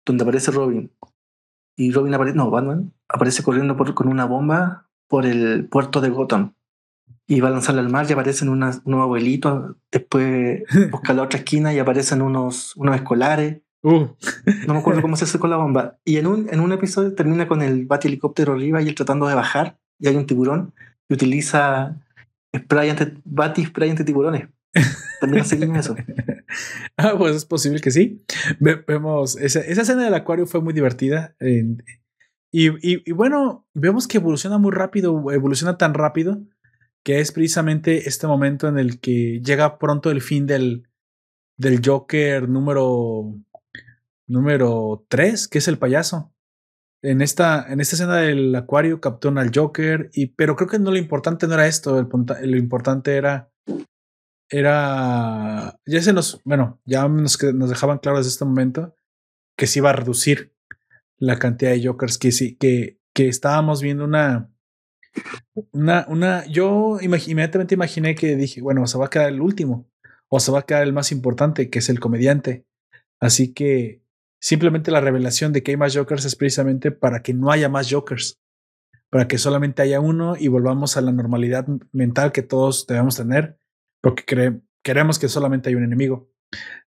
[0.06, 0.92] donde aparece Robin
[1.76, 6.10] y Robin aparece, no, Batman aparece corriendo por, con una bomba por el puerto de
[6.10, 6.54] Gotham
[7.28, 11.74] y va a lanzarla al mar y aparecen unos abuelitos, después busca la otra esquina
[11.74, 13.62] y aparecen unos, unos escolares.
[13.82, 14.08] Uh.
[14.66, 15.98] No me acuerdo cómo se hace con la bomba.
[16.06, 19.28] Y en un, en un episodio termina con el bat helicóptero arriba y él tratando
[19.28, 20.74] de bajar y hay un tiburón
[21.10, 21.98] y utiliza
[22.56, 24.48] spray ante, bat y spray ante tiburones.
[25.20, 25.96] También hace eso.
[26.98, 28.24] ah, pues es posible que sí.
[28.60, 31.36] vemos esa, esa, escena del acuario fue muy divertida.
[32.52, 36.44] Y, y, bueno, vemos que evoluciona muy rápido, evoluciona tan rápido
[37.04, 40.88] que es precisamente este momento en el que llega pronto el fin del,
[41.58, 43.36] del Joker número
[44.28, 46.34] número 3, que es el payaso.
[47.02, 50.92] En esta, en esta escena del acuario capturan al Joker, y, pero creo que no
[50.92, 53.52] lo importante no era esto, lo importante era
[54.54, 58.96] era ya se nos, bueno, ya nos, nos dejaban claro desde este momento
[59.58, 60.54] que se iba a reducir
[61.18, 64.52] la cantidad de Jokers que sí, que, que estábamos viendo una,
[65.72, 69.90] una, una, yo inmediatamente imaginé que dije, bueno, se va a quedar el último
[70.28, 72.66] o se va a quedar el más importante, que es el comediante.
[73.20, 74.04] Así que
[74.40, 77.90] simplemente la revelación de que hay más Jokers es precisamente para que no haya más
[77.90, 78.40] Jokers,
[79.10, 83.58] para que solamente haya uno y volvamos a la normalidad mental que todos debemos tener,
[84.04, 86.30] porque queremos que solamente hay un enemigo.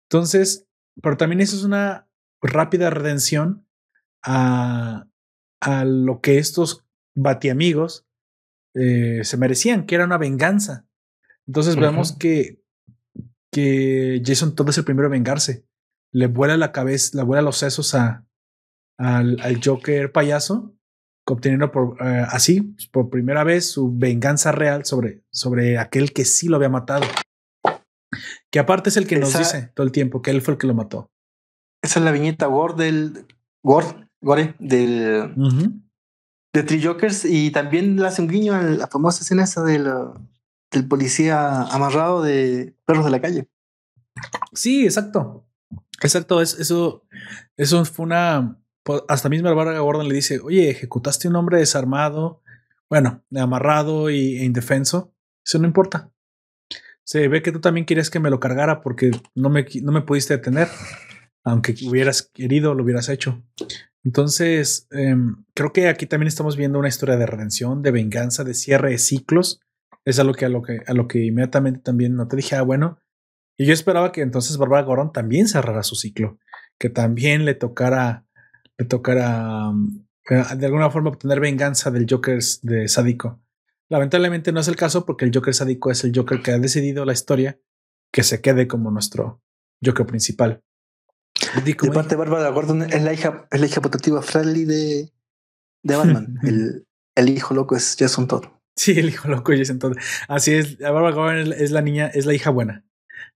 [0.02, 0.68] Entonces,
[1.02, 2.08] pero también eso es una
[2.42, 3.66] rápida redención
[4.22, 5.08] a,
[5.60, 6.84] a lo que estos
[7.14, 8.06] batiamigos
[8.74, 10.86] eh, se merecían, que era una venganza.
[11.46, 12.62] Entonces vemos que,
[13.50, 15.66] que Jason todo es el primero a vengarse.
[16.12, 18.26] Le vuela la cabeza, le vuela los sesos a,
[18.98, 20.75] al, al Joker payaso,
[21.26, 26.48] obteniendo por, eh, así, por primera vez, su venganza real sobre, sobre aquel que sí
[26.48, 27.06] lo había matado.
[28.50, 30.66] Que aparte es el que nos dice todo el tiempo que él fue el que
[30.66, 31.10] lo mató.
[31.82, 33.26] Esa es la viñeta Gore del
[33.62, 35.34] Gore, Gore del,
[36.52, 39.88] de Three Jokers y también le hace un guiño a la famosa escena esa del,
[40.70, 43.48] del policía amarrado de perros de la calle.
[44.52, 45.46] Sí, exacto.
[46.02, 47.02] Exacto, eso,
[47.56, 48.58] eso fue una.
[49.08, 52.42] Hasta mismo Bárbara Gordon le dice: Oye, ejecutaste un hombre desarmado,
[52.88, 55.12] bueno, amarrado y, e indefenso.
[55.44, 56.10] Eso no importa.
[57.04, 60.02] Se ve que tú también querías que me lo cargara porque no me, no me
[60.02, 60.68] pudiste detener.
[61.44, 63.44] Aunque hubieras querido, lo hubieras hecho.
[64.02, 68.54] Entonces, em, creo que aquí también estamos viendo una historia de redención, de venganza, de
[68.54, 69.60] cierre de ciclos.
[70.04, 72.56] Es a lo que, a lo que, a lo que inmediatamente también no te dije,
[72.56, 73.00] ah, bueno.
[73.56, 76.38] Y yo esperaba que entonces Barbara Gordon también cerrara su ciclo,
[76.78, 78.25] que también le tocara,
[78.78, 79.72] le tocara
[80.28, 83.40] de alguna forma obtener venganza del Joker de sádico.
[83.88, 87.04] Lamentablemente no es el caso porque el Joker sádico es el Joker que ha decidido
[87.04, 87.60] la historia
[88.12, 89.42] que se quede como nuestro
[89.84, 90.62] Joker principal.
[91.64, 95.12] De parte, Bárbara Gordon es la hija, es la hija putativa friendly de,
[95.82, 96.38] de Batman.
[96.42, 98.46] el, el, hijo loco es Jason Todd.
[98.74, 99.96] Sí, el hijo loco es Jason Todd.
[100.28, 102.84] Así es, Bárbara Gordon es la niña, es la hija buena.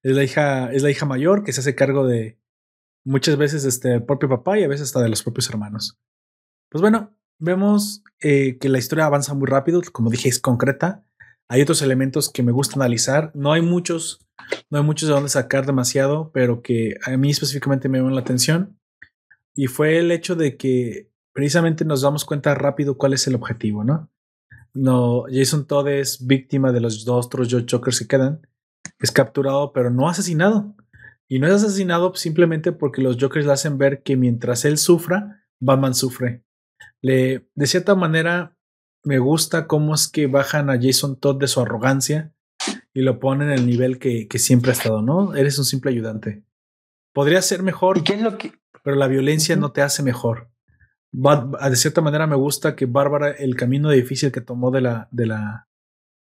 [0.02, 2.39] Es la hija, es la hija mayor que se hace cargo de
[3.05, 5.98] muchas veces este propio papá y a veces hasta de los propios hermanos.
[6.70, 11.05] Pues bueno, vemos eh, que la historia avanza muy rápido, como dije, es concreta.
[11.48, 13.32] Hay otros elementos que me gusta analizar.
[13.35, 14.20] No hay muchos
[14.70, 18.20] no hay muchos de dónde sacar demasiado, pero que a mí específicamente me llama la
[18.20, 18.78] atención.
[19.55, 23.85] Y fue el hecho de que precisamente nos damos cuenta rápido cuál es el objetivo,
[23.85, 24.10] ¿no?
[24.72, 28.47] No, Jason Todd es víctima de los dos otros Jokers que quedan.
[29.01, 30.74] Es capturado, pero no asesinado.
[31.32, 35.47] Y no es asesinado simplemente porque los Jokers le hacen ver que mientras él sufra,
[35.61, 36.43] Batman sufre.
[37.01, 38.57] Le, de cierta manera,
[39.05, 42.35] me gusta cómo es que bajan a Jason Todd de su arrogancia
[42.93, 45.36] y lo pone en el nivel que, siempre ha estado, ¿no?
[45.36, 46.43] Eres un simple ayudante.
[47.12, 48.52] Podría ser mejor, ¿Y qué es lo que...
[48.82, 50.51] pero la violencia no te hace mejor.
[51.12, 55.27] de cierta manera me gusta que Bárbara, el camino difícil que tomó de la, de
[55.27, 55.69] la,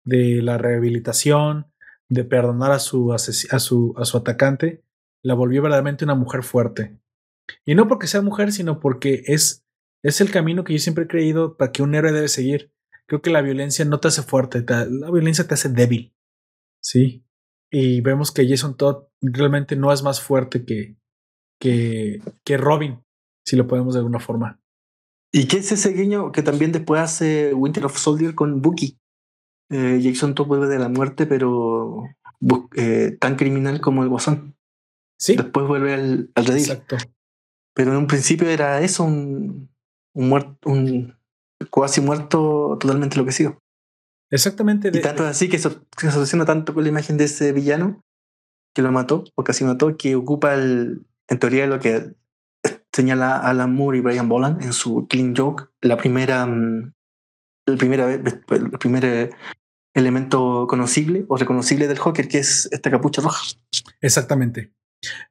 [0.06, 1.70] de la rehabilitación,
[2.08, 4.85] de perdonar a su, a su, a su atacante,
[5.26, 7.00] la volvió verdaderamente una mujer fuerte.
[7.66, 9.66] Y no porque sea mujer, sino porque es,
[10.04, 12.72] es el camino que yo siempre he creído para que un héroe debe seguir.
[13.08, 16.16] Creo que la violencia no te hace fuerte, la violencia te hace débil.
[16.80, 17.26] Sí.
[17.72, 20.96] Y vemos que Jason Todd realmente no es más fuerte que,
[21.60, 23.04] que, que Robin,
[23.44, 24.62] si lo podemos de alguna forma.
[25.34, 29.00] ¿Y qué es ese guiño que también después hace Winter of Soldier con Bucky?
[29.72, 32.04] Eh, Jason Todd vuelve de la muerte, pero
[32.76, 34.55] eh, tan criminal como el Guasón.
[35.18, 35.36] Sí.
[35.36, 36.72] Después vuelve al, al redil.
[36.72, 36.98] Exacto.
[37.74, 39.70] Pero en un principio era eso, un,
[40.14, 41.16] un muerto, un
[41.72, 43.60] casi muerto totalmente enloquecido.
[44.32, 44.90] Exactamente.
[44.94, 45.70] y tanto así que, se
[46.08, 48.02] asociona tanto con la imagen de ese villano
[48.74, 52.14] que lo mató, o casi mató, que ocupa el, en teoría lo que
[52.92, 56.94] señala Alan Moore y Brian Boland en su Clean Joke, la primera, mm,
[57.68, 59.30] el, primera, el primer eh,
[59.94, 63.42] elemento conocible o reconocible del Joker, que es esta capucha roja.
[64.02, 64.74] Exactamente.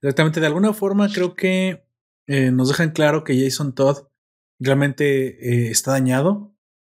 [0.00, 0.40] Exactamente.
[0.40, 1.84] De alguna forma creo que
[2.26, 4.08] eh, nos dejan claro que Jason Todd
[4.58, 6.54] realmente eh, está dañado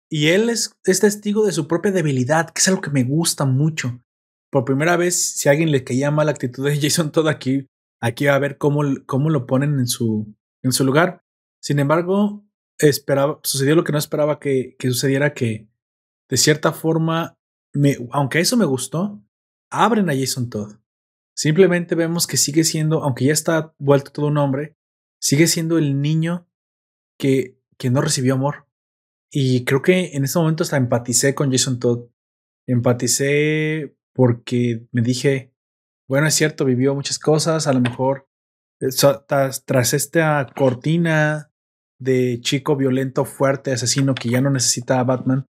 [0.09, 4.01] y él es, testigo de su propia debilidad, que es algo que me gusta mucho.
[4.49, 7.67] Por primera vez, si alguien le caía mal la actitud de Jason todo aquí,
[8.01, 10.33] aquí va a ver cómo, cómo lo ponen en su,
[10.63, 11.23] en su lugar.
[11.61, 12.45] Sin embargo,
[12.77, 15.67] esperaba, sucedió lo que no esperaba que, que sucediera, que
[16.29, 17.37] de cierta forma,
[17.73, 19.21] me, aunque eso me gustó,
[19.69, 20.75] abren a Jason Todd.
[21.37, 24.75] Simplemente vemos que sigue siendo, aunque ya está vuelto todo un hombre,
[25.21, 26.49] sigue siendo el niño
[27.19, 28.67] que, que no recibió amor.
[29.31, 32.09] Y creo que en ese momento hasta empaticé con Jason Todd.
[32.67, 35.53] Empaticé porque me dije,
[36.09, 38.27] bueno, es cierto, vivió muchas cosas, a lo mejor
[38.81, 38.87] eh,
[39.27, 41.51] tras, tras esta cortina
[41.99, 45.45] de chico violento, fuerte, asesino que ya no necesita a Batman,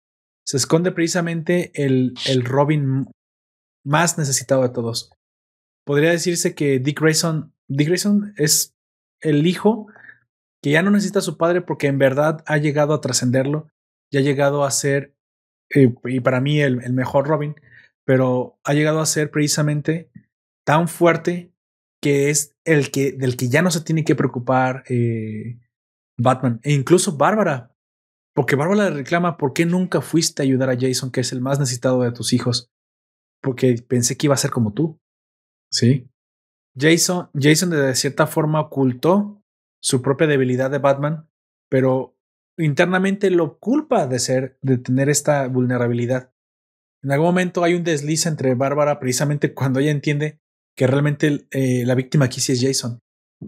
[0.47, 3.07] se esconde precisamente el, el Robin
[3.85, 5.11] más necesitado de todos.
[5.85, 8.75] Podría decirse que Dick Grayson, Dick Grayson es
[9.21, 9.89] el hijo
[10.63, 13.69] que ya no necesita a su padre porque en verdad ha llegado a trascenderlo,
[14.13, 15.15] ya ha llegado a ser,
[15.75, 17.57] eh, y para mí el, mejor Robin,
[18.05, 20.11] pero ha llegado a ser precisamente
[20.65, 21.53] tan fuerte
[22.01, 25.59] que es el que del que ya no se tiene que preocupar eh,
[26.17, 27.75] Batman e incluso Bárbara,
[28.35, 31.41] porque Bárbara le reclama por qué nunca fuiste a ayudar a Jason, que es el
[31.41, 32.71] más necesitado de tus hijos,
[33.41, 35.01] porque pensé que iba a ser como tú,
[35.73, 36.09] sí.
[36.79, 39.43] Jason, Jason de cierta forma ocultó
[39.81, 41.29] su propia debilidad de Batman,
[41.69, 42.17] pero
[42.57, 46.33] internamente lo culpa de ser, de tener esta vulnerabilidad.
[47.03, 50.41] En algún momento hay un desliz entre Bárbara precisamente cuando ella entiende
[50.77, 53.01] que realmente eh, la víctima aquí sí es Jason.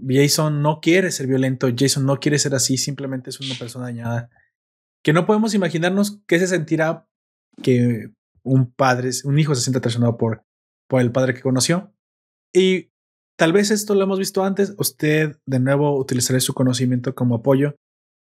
[0.06, 4.30] Jason no quiere ser violento, Jason no quiere ser así, simplemente es una persona dañada.
[5.02, 7.09] Que no podemos imaginarnos qué se sentirá
[7.62, 8.10] que
[8.42, 10.44] un padre, un hijo se sienta traicionado por,
[10.88, 11.92] por el padre que conoció.
[12.55, 12.90] Y
[13.36, 17.74] tal vez esto lo hemos visto antes, usted de nuevo utilizará su conocimiento como apoyo.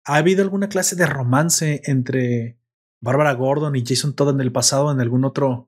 [0.05, 2.57] ¿Ha habido alguna clase de romance entre
[3.01, 5.67] Bárbara Gordon y Jason Todd en el pasado, en algún otro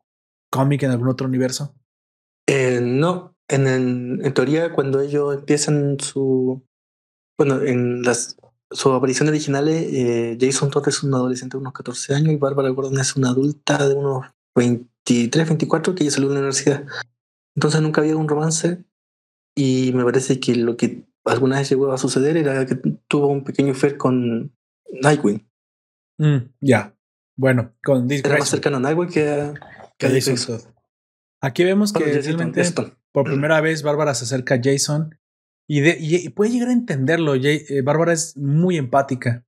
[0.52, 1.76] cómic, en algún otro universo?
[2.48, 6.64] Eh, no, en, en, teoría cuando ellos empiezan su...
[7.38, 8.38] Bueno, en las
[8.74, 12.70] sus apariciones originales, eh, Jason Todd es un adolescente de unos 14 años y Bárbara
[12.70, 14.26] Gordon es una adulta de unos
[14.56, 16.86] 23, 24 que ya salió de la universidad.
[17.56, 18.84] Entonces nunca había un romance
[19.56, 22.76] y me parece que lo que alguna vez llegó a suceder era que
[23.08, 24.56] tuvo un pequeño affair con
[25.02, 25.48] Nightwing.
[26.18, 26.96] Mm, ya.
[27.36, 29.54] Bueno, con Era más cercano a Nightwing que a,
[29.98, 30.62] que a Jason Todd.
[31.42, 32.64] Aquí vemos que realmente
[33.12, 35.20] por primera vez Bárbara se acerca a Jason
[35.68, 37.36] y, de, y, puede llegar a entenderlo.
[37.36, 39.46] Eh, Bárbara es muy empática.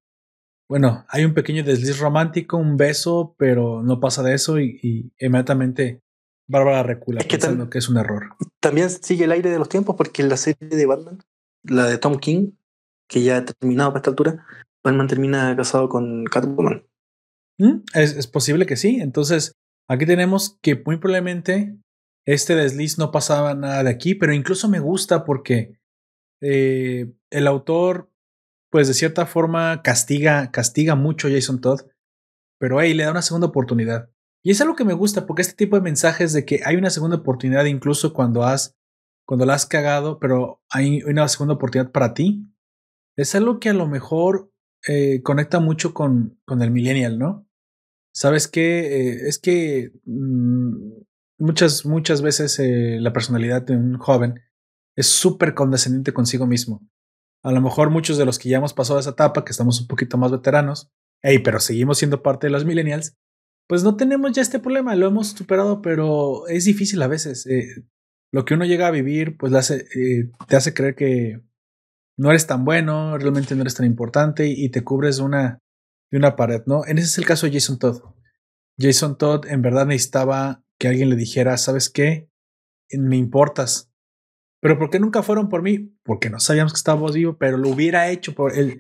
[0.68, 5.14] Bueno, hay un pequeño desliz romántico, un beso, pero no pasa de eso y, y
[5.24, 6.02] inmediatamente
[6.48, 8.36] Bárbara recula es que pensando que es un error.
[8.60, 11.20] También sigue el aire de los tiempos porque la serie de Batman,
[11.64, 12.52] la de Tom King,
[13.10, 14.46] que ya ha terminado para esta altura,
[14.84, 16.86] Batman termina casado con Catwoman.
[17.58, 17.82] ¿Mm?
[17.94, 19.00] Es, es posible que sí.
[19.00, 19.54] Entonces,
[19.90, 21.78] aquí tenemos que muy probablemente
[22.26, 25.78] este desliz no pasaba nada de aquí, pero incluso me gusta porque
[26.42, 28.12] eh, el autor,
[28.72, 31.82] pues de cierta forma, castiga, castiga mucho a Jason Todd,
[32.60, 34.10] pero hey, le da una segunda oportunidad.
[34.46, 36.92] Y es algo que me gusta porque este tipo de mensajes de que hay una
[36.92, 38.78] segunda oportunidad incluso cuando has,
[39.26, 42.46] cuando la has cagado, pero hay una segunda oportunidad para ti,
[43.18, 44.52] es algo que a lo mejor
[44.88, 47.50] eh, conecta mucho con, con el millennial, ¿no?
[48.14, 48.82] ¿Sabes qué?
[48.82, 50.92] Eh, es que mmm,
[51.40, 54.44] muchas, muchas veces eh, la personalidad de un joven
[54.96, 56.88] es súper condescendiente consigo mismo.
[57.42, 59.88] A lo mejor muchos de los que ya hemos pasado esa etapa, que estamos un
[59.88, 60.92] poquito más veteranos,
[61.24, 63.18] hey, pero seguimos siendo parte de los millennials,
[63.68, 67.46] pues no tenemos ya este problema, lo hemos superado, pero es difícil a veces.
[67.48, 67.86] Eh,
[68.32, 71.42] lo que uno llega a vivir, pues eh, te hace creer que
[72.18, 75.60] no eres tan bueno, realmente no eres tan importante y, te cubres de una,
[76.12, 76.86] de una pared, ¿no?
[76.86, 78.02] En ese es el caso de Jason Todd.
[78.78, 82.30] Jason Todd en verdad necesitaba que alguien le dijera, ¿sabes qué?
[82.92, 83.92] Me importas.
[84.62, 85.96] Pero ¿por qué nunca fueron por mí?
[86.04, 88.80] Porque no sabíamos que estábamos vivos, pero lo hubiera hecho por el,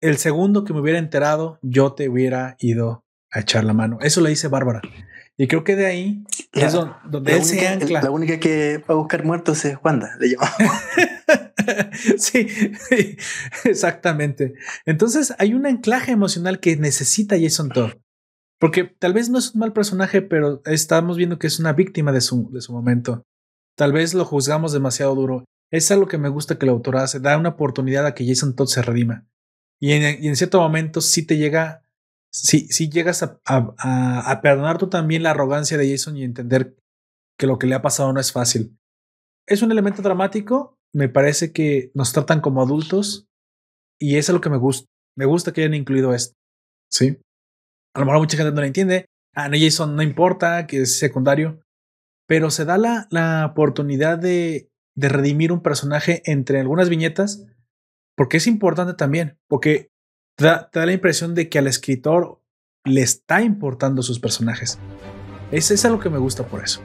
[0.00, 3.98] el segundo que me hubiera enterado, yo te hubiera ido a echar la mano.
[4.00, 4.80] Eso le dice Bárbara.
[5.36, 8.02] Y creo que de ahí es donde, él se ancla.
[8.02, 10.76] La única que va a buscar muertos es Wanda, le llamamos.
[12.18, 12.46] sí,
[13.64, 14.54] exactamente.
[14.84, 17.92] Entonces hay un anclaje emocional que necesita Jason Todd.
[18.58, 22.12] Porque tal vez no es un mal personaje, pero estamos viendo que es una víctima
[22.12, 23.24] de su, de su momento.
[23.74, 25.44] Tal vez lo juzgamos demasiado duro.
[25.70, 28.54] Es algo que me gusta que el autor hace, da una oportunidad a que Jason
[28.54, 29.26] Todd se redima.
[29.80, 31.86] Y en, y en cierto momento sí te llega,
[32.32, 36.76] sí, sí llegas a, a, a, perdonar tú también la arrogancia de Jason y entender
[37.38, 38.76] que lo que le ha pasado no es fácil.
[39.46, 43.28] Es un elemento dramático, me parece que nos tratan como adultos
[43.98, 44.88] y es lo que me gusta.
[45.16, 46.34] Me gusta que hayan incluido esto.
[46.90, 47.18] Sí.
[47.94, 49.06] A lo mejor mucha gente no lo entiende.
[49.34, 51.60] A no, Jason no importa, que es secundario.
[52.26, 57.46] Pero se da la, la oportunidad de, de redimir un personaje entre algunas viñetas,
[58.16, 59.38] porque es importante también.
[59.48, 59.90] Porque
[60.36, 62.42] te da, la impresión de que al escritor
[62.84, 64.78] le está importando sus personajes.
[65.50, 66.80] Es, es algo que me gusta por eso.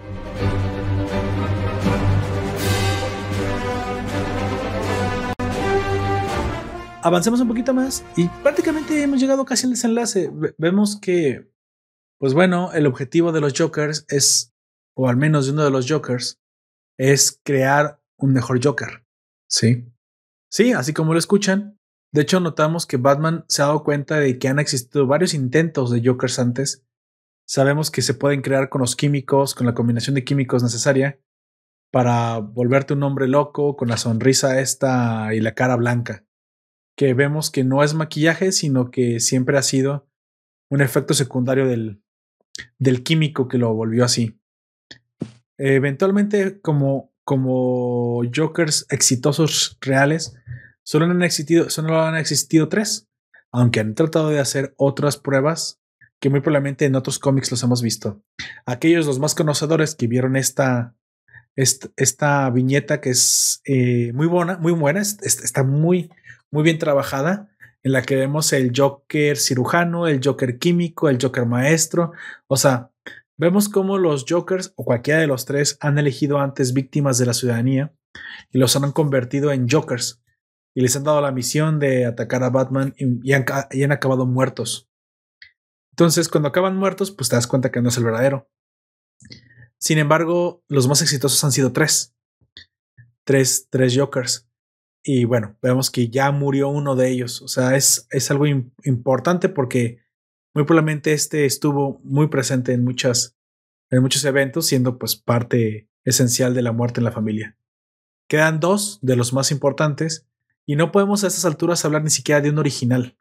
[7.02, 10.32] Avancemos un poquito más y prácticamente hemos llegado casi al desenlace.
[10.58, 11.48] vemos que,
[12.18, 14.56] pues bueno, el objetivo de los Jokers es,
[14.96, 16.42] o al menos de uno de los Jokers,
[16.98, 19.06] es crear un mejor Joker.
[19.48, 19.86] Sí.
[20.50, 21.80] Sí, así como lo escuchan.
[22.16, 25.92] De hecho, notamos que Batman se ha dado cuenta de que han existido varios intentos
[25.92, 26.86] de Jokers antes.
[27.46, 31.20] Sabemos que se pueden crear con los químicos, con la combinación de químicos necesaria
[31.92, 36.24] para volverte un hombre loco con la sonrisa esta y la cara blanca
[36.96, 40.08] que vemos que no es maquillaje, sino que siempre ha sido
[40.70, 42.02] un efecto secundario del,
[42.80, 44.40] del químico que lo volvió así.
[45.58, 50.34] Eventualmente, como, como Jokers exitosos reales,
[50.86, 53.10] solo han, existido, solo han existido tres,
[53.52, 55.82] aunque han tratado de hacer otras pruebas
[56.22, 58.22] que muy probablemente en otros cómics los hemos visto.
[58.66, 60.96] Aquellos los más conocedores que vieron esta,
[61.56, 66.10] esta, viñeta que es eh, muy buena, muy buena, está muy,
[66.52, 67.50] muy bien trabajada,
[67.84, 72.14] en la que vemos el Joker cirujano, el Joker químico, el Joker maestro.
[72.48, 72.92] O sea,
[73.38, 77.34] vemos cómo los Jokers o cualquiera de los tres han elegido antes víctimas de la
[77.34, 77.94] ciudadanía
[78.52, 80.24] y los han convertido en Jokers
[80.76, 84.90] y les han dado la misión de atacar a Batman y, han, acabado muertos.
[85.94, 88.50] Entonces, cuando acaban muertos, pues te das cuenta que no es el verdadero.
[89.80, 92.14] Sin embargo, los más exitosos han sido tres.
[93.24, 94.50] Tres, tres Jokers.
[95.02, 97.42] Y bueno, vemos que ya murió uno de ellos.
[97.42, 100.02] O sea, es, es algo importante porque
[100.54, 103.38] muy probablemente este estuvo muy presente en, muchas,
[103.92, 107.58] en muchos eventos, siendo pues parte esencial de la muerte en la familia.
[108.28, 110.28] Quedan dos de los más importantes
[110.66, 113.18] y no podemos a estas alturas hablar ni siquiera de un original.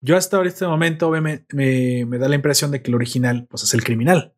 [0.00, 3.62] Yo hasta este momento me, me, me da la impresión de que el original pues,
[3.62, 4.34] es el criminal,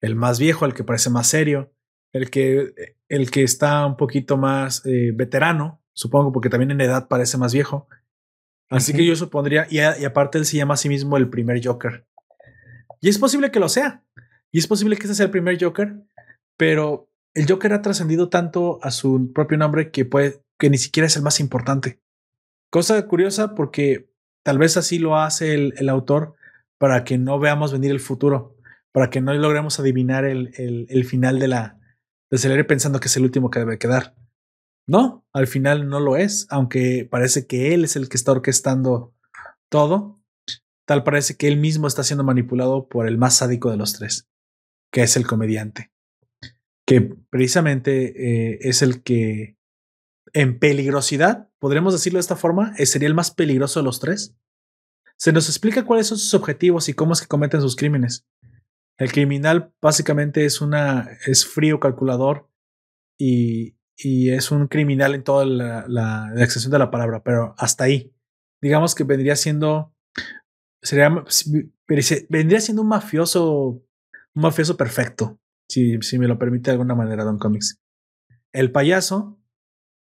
[0.00, 1.72] el más viejo, el que parece más serio,
[2.14, 7.08] el que, el que está un poquito más eh, veterano, supongo, porque también en edad
[7.08, 7.88] parece más viejo.
[8.70, 12.06] Así que yo supondría, y, aparte él se llama a sí mismo el primer Joker.
[13.00, 14.04] Y es posible que lo sea.
[14.52, 15.96] Y es posible que este sea el primer Joker,
[16.56, 21.06] pero el Joker ha trascendido tanto a su propio nombre que puede, que ni siquiera
[21.06, 22.00] es el más importante.
[22.70, 24.10] Cosa curiosa porque
[24.42, 26.34] tal vez así lo hace el, el autor
[26.78, 28.56] para que no veamos venir el futuro,
[28.92, 31.78] para que no logremos adivinar el, el, el final de la,
[32.30, 34.14] aceleré pensando que es el último que debe quedar.
[34.86, 39.14] No, al final no lo es, aunque parece que él es el que está orquestando
[39.70, 40.20] todo.
[40.86, 44.28] Tal parece que él mismo está siendo manipulado por el más sádico de los tres,
[44.92, 45.90] que es el comediante,
[46.86, 47.00] que
[47.30, 49.56] precisamente eh, es el que
[50.32, 54.36] en peligrosidad, podremos decirlo de esta forma, eh, sería el más peligroso de los tres.
[55.16, 58.26] Se nos explica cuáles son sus objetivos y cómo es que cometen sus crímenes.
[58.98, 62.48] El criminal básicamente es una es frío calculador
[63.18, 67.84] y, y es un criminal en toda la, la, extensión de la palabra, pero hasta
[67.84, 68.12] ahí.
[68.60, 69.94] Digamos que vendría siendo
[70.82, 71.10] sería
[72.28, 73.82] vendría siendo un mafioso
[74.34, 75.38] un mafioso perfecto,
[75.68, 77.80] si, si me lo permite de alguna manera Don Comics.
[78.52, 79.38] El payaso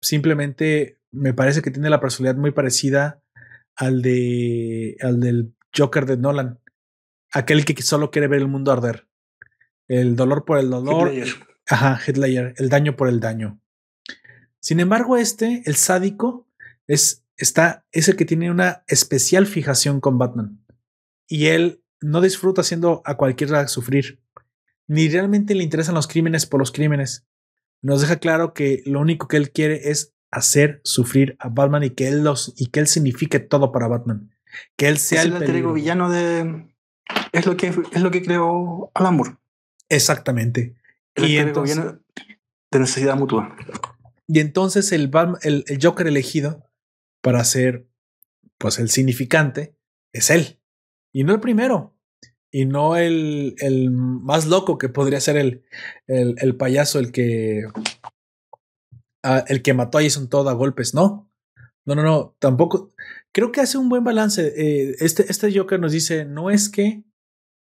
[0.01, 3.21] simplemente me parece que tiene la personalidad muy parecida
[3.76, 6.59] al de al del Joker de Nolan
[7.31, 9.07] aquel que solo quiere ver el mundo arder.
[9.88, 11.11] El dolor por el dolor.
[11.67, 13.61] Ajá, Hitler, el daño por el daño.
[14.59, 16.47] Sin embargo, este, el sádico,
[16.88, 20.63] es, está, es el que tiene una especial fijación con Batman.
[21.27, 24.21] Y él no disfruta haciendo a cualquiera sufrir.
[24.88, 27.27] Ni realmente le interesan los crímenes por los crímenes.
[27.81, 31.91] Nos deja claro que lo único que él quiere es hacer sufrir a Batman y
[31.91, 34.35] que él los y que él signifique todo para Batman.
[34.76, 36.69] Que él sea el, el villano de,
[37.31, 39.38] es lo que, es lo que creó Alan Moore.
[39.89, 40.76] Exactamente.
[41.15, 41.77] y entonces,
[42.72, 43.56] de necesidad mutua.
[44.27, 45.11] Y entonces el,
[45.41, 46.64] el, el, Joker elegido
[47.22, 47.88] para ser
[48.57, 49.76] pues el significante
[50.14, 50.60] es él.
[51.11, 51.95] Y no el primero.
[52.51, 55.63] Y no el, el más loco que podría ser el,
[56.07, 57.63] el, el payaso, el que,
[59.23, 60.93] uh, el que mató a Jason Todd a golpes.
[60.93, 61.31] No.
[61.85, 62.35] No, no, no.
[62.39, 62.91] Tampoco.
[63.31, 64.53] Creo que hace un buen balance.
[64.55, 67.03] Eh, este, este Joker nos dice: no es que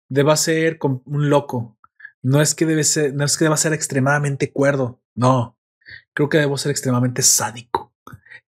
[0.09, 1.79] deba ser un loco.
[2.23, 5.01] No es que debe ser, no es que deba ser extremadamente cuerdo.
[5.15, 5.59] No.
[6.15, 7.93] Creo que debo ser extremadamente sádico.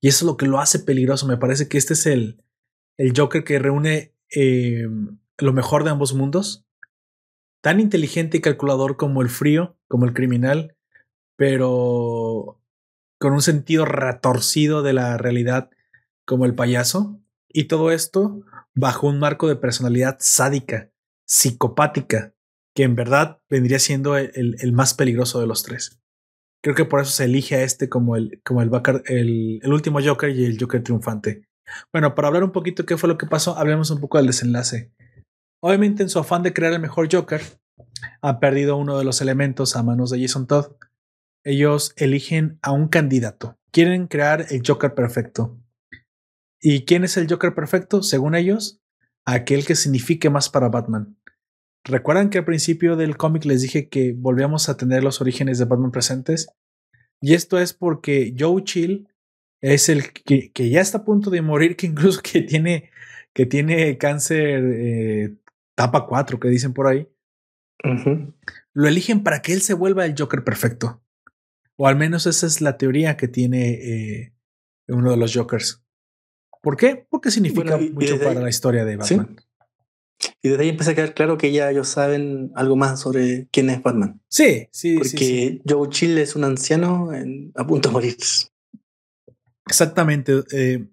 [0.01, 1.27] Y eso es lo que lo hace peligroso.
[1.27, 2.43] Me parece que este es el,
[2.99, 4.87] el Joker que reúne eh,
[5.39, 6.65] lo mejor de ambos mundos.
[7.63, 10.77] Tan inteligente y calculador como el frío, como el criminal,
[11.37, 12.61] pero
[13.19, 15.71] con un sentido retorcido de la realidad
[16.27, 17.21] como el payaso.
[17.49, 18.43] Y todo esto
[18.75, 20.91] bajo un marco de personalidad sádica,
[21.27, 22.35] psicopática,
[22.75, 26.01] que en verdad vendría siendo el, el, más peligroso de los tres.
[26.63, 28.71] Creo que por eso se elige a este como el, como el,
[29.07, 31.47] el, el último Joker y el Joker triunfante.
[31.93, 34.27] Bueno, para hablar un poquito de qué fue lo que pasó, hablemos un poco del
[34.27, 34.93] desenlace.
[35.67, 37.41] Obviamente, en su afán de crear el mejor Joker,
[38.21, 40.73] ha perdido uno de los elementos a manos de Jason Todd.
[41.43, 43.57] Ellos eligen a un candidato.
[43.71, 45.59] Quieren crear el Joker perfecto.
[46.61, 48.03] ¿Y quién es el Joker perfecto?
[48.03, 48.83] Según ellos,
[49.25, 51.17] aquel que signifique más para Batman.
[51.83, 55.65] ¿Recuerdan que al principio del cómic les dije que volvíamos a tener los orígenes de
[55.65, 56.49] Batman presentes?
[57.23, 59.09] Y esto es porque Joe Chill
[59.63, 62.91] es el que, ya está a punto de morir, que incluso que tiene,
[63.33, 65.35] que tiene cáncer eh,
[65.75, 67.09] tapa 4, que dicen por ahí.
[68.73, 71.03] Lo eligen para que él se vuelva el Joker perfecto.
[71.77, 74.35] O al menos esa es la teoría que tiene eh,
[74.89, 75.83] uno de los Jokers.
[76.63, 77.07] ¿Por qué?
[77.11, 79.37] Porque significa mucho para la historia de Batman.
[80.41, 83.69] Y desde ahí empieza a quedar claro que ya ellos saben algo más sobre quién
[83.69, 84.21] es Batman.
[84.29, 84.97] Sí, sí.
[84.97, 87.11] Porque Joe Chill es un anciano
[87.55, 88.17] a punto de morir.
[89.67, 90.45] Exactamente.
[90.53, 90.87] Eh,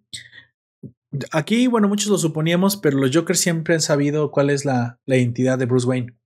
[1.31, 5.17] aquí, bueno, muchos lo suponíamos, pero los Jokers siempre han sabido cuál es la, la
[5.17, 6.17] identidad de Bruce Wayne.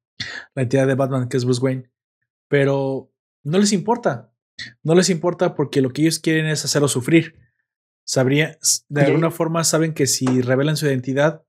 [0.53, 1.89] La identidad de Batman, que es Bruce Wayne.
[2.47, 3.11] Pero
[3.43, 4.31] no les importa.
[4.83, 7.35] No les importa porque lo que ellos quieren es hacerlo sufrir.
[8.07, 8.57] Sabría,
[8.87, 11.43] de alguna forma saben que si revelan su identidad,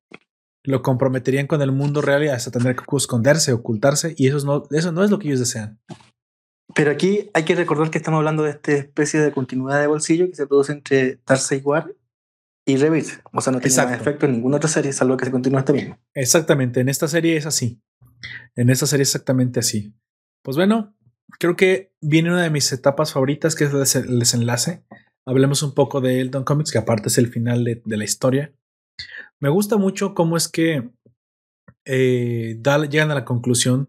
[0.64, 4.64] lo comprometerían con el mundo real y hasta tendría que esconderse, ocultarse, y eso no,
[4.70, 5.78] eso no es lo que ellos desean.
[6.74, 10.26] Pero aquí hay que recordar que estamos hablando de esta especie de continuidad de bolsillo
[10.26, 11.94] que se produce entre Darcy War
[12.66, 13.22] y Rebirth.
[13.32, 15.98] O sea, no tiene efecto en ninguna otra serie, salvo que se continúa esta misma.
[16.14, 17.80] Exactamente, en esta serie es así.
[18.54, 19.94] En esta serie es exactamente así.
[20.42, 20.94] Pues bueno,
[21.38, 24.84] creo que viene una de mis etapas favoritas, que es el desenlace.
[25.26, 28.52] Hablemos un poco de Elton Comics, que aparte es el final de la historia.
[29.40, 30.90] Me gusta mucho cómo es que
[31.84, 32.60] eh,
[32.90, 33.88] llegan a la conclusión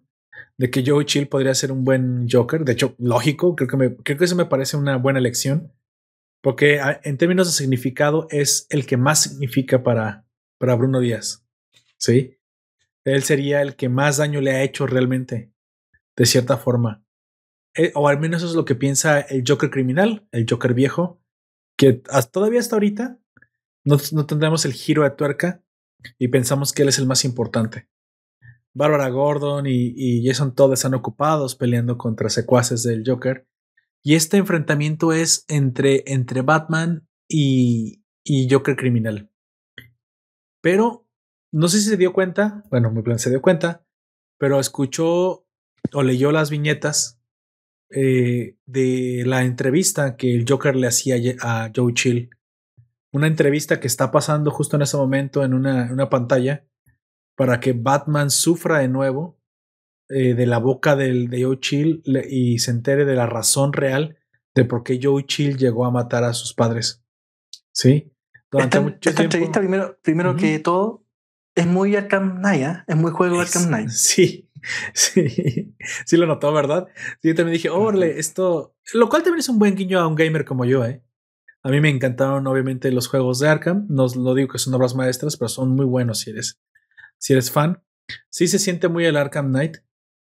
[0.57, 2.63] de que Joe Chill podría ser un buen Joker.
[2.63, 5.73] De hecho, lógico, creo que, me, creo que eso me parece una buena elección.
[6.48, 10.26] Porque ah, en términos de significado es el que más significa para,
[10.57, 11.45] para Bruno Díaz.
[11.98, 12.38] ¿Sí?
[13.03, 15.52] Él sería el que más daño le ha hecho realmente,
[16.15, 17.03] de cierta forma.
[17.76, 21.22] Eh, o al menos eso es lo que piensa el Joker criminal, el Joker viejo,
[21.78, 22.02] que
[22.32, 23.19] todavía hasta ahorita
[23.84, 25.61] no, tendremos el giro de tuerca
[26.18, 27.90] y pensamos que él es el más importante.
[28.74, 33.45] Bárbara Gordon y, Jason Todd están ocupados peleando contra secuaces del Joker.
[34.07, 39.29] Y este enfrentamiento es entre, entre Batman y, y Joker criminal.
[40.61, 41.05] Pero
[41.51, 43.85] no sé si se dio cuenta, bueno, muy bien se dio cuenta,
[44.39, 45.45] pero escuchó
[45.91, 47.21] o leyó las viñetas
[47.89, 52.29] eh, de la entrevista que el Joker le hacía a Joe Chill
[53.11, 56.65] una entrevista que está pasando justo en ese momento en una, pantalla
[57.35, 59.36] para que Batman sufra de nuevo
[60.09, 64.17] eh, de la boca del, de Joe Chill y se entere de la razón real
[64.55, 67.03] de por qué Joe Chill llegó a matar a sus padres.
[67.71, 68.11] ¿Sí?
[68.49, 71.05] Durante esta, entrevista, primero, primero que todo,
[71.53, 72.84] es muy Arkham Knight, ¿eh?
[72.88, 73.89] es muy juego Arkham Knight.
[73.89, 74.49] Sí,
[74.93, 75.75] sí,
[76.05, 76.88] sí lo notó, ¿verdad?
[77.21, 80.15] Sí, yo también dije, órale, esto, lo cual también es un buen guiño a un
[80.15, 81.03] gamer como yo, ¿eh?
[81.63, 83.88] A mí me encantaron obviamente los juegos de Arkham.
[83.89, 86.61] No lo digo que son obras maestras, pero son muy buenos si eres,
[87.17, 87.84] si eres fan.
[88.29, 89.79] Sí se siente muy el Arkham Knight.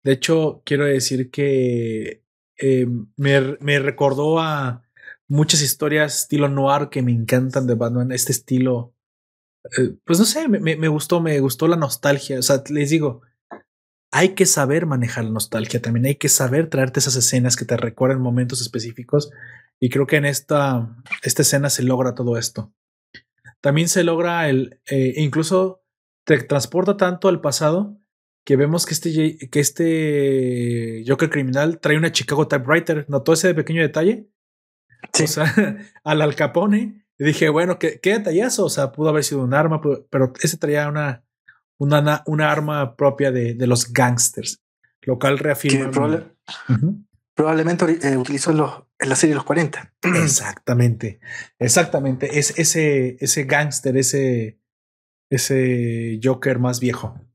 [0.09, 2.25] De hecho, quiero decir que
[2.59, 2.87] eh,
[3.19, 4.83] me, recordó a
[5.29, 8.11] muchas historias estilo noir que me encantan de Batman.
[8.13, 8.95] Este estilo,
[9.77, 12.39] eh, pues no sé, me, me, gustó, me gustó la nostalgia.
[12.39, 13.21] O sea, les digo,
[14.11, 16.07] hay que saber manejar la nostalgia también.
[16.07, 19.31] Hay que saber traerte esas escenas que te recuerden momentos específicos
[19.79, 22.73] y creo que en esta, esta escena se logra todo esto.
[23.61, 25.83] También se logra el, eh, incluso
[26.25, 27.99] te transporta tanto al pasado
[28.49, 33.05] que vemos que este, que este Joker criminal trae una Chicago typewriter.
[33.07, 34.31] ¿Notó ese pequeño detalle?
[35.23, 35.45] O sea,
[36.05, 37.05] al Al Capone.
[37.19, 38.65] Y dije, bueno, qué, qué detallazo.
[38.65, 41.27] O sea, pudo haber sido un arma, pero ese traía una,
[41.77, 44.63] una, una arma propia de, de los gangsters.
[45.03, 45.91] Lo cual reafirma.
[47.35, 49.93] Probablemente eh, utilizó los, en la serie de los 40.
[50.25, 51.21] Exactamente,
[51.59, 52.39] exactamente.
[52.39, 54.59] Es ese, ese gángster, ese,
[55.29, 57.28] ese Joker más viejo.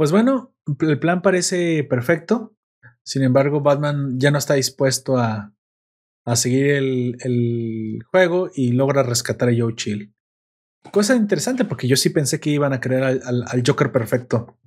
[0.00, 2.56] Pues bueno, el plan parece perfecto.
[3.04, 5.54] Sin embargo, Batman ya no está dispuesto a,
[6.24, 10.14] a seguir el, el, juego y logra rescatar a Joe Chill.
[10.90, 14.58] Cosa interesante porque yo sí pensé que iban a crear al, al Joker perfecto.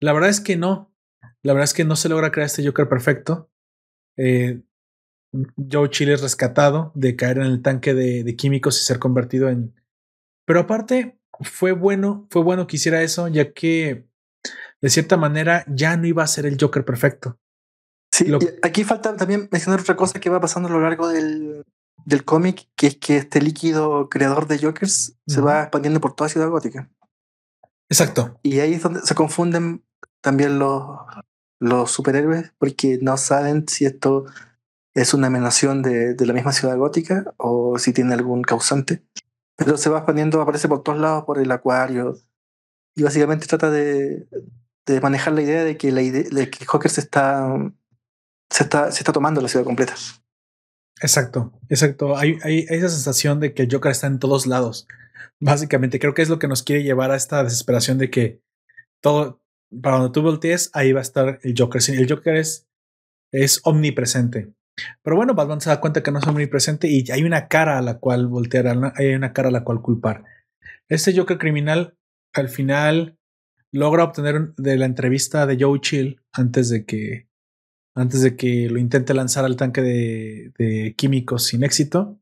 [0.00, 0.96] La verdad es que no.
[1.42, 3.50] La verdad es que no se logra crear este Joker perfecto.
[4.16, 4.62] Eh,
[5.70, 9.74] Joe Chile es rescatado de caer en el tanque de, químicos y ser convertido en,
[10.46, 14.06] Pero aparte, fue bueno, fue bueno que hiciera eso, ya que
[14.80, 17.38] de cierta manera ya no iba a ser el Joker perfecto.
[18.12, 18.32] Sí,
[18.62, 21.64] aquí falta también mencionar otra cosa que va pasando a lo largo del,
[22.04, 26.30] del cómic, que es que este líquido creador de Jokers se va expandiendo por toda
[26.30, 26.88] Ciudad Gótica.
[27.88, 28.38] Exacto.
[28.42, 29.84] Y ahí es donde se confunden
[30.22, 30.98] también los,
[31.60, 34.24] los superhéroes, porque no saben si esto
[34.94, 39.02] es una emanación de, de, la misma Ciudad Gótica o si tiene algún causante.
[39.56, 42.16] Pero se va expandiendo, aparece por todos lados, por el acuario.
[42.94, 44.28] Y básicamente trata de,
[44.86, 47.56] de manejar la idea de que, la idea, de que Joker se está,
[48.50, 49.94] se, está, se está tomando la ciudad completa.
[51.02, 52.16] Exacto, exacto.
[52.16, 54.86] Hay, hay, esa sensación de que el Joker está en todos lados.
[55.40, 58.40] Básicamente, creo que es lo que nos quiere llevar a esta desesperación de que
[59.02, 59.42] todo,
[59.82, 61.82] para donde tú voltees, ahí va a estar el Joker.
[61.88, 62.66] El Joker es,
[63.32, 64.54] es omnipresente.
[65.02, 67.82] Pero bueno, Batman se da cuenta que no es omnipresente y hay una cara a
[67.82, 70.24] la cual voltear, hay una cara a la cual culpar.
[70.88, 71.96] Este Joker criminal
[72.32, 73.18] al final
[73.72, 77.28] logra obtener de la entrevista de Joe Chill antes de que
[77.96, 82.20] antes de que lo intente lanzar al tanque de, químicos sin éxito.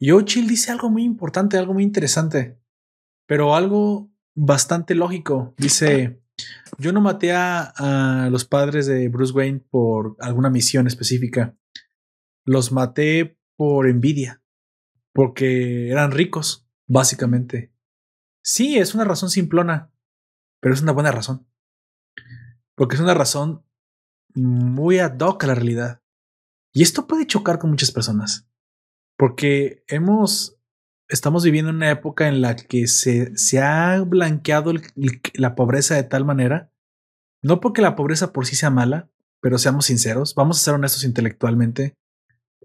[0.00, 2.58] Joe Chill dice algo muy importante, algo muy interesante,
[3.26, 5.54] pero algo bastante lógico.
[5.56, 6.20] Dice,
[6.76, 11.56] yo no maté a, los padres de Bruce Wayne por alguna misión específica.
[12.44, 14.42] Los maté por envidia,
[15.12, 17.72] porque eran ricos, básicamente.
[18.42, 19.92] Sí, es una razón simplona,
[20.60, 21.46] pero es una buena razón.
[22.74, 23.64] Porque es una razón
[24.34, 26.02] muy ad hoc a la realidad.
[26.72, 28.48] Y esto puede chocar con muchas personas,
[29.18, 30.58] porque hemos,
[31.08, 34.72] estamos viviendo una época en la que se, se ha blanqueado
[35.34, 36.72] la pobreza de tal manera,
[37.42, 39.10] no porque la pobreza por sí sea mala,
[39.40, 41.94] pero seamos sinceros, vamos a ser honestos intelectualmente,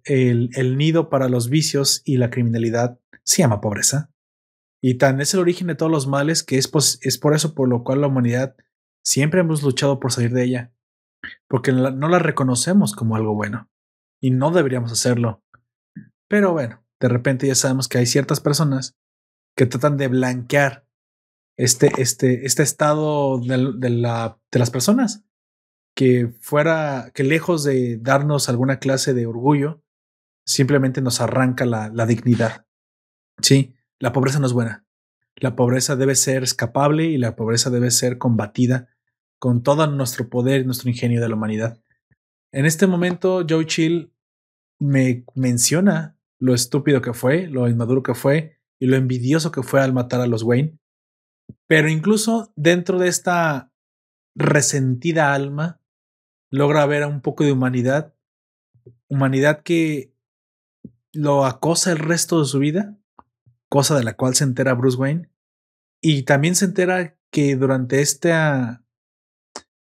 [0.07, 4.11] el, el nido para los vicios y la criminalidad se llama pobreza.
[4.81, 6.71] Y tan es el origen de todos los males que es,
[7.01, 8.55] es por eso por lo cual la humanidad
[9.03, 10.73] siempre hemos luchado por salir de ella
[11.47, 13.69] porque no la reconocemos como algo bueno
[14.21, 15.43] y no deberíamos hacerlo.
[16.27, 18.97] Pero bueno, de repente ya sabemos que hay ciertas personas
[19.55, 20.85] que tratan de blanquear
[21.57, 23.57] este, este, este estado de,
[23.89, 25.23] la, de las personas
[25.95, 29.81] que fuera, que lejos de darnos alguna clase de orgullo,
[30.47, 32.65] simplemente nos arranca la, la dignidad.
[33.41, 34.85] Sí, la pobreza no es buena.
[35.35, 38.89] La pobreza debe ser escapable y la pobreza debe ser combatida
[39.39, 41.79] con todo nuestro poder y nuestro ingenio de la humanidad.
[42.51, 44.11] En este momento, Joe Chill
[44.79, 49.81] me menciona lo estúpido que fue, lo inmaduro que fue y lo envidioso que fue
[49.81, 50.79] al matar a los Wayne.
[51.67, 53.71] Pero incluso dentro de esta
[54.35, 55.81] resentida alma,
[56.51, 58.15] logra ver un poco de humanidad,
[59.07, 60.13] humanidad que
[61.17, 62.95] lo acosa el resto de su vida,
[63.69, 65.31] cosa de la cual se entera Bruce Wayne,
[65.99, 68.83] y también se entera que durante esta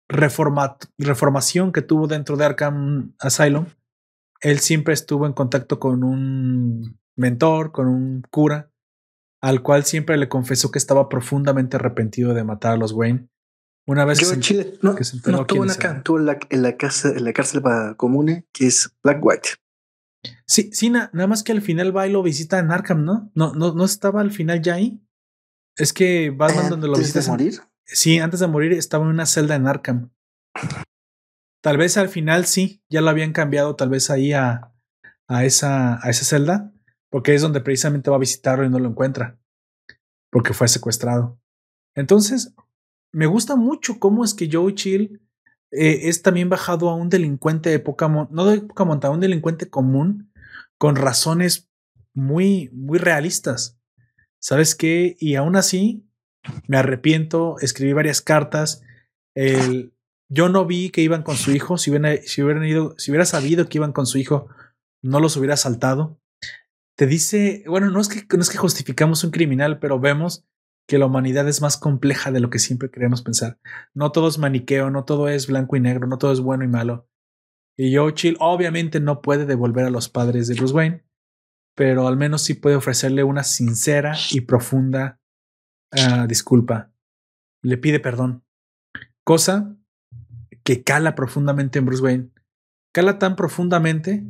[0.08, 3.66] reformación que tuvo dentro de Arkham Asylum,
[4.40, 8.72] él siempre estuvo en contacto con un mentor, con un cura,
[9.42, 13.28] al cual siempre le confesó que estaba profundamente arrepentido de matar a los Wayne.
[13.86, 17.94] Una vez que Chile, no, estuvo en en la, en la, en la cárcel para
[17.96, 19.48] comune, que es Black White.
[20.46, 23.30] Sí, sí, nada más que al final va y lo visita en Arkham, ¿no?
[23.34, 25.00] No, no, no estaba al final ya ahí.
[25.76, 27.22] Es que Batman donde lo visita.
[27.30, 27.60] morir?
[27.84, 30.10] Sí, antes de morir estaba en una celda en Arkham.
[31.62, 34.72] Tal vez al final sí, ya lo habían cambiado tal vez ahí a,
[35.28, 36.72] a, esa, a esa celda,
[37.10, 39.38] porque es donde precisamente va a visitarlo y no lo encuentra,
[40.30, 41.40] porque fue secuestrado.
[41.94, 42.54] Entonces,
[43.12, 45.20] me gusta mucho cómo es que Joe Chill
[45.70, 49.68] eh, es también bajado a un delincuente de poca, no de poca monta, un delincuente
[49.68, 50.32] común
[50.78, 51.68] con razones
[52.14, 53.78] muy, muy realistas.
[54.40, 55.16] ¿Sabes qué?
[55.18, 56.06] Y aún así,
[56.66, 58.82] me arrepiento, escribí varias cartas.
[59.34, 59.92] El,
[60.28, 61.76] yo no vi que iban con su hijo.
[61.76, 64.48] Si hubieran, si hubieran ido, si hubiera sabido que iban con su hijo,
[65.02, 66.20] no los hubiera saltado.
[66.96, 70.44] Te dice, bueno, no es que no es que justificamos un criminal, pero vemos
[70.88, 73.60] que la humanidad es más compleja de lo que siempre queremos pensar.
[73.94, 76.68] No todo es maniqueo, no todo es blanco y negro, no todo es bueno y
[76.68, 77.08] malo.
[77.76, 81.04] Y Joe Chill obviamente no puede devolver a los padres de Bruce Wayne,
[81.76, 85.20] pero al menos sí puede ofrecerle una sincera y profunda
[85.90, 86.92] Ah, disculpa,
[87.62, 88.44] le pide perdón.
[89.24, 89.76] Cosa
[90.64, 92.30] que cala profundamente en Bruce Wayne.
[92.92, 94.24] Cala tan profundamente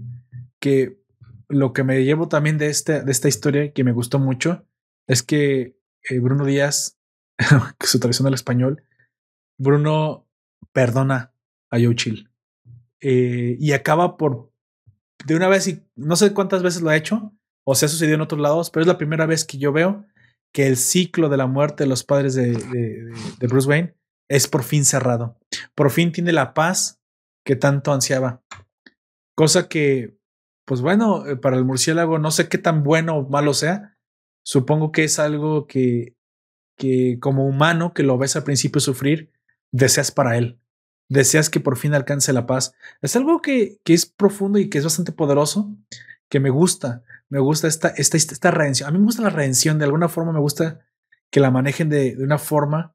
[0.60, 1.00] que
[1.48, 4.66] lo que me llevo también de, este, de esta historia que me gustó mucho
[5.06, 6.98] es que eh, Bruno Díaz,
[7.80, 8.84] su traducción al español,
[9.58, 10.26] Bruno
[10.72, 11.32] perdona
[11.70, 12.30] a Joe Chill.
[13.00, 14.52] Eh, y acaba por
[15.24, 17.32] de una vez y no sé cuántas veces lo ha hecho
[17.64, 20.06] o se ha sucedido en otros lados, pero es la primera vez que yo veo
[20.52, 23.94] que el ciclo de la muerte de los padres de, de, Bruce Wayne
[24.28, 25.38] es por fin cerrado.
[25.74, 27.00] Por fin tiene la paz
[27.44, 28.42] que tanto ansiaba.
[29.36, 30.16] Cosa que,
[30.64, 33.97] pues bueno, eh, para el murciélago no sé qué tan bueno o malo sea.
[34.48, 36.16] Supongo que es algo que,
[36.78, 39.30] que como humano que lo ves al principio sufrir,
[39.72, 40.58] deseas para él.
[41.10, 42.72] Deseas que por fin alcance la paz.
[43.02, 45.76] Es algo que, que es profundo y que es bastante poderoso,
[46.30, 47.02] que me gusta.
[47.28, 48.88] Me gusta esta, esta, esta redención.
[48.88, 49.78] A mí me gusta la redención.
[49.78, 50.80] De alguna forma me gusta
[51.30, 52.94] que la manejen de, una forma,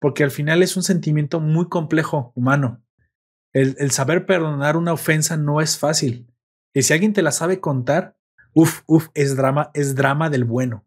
[0.00, 2.84] porque al final es un sentimiento muy complejo, humano.
[3.54, 6.30] El, el, saber perdonar una ofensa no es fácil.
[6.74, 8.18] Y si alguien te la sabe contar,
[8.52, 10.84] uff, uff, es drama, es drama del bueno.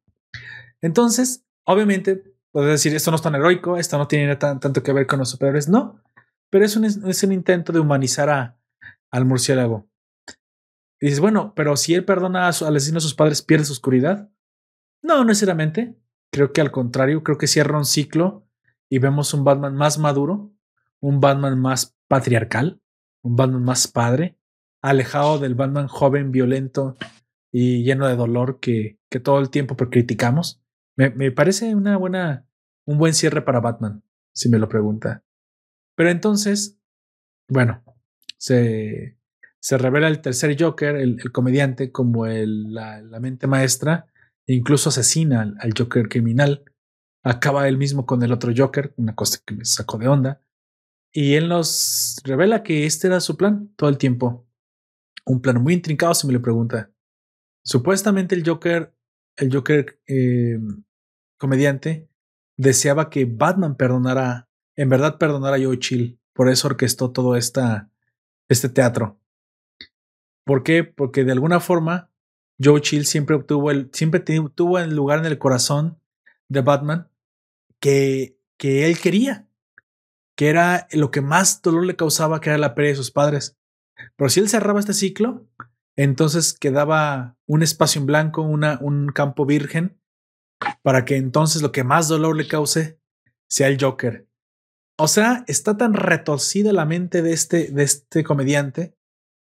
[0.84, 5.08] Entonces, obviamente, puedes decir, esto no es tan heroico, esto no tiene tanto que ver
[5.08, 5.70] con los superhéroes.
[5.70, 6.04] No,
[6.50, 8.60] pero es un, es un intento de humanizar a,
[9.10, 9.88] al murciélago.
[11.00, 13.66] Y dices, bueno, pero si él perdona a su, al asesino a sus padres, ¿pierde
[13.66, 14.30] su oscuridad?
[15.02, 15.96] No, necesariamente.
[16.32, 18.46] Creo que al contrario, creo que cierra un ciclo
[18.90, 20.52] y vemos un Batman más maduro,
[21.00, 22.82] un Batman más patriarcal,
[23.22, 24.38] un Batman más padre,
[24.82, 26.98] alejado del Batman joven, violento
[27.52, 30.62] y lleno de dolor que, que todo el tiempo criticamos.
[30.95, 32.48] Me, me parece una buena,
[32.86, 34.03] un buen cierre para Batman,
[34.34, 35.24] si me lo pregunta.
[35.95, 36.80] Pero entonces,
[37.48, 37.84] bueno,
[38.38, 39.18] se,
[39.64, 44.07] se revela el tercer Joker, el, comediante, como el, la, mente maestra,
[44.45, 46.65] e incluso asesina al, Joker criminal.
[47.24, 50.41] Acaba él mismo con el otro Joker, una cosa que me sacó de onda.
[51.14, 54.45] Y él nos revela que este era su plan todo el tiempo.
[55.26, 56.91] Un plan muy intrincado, si me lo pregunta.
[57.64, 58.93] Supuestamente el Joker,
[59.38, 60.60] el Joker eh,
[61.38, 62.08] comediante,
[62.58, 66.20] deseaba que Batman perdonara, en verdad perdonara a Joe Chill.
[66.34, 67.90] Por eso orquestó todo esta,
[68.50, 69.20] este teatro.
[70.46, 70.84] ¿Por qué?
[70.84, 72.10] Porque de alguna forma
[72.62, 76.00] Joe Chill siempre obtuvo el, siempre tuvo el lugar en el corazón
[76.50, 77.10] de Batman
[77.80, 79.48] que, que él quería,
[80.36, 83.58] que era lo que más dolor le causaba, que era la pérdida de sus padres.
[84.16, 85.48] Pero si él cerraba este ciclo,
[85.95, 89.99] entonces quedaba un espacio en blanco, una, un campo virgen,
[90.82, 92.99] para que entonces lo que más dolor le cause
[93.49, 94.28] sea el Joker.
[94.98, 98.95] O sea, está tan retorcida la mente de este, de este comediante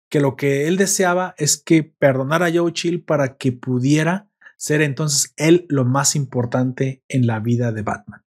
[0.10, 4.82] que lo que él deseaba es que perdonara a Joe Chill para que pudiera ser
[4.82, 8.24] entonces él lo más importante en la vida de Batman.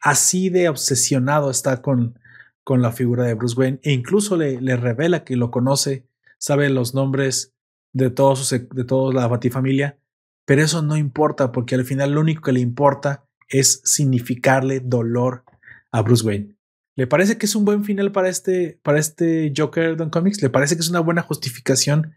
[0.00, 2.18] Así de obsesionado está con,
[2.64, 6.06] con la figura de Bruce Wayne e incluso le, le revela que lo conoce,
[6.38, 7.54] sabe los nombres
[7.92, 9.98] de todos de toda la Batifamilia,
[10.44, 15.44] pero eso no importa porque al final lo único que le importa es significarle dolor
[15.92, 16.56] a Bruce Wayne.
[16.96, 20.42] ¿Le parece que es un buen final para este, para este Joker Don Comics?
[20.42, 22.14] ¿Le parece que es una buena justificación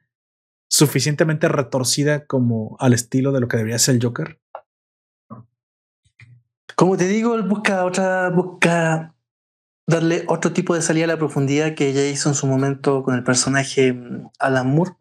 [0.70, 4.40] suficientemente retorcida como al estilo de lo que debería ser el Joker?
[6.76, 9.16] Como te digo, él busca otra, busca
[9.88, 13.16] darle otro tipo de salida a la profundidad que ya hizo en su momento con
[13.16, 14.92] el personaje mm, Alan Moore.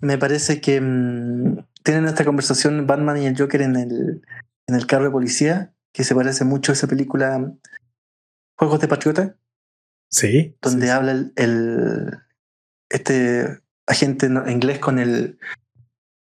[0.00, 4.22] Me parece que mm, tienen esta conversación Batman y el Joker en el,
[4.66, 7.52] en el carro de policía, que se parece mucho a esa película
[8.56, 9.36] Juegos de Patriota.
[10.10, 10.56] Sí.
[10.62, 12.18] Donde habla el,
[12.88, 15.38] este agente inglés con el,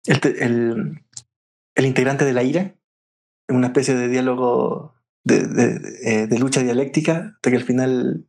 [0.05, 1.05] el,
[1.75, 2.75] el, integrante de la ira,
[3.47, 8.27] en una especie de diálogo de, de, de, lucha dialéctica, hasta que al final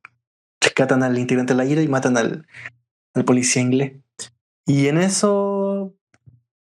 [0.60, 2.46] rescatan al integrante de la ira y matan al,
[3.14, 4.00] al policía inglés.
[4.66, 5.96] Y en eso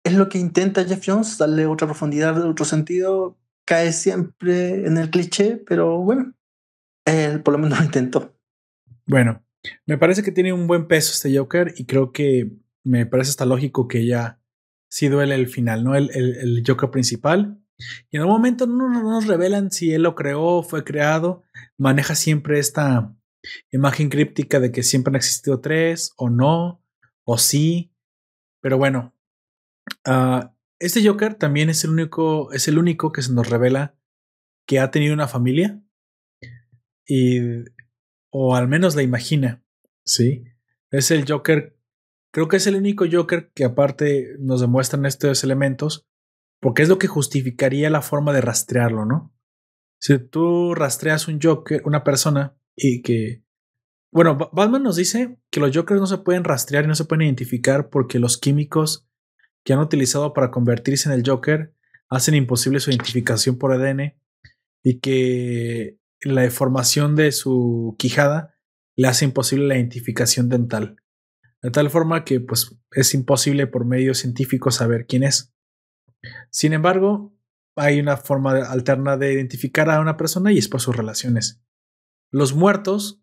[0.05, 3.36] es lo que intenta Jeff Jones, darle otra profundidad, otro sentido.
[3.66, 6.35] Cae siempre en el cliché, pero bueno,
[7.05, 8.35] él por lo menos lo intentó.
[9.07, 9.44] Bueno,
[9.86, 12.51] me parece que tiene un buen peso este Joker y creo que
[12.85, 14.40] me parece hasta lógico que ya
[14.89, 15.94] sí duele el final, ¿no?
[15.94, 17.59] El, el, Joker principal.
[18.11, 21.44] Y en un momento no, nos revelan si él lo creó, fue creado.
[21.78, 23.15] Maneja siempre esta
[23.70, 26.82] imagen críptica de que siempre han existido tres, o no,
[27.24, 27.93] o sí.
[28.61, 29.15] Pero bueno,
[30.07, 30.48] uh,
[30.78, 33.97] este Joker también es el único, es el único que se nos revela
[34.66, 35.82] que ha tenido una familia
[37.07, 37.40] y
[38.31, 39.62] o al menos la imagina,
[40.05, 40.44] ¿sí?
[40.90, 41.77] Es el Joker,
[42.32, 46.09] creo que es el único Joker que aparte nos demuestran estos elementos,
[46.60, 49.34] porque es lo que justificaría la forma de rastrearlo, ¿no?
[49.98, 53.44] Si tú rastreas un Joker, una persona y que
[54.12, 57.26] bueno, Batman nos dice que los Jokers no se pueden rastrear y no se pueden
[57.26, 59.08] identificar porque los químicos
[59.64, 61.74] que han utilizado para convertirse en el Joker
[62.08, 64.16] hacen imposible su identificación por ADN
[64.82, 68.56] y que la deformación de su quijada
[68.96, 70.96] le hace imposible la identificación dental.
[71.62, 75.54] De tal forma que pues, es imposible por medios científicos saber quién es.
[76.51, 77.34] Sin embargo,
[77.76, 81.62] hay una forma alterna de identificar a una persona y es por sus relaciones.
[82.30, 83.22] Los muertos,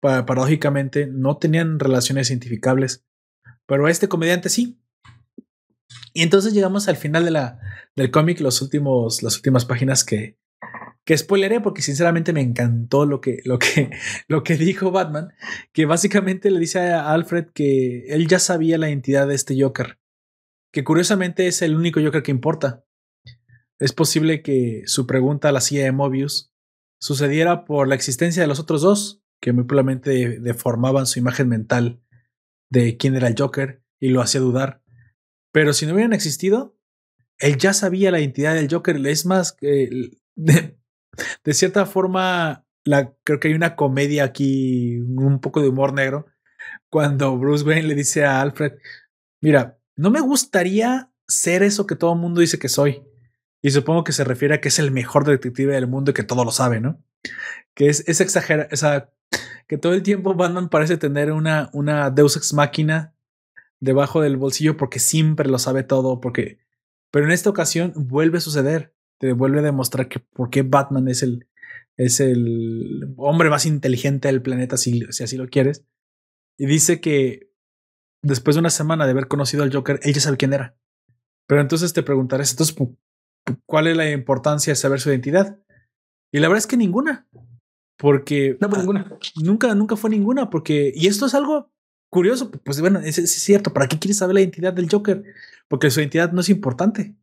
[0.00, 3.04] paradójicamente, no tenían relaciones identificables,
[3.66, 4.80] pero este comediante sí.
[6.12, 7.52] Y entonces llegamos al final de
[7.96, 10.38] del cómic, las últimas páginas que,
[11.04, 13.90] que spoileré porque sinceramente me encantó lo que, lo, que,
[14.28, 15.32] lo que dijo Batman,
[15.72, 19.99] que básicamente le dice a Alfred que él ya sabía la identidad de este Joker,
[20.72, 22.84] que curiosamente es el único Joker que importa.
[23.78, 26.52] Es posible que su pregunta a la silla de Mobius
[27.00, 32.02] sucediera por la existencia de los otros dos, que muy probablemente deformaban su imagen mental
[32.70, 34.82] de quién era el Joker y lo hacía dudar.
[35.52, 36.76] Pero si no hubieran existido,
[37.38, 39.04] él ya sabía la identidad del Joker.
[39.06, 45.62] Es más, de, de, cierta forma, la, creo que hay una comedia aquí, un poco
[45.62, 46.26] de humor negro,
[46.90, 48.74] cuando Bruce Wayne le dice a Alfred,
[49.40, 53.02] mira, no me gustaría ser eso que todo el mundo dice que soy.
[53.60, 56.22] Y supongo que se refiere a que es el mejor detective del mundo y que
[56.22, 57.04] todo lo sabe, ¿no?
[57.74, 59.12] Que es, es o sea,
[59.68, 63.14] que todo el tiempo Batman parece tener una, una Deus Ex Máquina
[63.78, 66.60] debajo del bolsillo porque siempre lo sabe todo, porque...
[67.10, 71.08] Pero en esta ocasión vuelve a suceder, te vuelve a demostrar que por qué Batman
[71.08, 71.46] es el,
[71.98, 75.84] es el hombre más inteligente del planeta, si, si así lo quieres.
[76.56, 77.49] Y dice que
[78.22, 80.76] después de una semana de haber conocido al Joker, él ya sabe quién era.
[81.46, 82.76] Pero entonces te preguntarás, entonces,
[83.66, 85.58] ¿cuál es la importancia de saber su identidad?
[86.32, 87.26] Y la verdad es que ninguna.
[87.98, 88.56] Porque.
[88.60, 89.18] No, pues ninguna.
[89.42, 90.48] Nunca, nunca fue ninguna.
[90.48, 90.92] Porque.
[90.94, 91.72] Y esto es algo
[92.08, 92.50] curioso.
[92.50, 93.72] Pues bueno, es, es cierto.
[93.72, 95.22] ¿Para qué quieres saber la identidad del Joker?
[95.68, 97.16] Porque su identidad no es importante.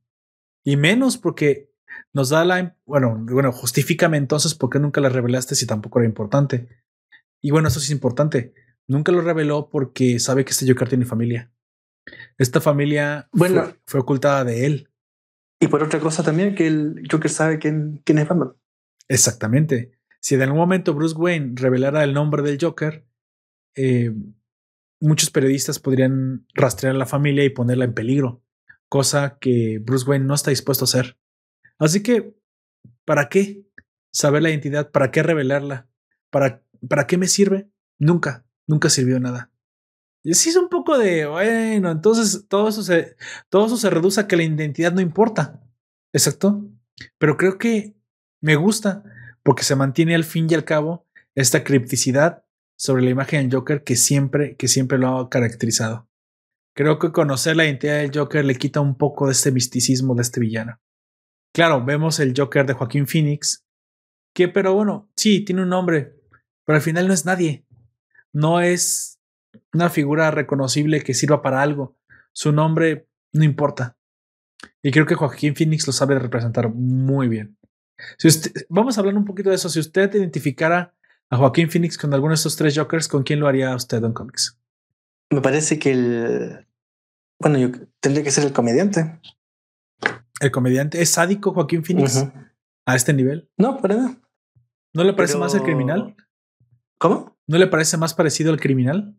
[0.64, 1.72] Y menos porque
[2.14, 2.76] nos da la.
[2.86, 6.68] Bueno, bueno, justifícame entonces por qué nunca la revelaste si tampoco era importante.
[7.42, 8.54] Y bueno, eso sí es importante.
[8.88, 11.52] Nunca lo reveló porque sabe que este Joker tiene familia.
[12.38, 14.90] Esta familia bueno, fue, fue ocultada de él.
[15.60, 18.54] Y por otra cosa también, que el Joker sabe quién, quién es Batman.
[19.08, 19.92] Exactamente.
[20.20, 23.06] Si en algún momento Bruce Wayne revelara el nombre del Joker,
[23.76, 24.14] eh,
[25.00, 28.44] muchos periodistas podrían rastrear a la familia y ponerla en peligro,
[28.90, 31.18] cosa que Bruce Wayne no está dispuesto a hacer.
[31.80, 32.36] Así que,
[33.06, 33.66] ¿para qué
[34.12, 34.92] saber la identidad?
[34.92, 35.88] ¿Para qué revelarla?
[36.30, 37.70] ¿Para, ¿para qué me sirve?
[38.00, 39.52] Nunca, nunca sirvió nada.
[40.24, 43.16] Y así es un poco de, bueno, entonces todo eso se,
[43.50, 45.64] todo eso se reduce a que la identidad no importa.
[46.14, 46.66] Exacto.
[47.18, 47.96] Pero creo que
[48.42, 49.04] me gusta
[49.44, 52.44] porque se mantiene al fin y al cabo esta cripticidad
[52.78, 56.08] sobre la imagen del Joker que siempre, que siempre lo ha caracterizado.
[56.76, 60.22] Creo que conocer la identidad del Joker le quita un poco de este misticismo de
[60.22, 60.80] este villano.
[61.54, 63.66] Claro, vemos el Joker de Joaquín Phoenix,
[64.36, 66.22] que pero bueno, sí, tiene un nombre,
[66.66, 67.66] pero al final no es nadie.
[68.38, 69.20] No es
[69.74, 71.98] una figura reconocible que sirva para algo.
[72.34, 73.98] Su nombre no importa.
[74.84, 77.58] Y creo que Joaquín Phoenix lo sabe representar muy bien.
[78.20, 79.70] Si usted, vamos a hablar un poquito de eso.
[79.70, 80.94] Si usted identificara
[81.32, 84.14] a Joaquín Phoenix con alguno de estos tres Jokers, ¿con quién lo haría usted en
[84.14, 84.60] cómics?
[85.32, 86.68] Me parece que el.
[87.40, 89.20] Bueno, yo tendría que ser el comediante.
[90.40, 91.02] ¿El comediante?
[91.02, 92.18] ¿Es sádico Joaquín Phoenix?
[92.18, 92.54] Uh -huh.
[92.86, 93.50] ¿A este nivel?
[93.58, 94.22] No, para nada.
[94.94, 95.44] ¿No le parece Pero...
[95.44, 96.16] más el criminal?
[97.00, 97.38] ¿Cómo?
[97.48, 99.16] ¿No le parece más parecido al criminal?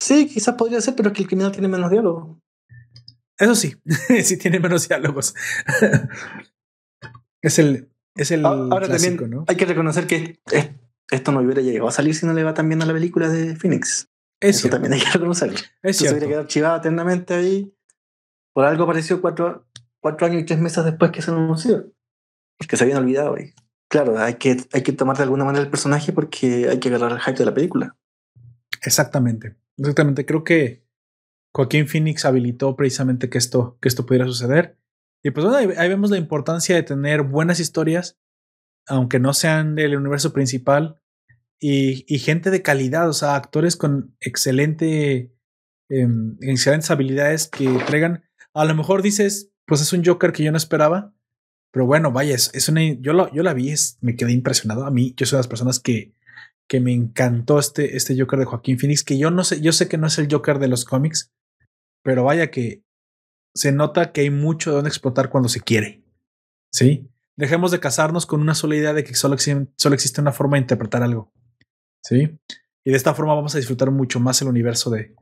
[0.00, 2.40] Sí, quizás podría ser, pero es que el criminal tiene menos diálogo.
[3.38, 3.76] Eso sí,
[4.24, 5.34] sí tiene menos diálogos.
[7.42, 9.44] es el, es el Ahora clásico, también ¿no?
[9.48, 10.40] hay que reconocer que
[11.10, 13.28] esto no hubiera llegado a salir si no le va tan bien a la película
[13.28, 14.08] de Phoenix.
[14.40, 14.76] Es Eso cierto.
[14.76, 15.58] también hay que reconocerlo.
[15.82, 17.74] Es hubiera quedado archivado eternamente ahí.
[18.52, 19.66] Por algo apareció cuatro,
[20.00, 21.92] cuatro años y tres meses después que se anunció.
[22.58, 23.52] Porque se habían olvidado ahí.
[23.88, 27.12] Claro, hay que, hay que tomar de alguna manera el personaje porque hay que agarrar
[27.12, 27.96] el hype de la película.
[28.82, 29.56] Exactamente.
[29.78, 30.26] Exactamente.
[30.26, 30.84] Creo que
[31.54, 34.78] Joaquín Phoenix habilitó precisamente que esto, que esto pudiera suceder.
[35.22, 38.18] Y pues bueno, ahí, vemos la importancia de tener buenas historias,
[38.86, 41.00] aunque no sean del universo principal,
[41.58, 45.34] y, y gente de calidad, o sea, actores con excelente,
[45.88, 46.08] eh,
[46.42, 48.22] excelentes habilidades que traigan.
[48.54, 51.14] A lo mejor dices, pues es un Joker que yo no esperaba,
[51.70, 52.82] pero bueno, vaya, es, una.
[53.00, 54.86] Yo, lo, yo la vi, es, me quedé impresionado.
[54.86, 56.14] A mí, yo soy de las personas que,
[56.68, 59.88] que me encantó este, este Joker de Joaquín Phoenix, que yo no sé, yo sé
[59.88, 61.32] que no es el Joker de los cómics,
[62.02, 62.82] pero vaya que
[63.54, 66.04] se nota que hay mucho de donde explotar cuando se quiere.
[66.72, 67.08] ¿Sí?
[67.36, 70.62] Dejemos de casarnos con una sola idea de que solo, solo existe una forma de
[70.62, 71.32] interpretar algo.
[72.02, 72.38] ¿Sí?
[72.84, 75.14] Y de esta forma vamos a disfrutar mucho más el universo de,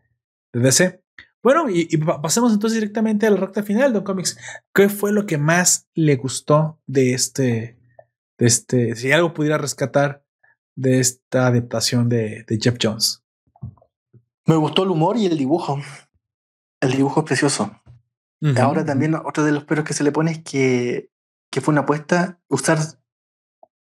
[0.52, 1.02] de DC.
[1.46, 4.36] Bueno, y, y, pasemos entonces directamente a la recta final de Comics.
[4.74, 7.78] ¿Qué fue lo que más le gustó de este,
[8.36, 10.24] de este, si algo pudiera rescatar
[10.74, 13.22] de esta adaptación de, de Jeff Jones?
[14.44, 15.80] Me gustó el humor y el dibujo.
[16.80, 17.80] El dibujo es precioso.
[18.40, 18.58] Uh -huh.
[18.58, 21.12] Ahora también otro de los peros que se le pone es que,
[21.52, 22.80] que fue una apuesta usar,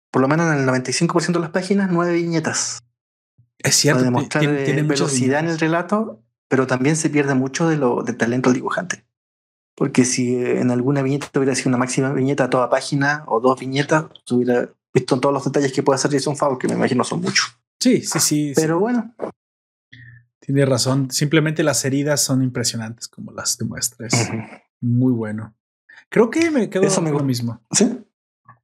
[0.09, 2.83] por lo menos en el 95% de las páginas, nueve viñetas.
[3.59, 6.23] Es cierto, Para demostrar tiene, tiene eh, muchas velocidad en el relato,
[6.53, 9.07] pero también se pierde mucho de lo del talento del dibujante.
[9.75, 13.39] Porque si eh, en alguna viñeta hubiera sido una máxima viñeta a toda página o
[13.39, 17.03] dos viñetas, hubiera visto todos los detalles que puede hacer Jason Favre, que me imagino
[17.03, 17.57] son muchos.
[17.79, 18.19] Sí, sí, sí.
[18.19, 19.15] sí, Pero bueno,
[20.39, 21.09] Tiene razón.
[21.09, 24.05] Simplemente las heridas son impresionantes como las demuestra.
[24.05, 24.37] Es ujú.
[24.79, 25.55] muy bueno.
[26.09, 27.63] Creo que me quedo Eso me con lo mismo.
[27.71, 27.97] sí.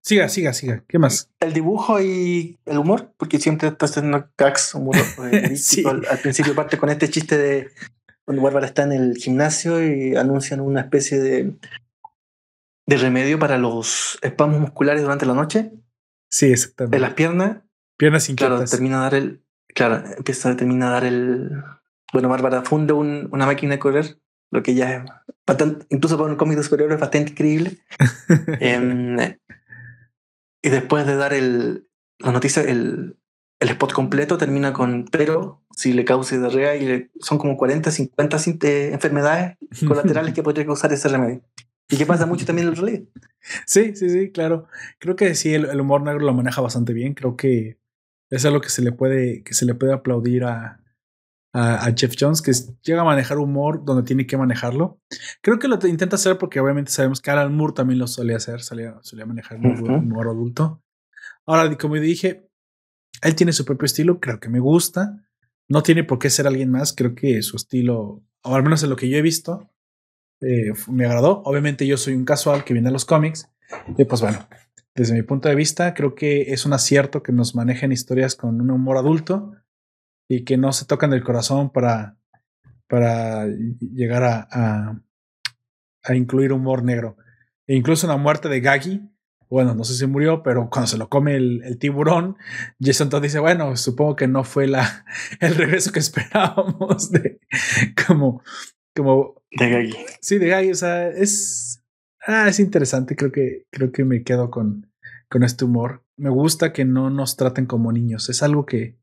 [0.01, 0.84] Siga, siga, siga.
[0.88, 1.30] ¿Qué más?
[1.39, 4.95] El dibujo y el humor, porque siempre está haciendo gags humor,
[5.31, 5.55] eh.
[5.57, 5.84] Sí.
[5.85, 7.69] al, al principio parte con este chiste de
[8.26, 11.53] cuando Bárbara está en el gimnasio y anuncian una especie de,
[12.88, 15.71] de remedio para los espasmos musculares durante la noche
[16.31, 16.99] Sí, de exactamente.
[16.99, 17.57] las piernas.
[17.97, 18.71] Piernas Claro, inquietas.
[18.71, 19.43] termina a dar el.
[19.73, 21.49] Claro, empieza a termina a dar el.
[22.13, 24.19] Bueno, Bárbara funde un- una máquina de correr,
[24.51, 25.03] lo que ya es
[25.45, 27.80] bastante, incluso para un cómic de superhéroes es bastante increíble.
[28.59, 29.17] Em,
[30.61, 31.88] y después de dar el,
[32.19, 33.18] la noticia, el,
[33.60, 37.91] el spot completo termina con, pero si le causa diarrea y le- son como 40,
[37.91, 39.57] 50 sin- eh, enfermedades
[39.88, 41.41] colaterales que podría causar ese remedio.
[41.91, 43.07] Y que pasa mucho también en el relieve.
[43.65, 44.68] Sí, sí, sí, claro.
[44.99, 47.15] Creo que sí, el, el humor negro lo maneja bastante bien.
[47.15, 47.80] Creo que
[48.30, 50.84] es algo que se le puede, que se le puede aplaudir a,
[51.53, 52.51] a, a Jeff Jones, que
[52.84, 54.99] llega a manejar humor donde tiene que manejarlo.
[55.41, 58.38] Creo que lo te- intenta hacer porque obviamente sabemos que Alan Moore también lo solía
[58.38, 60.84] hacer, solía, solía manejar humor, adulto.
[61.45, 62.47] Ahora, como dije,
[63.21, 65.23] él tiene su propio estilo, creo que me gusta.
[65.67, 68.89] No tiene por qué ser alguien más, creo que su estilo, o al menos en
[68.89, 69.69] lo que yo he visto,
[70.41, 71.41] eh, me agradó.
[71.45, 73.49] Obviamente yo soy un casual que viene a los cómics.
[73.97, 74.47] Y pues bueno,
[74.95, 78.59] desde mi punto de vista, creo que es un acierto que nos manejen historias con
[78.61, 79.53] un humor adulto
[80.30, 82.15] y que no se tocan del corazón para,
[82.88, 85.01] para llegar a, a,
[86.03, 87.18] a incluir humor negro.
[87.68, 89.10] E incluso la muerte de Gaggy,
[89.49, 92.38] bueno, no sé si murió, pero cuando se lo come el, el tiburón,
[92.80, 95.03] Jason Todd dice, bueno, supongo que no fue la,
[95.39, 97.39] el regreso que esperábamos de
[98.07, 98.43] como,
[98.95, 99.95] como De Gaggy.
[100.22, 101.84] Sí, de Guy, o sea, es.
[102.27, 103.15] Ah, es interesante.
[103.15, 104.91] Creo que, creo que me quedo con,
[105.27, 106.03] con este humor.
[106.18, 108.30] Me gusta que no nos traten como niños.
[108.30, 108.98] Es algo que,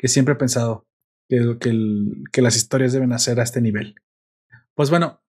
[0.00, 0.86] que siempre he pensado.
[1.28, 3.94] Que, que, el- que las historias deben hacer a este nivel.
[4.74, 5.22] Pues bueno,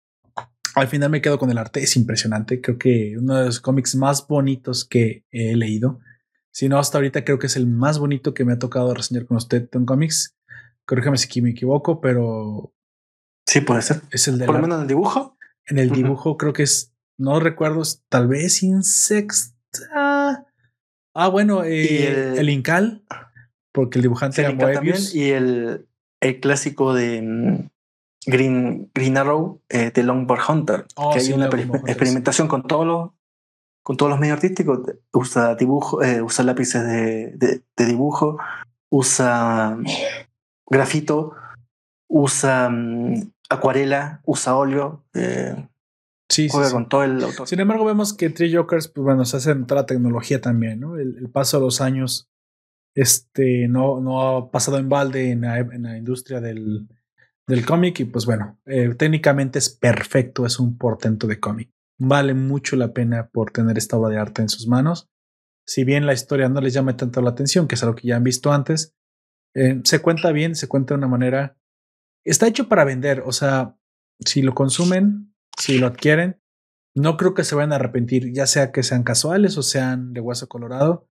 [0.76, 1.84] al final me quedo con el arte.
[1.84, 2.60] Es impresionante.
[2.61, 5.99] Creo que uno de los cómics más bonitos que he leído.
[6.53, 9.26] Si no, hasta ahorita creo que es el más bonito que me ha tocado reseñar
[9.26, 10.35] con usted en cómics.
[10.85, 12.73] Corríjame si me equivoco, pero
[13.45, 14.02] Sí, puede ser.
[14.11, 15.38] es el de Por lo menos en el dibujo.
[15.68, 20.45] en el dibujo creo que es, no recuerdo, tal vez insecta.
[21.14, 23.03] Ah, bueno, eh, el, el- Incal,
[23.72, 24.53] porque el dibujante era.
[24.53, 25.14] Moebius.
[25.15, 25.88] Y el,
[26.22, 27.69] el clásico de mm,
[28.27, 30.85] Green, Green Arrow, eh, de Longboard Hunter.
[30.95, 33.11] Oh, que hay una Longboard Hunter, experimentación con todos los
[33.84, 34.80] con todos los medios artísticos.
[35.11, 38.38] Usa dibujo, eh, usa lápices de, de- de dibujo,
[38.91, 39.85] usa mm,
[40.69, 41.34] grafito,
[42.07, 45.68] usa mm, acuarela, usa óleo, eh,
[46.30, 46.73] Sí, juega sí.
[46.73, 47.45] con todo el autor.
[47.45, 50.95] Sin embargo, vemos que Tree Jokers, pues bueno, se hace notar la tecnología también, ¿no?
[50.98, 52.30] El, el paso de los años,
[52.95, 56.88] este, no, no ha pasado en balde en la, en la industria del,
[57.47, 61.72] del cómic y pues bueno, eh, técnicamente es perfecto, es un portento de cómic.
[61.97, 65.09] Vale mucho la pena por tener esta obra de arte en sus manos.
[65.65, 68.15] Si bien la historia no les llama tanto la atención, que es algo que ya
[68.15, 68.95] han visto antes,
[69.53, 71.57] eh, se cuenta bien, se cuenta de una manera...
[72.23, 73.77] Está hecho para vender, o sea,
[74.19, 76.41] si lo consumen, si lo adquieren,
[76.95, 80.22] no creo que se vayan a arrepentir, ya sea que sean casuales o sean de
[80.22, 81.09] hueso colorado.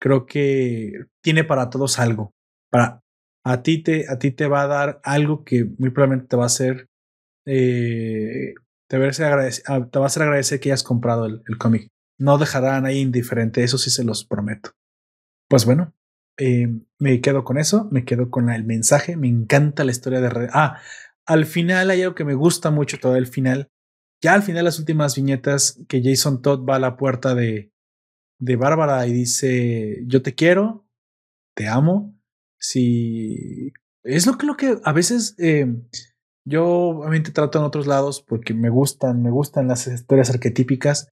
[0.00, 2.32] Creo que tiene para todos algo.
[2.70, 3.00] Para
[3.44, 6.44] a ti te, a ti te va a dar algo que muy probablemente te va
[6.44, 6.88] a hacer,
[7.46, 8.54] eh,
[9.66, 11.88] ah, te va a hacer agradecer que hayas comprado el, el cómic.
[12.18, 14.70] No dejarán ahí indiferente, eso sí se los prometo.
[15.48, 15.94] Pues bueno,
[16.38, 16.68] eh,
[16.98, 20.30] me quedo con eso, me quedo con el mensaje, me encanta la historia de...
[20.30, 20.80] Red- Ah,
[21.26, 23.68] al final hay algo que me gusta mucho todo el final.
[24.22, 27.72] Ya al final las últimas viñetas que Jason Todd va a la puerta de,
[28.44, 30.86] de Bárbara y dice, yo te quiero,
[31.56, 32.14] te amo.
[32.60, 33.72] Si
[34.02, 35.66] es lo que, lo que a veces eh,
[36.46, 41.08] yo obviamente trato en otros lados porque me gustan, me gustan las historias arquetípicas.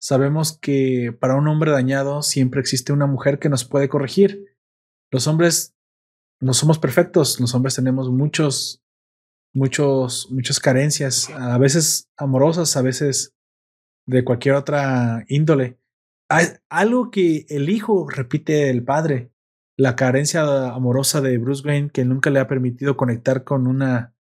[0.00, 4.56] Sabemos que para un hombre dañado siempre existe una mujer que nos puede corregir.
[5.12, 5.74] Los hombres
[6.40, 8.82] no somos perfectos, los hombres tenemos muchos,
[9.54, 13.32] muchos, muchas carencias, a veces amorosas, a veces
[14.06, 15.78] de cualquier otra índole.
[16.68, 19.32] Algo que el hijo repite el padre,
[19.76, 24.14] la carencia amorosa de Bruce Wayne que nunca le ha permitido conectar con una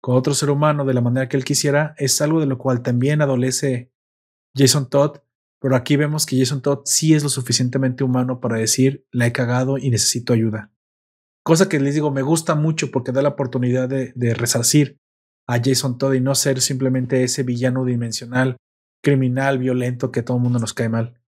[0.00, 2.82] con otro ser humano de la manera que él quisiera, es algo de lo cual
[2.82, 3.92] también adolece
[4.54, 5.18] Jason Todd
[5.60, 9.32] Pero aquí vemos que Jason Todd sí es lo suficientemente humano para decir, la he
[9.32, 10.72] cagado y necesito ayuda.
[11.44, 14.98] Cosa que les digo, me gusta mucho porque da la oportunidad de, de resarcir
[15.46, 18.56] a Jason Todd y no ser simplemente ese villano dimensional,
[19.04, 21.21] criminal, violento que todo el mundo nos cae mal.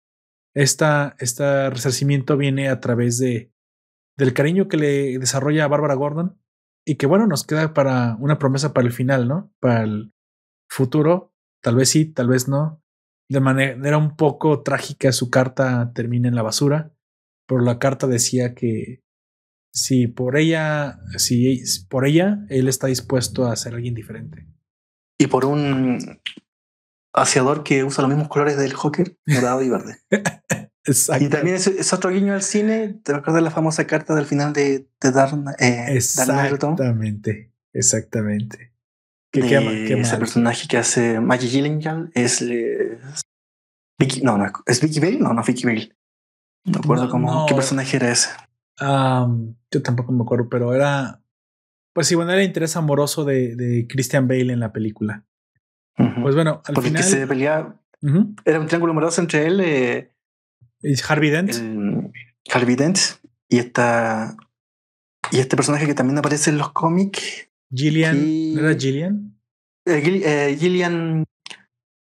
[0.55, 3.53] Esta, este resarcimiento viene a través de,
[4.17, 6.39] del cariño que le desarrolla a Bárbara Gordon
[6.87, 9.53] y que bueno, nos queda para una promesa para el final, ¿no?
[9.59, 10.13] Para el
[10.69, 12.83] futuro, tal vez sí, tal vez no.
[13.29, 16.95] De manera un poco trágica su carta termina en la basura,
[17.49, 19.03] pero la carta decía que
[19.73, 24.47] si por ella, si por ella, él está dispuesto a ser alguien diferente.
[25.19, 25.99] Y por un
[27.15, 30.01] aseador que usa los mismos colores del Joker, morado y verde.
[30.87, 33.01] Y también es, otro guiño al cine.
[33.03, 38.75] ¿Te acuerdas de la famosa carta del final de, de Darn, eh, Exactamente, exactamente.
[39.33, 42.45] ¿Qué, qué, ese personaje que hace Maggie Gyllenhaal es,
[43.99, 45.97] Vicky, no, no, es Vicky Bale, no, no Vicky Bale.
[46.67, 48.29] No recuerdo cómo, qué personaje era ese.
[48.79, 51.23] yo tampoco me acuerdo, pero era,
[51.95, 55.25] pues sí, bueno, era el interés amoroso de, de Christian Bale en la película.
[55.97, 57.05] Pues bueno, al Porque final.
[57.05, 57.81] se peleaba,
[58.45, 59.61] era un triángulo amoroso entre él.
[59.61, 60.11] Eh,
[61.09, 61.53] Harvey Dent.
[62.53, 62.99] Harvey Dent
[63.49, 64.37] y esta
[65.31, 67.49] y este personaje que también aparece en los cómics.
[67.73, 68.17] Gillian.
[68.59, 69.39] era Gillian?
[69.87, 71.25] Eh, eh, Gillian.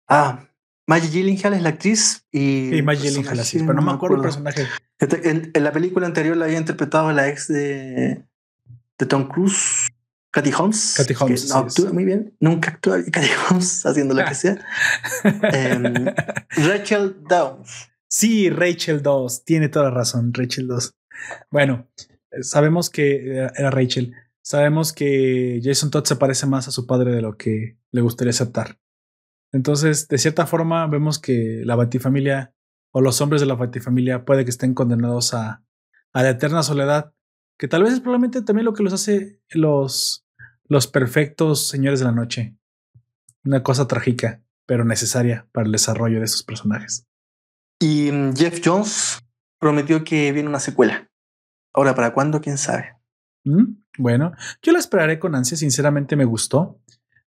[0.09, 0.49] Ah,
[0.87, 2.71] Maggie Gyllenhaal es la actriz y.
[2.71, 4.67] Sí, Maggie Gyllenhaal, así, pero no, me acuerdo el personaje.
[4.99, 8.25] Este, en, la película anterior la había interpretado la ex de,
[8.99, 9.89] de Tom Cruise,
[10.33, 10.95] Katy Holmes.
[10.97, 11.49] Katy Holmes.
[11.51, 12.35] no actúa muy bien.
[12.41, 14.67] Nunca actúa Katy Holmes haciendo lo que sea.
[15.25, 16.07] Em,
[16.67, 17.91] Rachel Downs.
[18.09, 20.95] Sí, Rachel 2, tiene toda la razón, Rachel 2.
[21.51, 21.89] Bueno,
[22.41, 24.15] sabemos que era Rachel.
[24.43, 28.31] Sabemos que Jason Todd se parece más a su padre de lo que le gustaría
[28.31, 28.79] aceptar.
[29.53, 32.55] Entonces, de cierta forma, vemos que la Batifamilia
[32.91, 35.63] o los hombres de la Batifamilia puede que estén condenados a,
[36.13, 37.13] a la eterna soledad,
[37.59, 40.22] que tal vez es probablemente también lo que los hace los,
[40.73, 42.57] los perfectos señores de la noche.
[43.45, 47.07] Una cosa trágica, pero necesaria para el desarrollo de esos personajes.
[47.79, 49.19] Y mm, Jeff Jones
[49.59, 51.11] prometió que viene una secuela.
[51.75, 52.41] Ahora, ¿para cuándo?
[52.41, 52.97] ¿Quién sabe?
[53.45, 54.33] Mm, bueno,
[54.63, 55.59] yo la esperaré con ansia.
[55.59, 56.81] Sinceramente me gustó.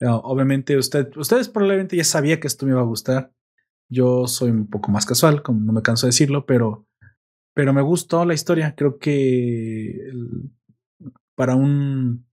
[0.01, 3.33] Ah, obviamente, usted, ustedes probablemente ya sabía que esto me iba a gustar.
[3.89, 6.87] Yo soy un poco más casual, como no me canso de decirlo, pero,
[7.53, 8.77] pero me gustó la historia.
[8.77, 9.99] Creo que
[11.35, 12.29] para un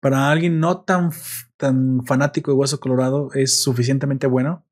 [0.00, 1.10] para alguien no tan,
[1.56, 4.66] tan fanático de Hueso Colorado es suficientemente bueno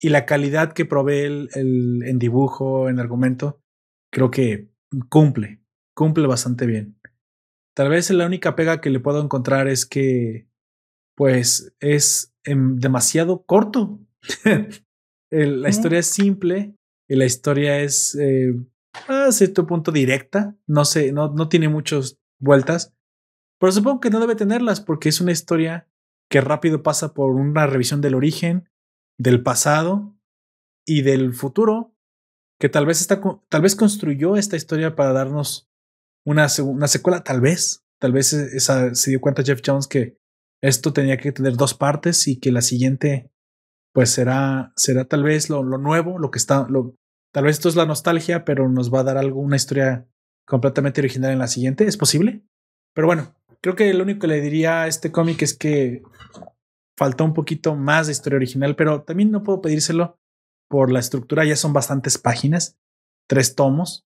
[0.00, 3.62] y la calidad que provee el, en dibujo, en argumento,
[4.12, 4.68] creo que
[5.08, 5.62] cumple,
[5.94, 6.98] cumple bastante bien.
[7.74, 10.48] Tal vez la única pega que le puedo encontrar es que,
[11.16, 14.00] pues, es em, demasiado corto.
[15.30, 16.76] la historia es simple
[17.08, 18.54] y la historia es eh,
[19.08, 20.56] a cierto punto directa.
[20.66, 22.93] No sé, no, no tiene muchas vueltas.
[23.58, 25.88] Pero supongo que no debe tenerlas porque es una historia
[26.30, 28.68] que rápido pasa por una revisión del origen,
[29.18, 30.16] del pasado
[30.86, 31.94] y del futuro,
[32.60, 35.70] que tal vez, está, tal vez construyó esta historia para darnos
[36.24, 40.18] una, una secuela, tal vez, tal vez e, se dio cuenta Jeff Jones que
[40.62, 43.30] esto tenía que tener dos partes y que la siguiente
[43.92, 46.96] pues será, será tal vez lo, lo nuevo, lo que está, lo,
[47.32, 50.08] tal vez esto es la nostalgia, pero nos va a dar algo, una historia
[50.46, 52.44] completamente original en la siguiente, ¿es posible?
[52.92, 53.34] Pero bueno,
[53.64, 56.02] creo que lo único que le diría a este cómic es que
[56.98, 60.18] faltó un poquito más de historia original, pero también no puedo pedírselo
[60.68, 62.76] por la estructura, ya son bastantes páginas,
[63.26, 64.04] tres tomos,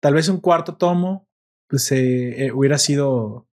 [0.00, 1.28] tal vez un cuarto tomo,
[1.68, 3.46] pues eh, eh, hubiera sido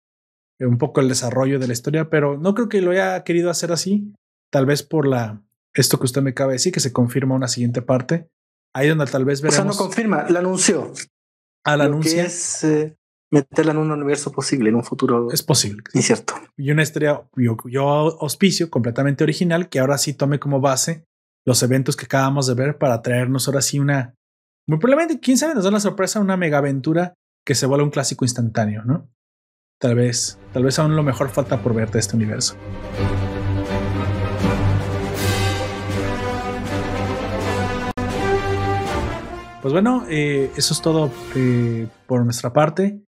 [0.62, 3.74] un poco el desarrollo de la historia, pero no creo que lo haya querido hacer
[3.74, 4.14] así,
[4.54, 5.44] tal vez por la
[5.74, 8.30] esto que usted me acaba de decir, que se confirma una siguiente parte,
[8.74, 9.60] ahí donde tal vez veremos.
[9.60, 10.94] O sea, no confirma, la anunció.
[11.66, 12.24] Al ah, anuncio.
[12.24, 12.96] Es, eh,
[13.36, 15.30] meterla en un universo posible, en un futuro.
[15.32, 15.84] Es posible.
[15.94, 16.36] Incierto.
[16.56, 17.88] Y una historia, yo, yo
[18.22, 21.06] auspicio completamente original que ahora sí tome como base
[21.46, 24.16] los eventos que acabamos de ver para traernos ahora sí una.
[24.68, 27.14] Muy probablemente, quién sabe, nos da la sorpresa, una mega aventura
[27.46, 29.10] que se vuelve un clásico instantáneo, ¿no?
[29.80, 32.56] Tal vez, tal vez aún lo mejor falta por ver de este universo.
[39.62, 43.06] Pues bueno, eh, eso es todo eh, por nuestra parte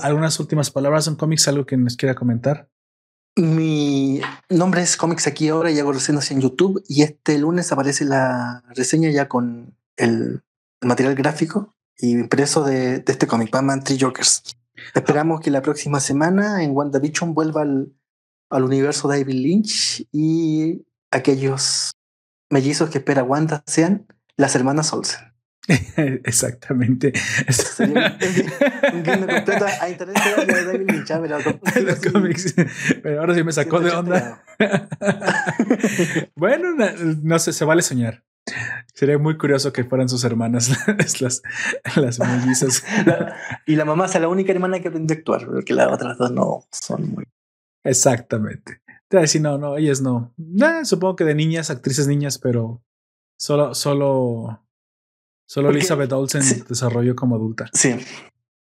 [0.00, 2.68] algunas últimas palabras en cómics, algo que nos quiera comentar.
[3.36, 8.04] Mi nombre es Comics aquí ahora y hago reseñas en YouTube y este lunes aparece
[8.04, 10.42] la reseña ya con el,
[10.80, 14.42] material gráfico y impreso de, este cómic, Batman Three Jokers.
[14.94, 17.92] Esperamos que la próxima semana en WandaVision vuelva al,
[18.50, 21.92] al universo de David Lynch y aquellos
[22.50, 24.06] mellizos que espera Wanda sean
[24.36, 25.27] las hermanas Olsen.
[26.24, 27.12] Exactamente.
[27.48, 30.16] Sería un, un guiño completo a internet
[30.46, 32.54] de David Lynch, ah, pero, los cómics.
[33.02, 34.42] Pero ahora sí me sacó de onda.
[36.36, 36.86] bueno, no,
[37.22, 38.24] no sé, se vale soñar.
[38.94, 40.70] Sería muy curioso que fueran sus hermanas
[41.20, 41.42] las,
[41.96, 42.82] las mellizas.
[43.66, 46.30] y la mamá sea la única hermana que aprende a actuar, porque las otras dos
[46.30, 47.24] no son muy.
[47.84, 48.80] Exactamente.
[49.08, 50.34] Te decir, no, no, ellas no.
[50.36, 52.82] Nah, supongo que de niñas, actrices niñas, pero
[53.38, 54.62] solo, solo,
[55.48, 57.70] solo porque, Elizabeth Olsen sí, desarrolló como adulta.
[57.72, 57.96] Sí.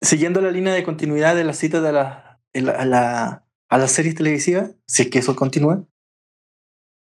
[0.02, 4.16] Siguiendo la línea de continuidad de las citas de la, a, la, a las series
[4.16, 5.86] televisivas, si es que eso continúa,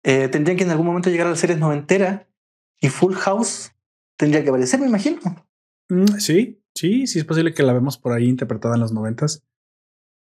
[0.04, 2.28] eh, tendrían que en algún momento llegar a las series noventeras
[2.80, 3.72] y Full House
[4.18, 5.20] tendría que aparecer, me imagino.
[5.90, 9.44] Mm, sí, sí, sí es posible que la vemos por ahí interpretada en los noventas.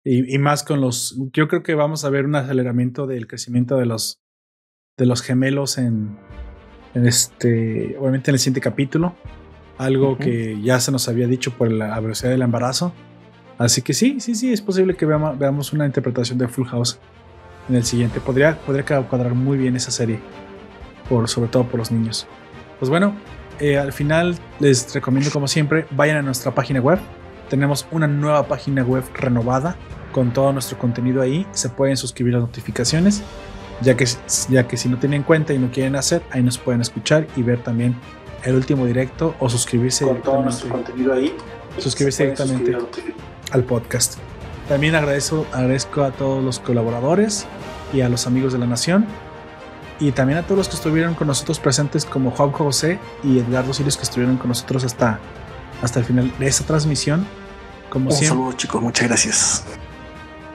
[0.05, 1.17] Y, y, más con los.
[1.33, 4.21] Yo creo que vamos a ver un aceleramiento del crecimiento de los
[4.99, 6.19] de los gemelos en,
[6.95, 7.97] en este.
[7.99, 9.17] Obviamente en el siguiente capítulo.
[9.83, 10.19] Algo uh -huh.
[10.19, 12.93] que ya se nos había dicho por la velocidad del embarazo.
[13.59, 16.99] Así que sí, sí, sí, es posible que veamos, veamos una interpretación de Full House
[17.69, 18.21] en el siguiente.
[18.21, 20.21] Podría, podría cuadrar muy bien esa serie.
[21.09, 22.27] Por, sobre todo por los niños.
[22.79, 23.15] Pues bueno,
[23.61, 26.99] eh, al final les recomiendo como siempre, vayan a nuestra página web.
[27.51, 29.77] Tenemos una nueva página web renovada
[30.13, 31.47] con todo nuestro contenido ahí.
[31.53, 33.23] Se pueden suscribir a las notificaciones,
[33.81, 34.07] ya que,
[34.49, 37.43] ya que si no tienen cuenta y no quieren hacer, ahí nos pueden escuchar y
[37.43, 37.95] ver también
[38.45, 41.35] el último directo o suscribirse con todo nuestro contenido ahí.
[41.79, 42.77] Suscribirse directamente
[43.51, 44.19] al podcast.
[44.69, 47.47] También agradezco, agradezco a todos los colaboradores
[47.93, 49.07] y a los amigos de la nación
[50.01, 53.73] y también a todos los que estuvieron con nosotros presentes como Juan José y Edgardo
[53.73, 55.21] Sirius que estuvieron con nosotros hasta,
[55.81, 57.27] hasta el final de esta transmisión.
[57.89, 59.65] Como Un siempre, saludo chicos, muchas gracias.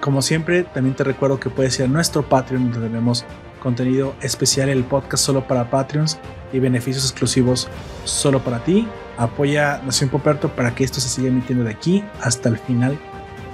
[0.02, 3.26] Como siempre, también te recuerdo que puedes ir a nuestro Patreon donde tenemos
[3.60, 6.20] contenido especial, el podcast solo para Patreons
[6.54, 7.68] y beneficios exclusivos
[8.06, 8.88] solo para ti.
[9.18, 12.98] Apoya Nación Poperto para que esto se siga emitiendo de aquí hasta el final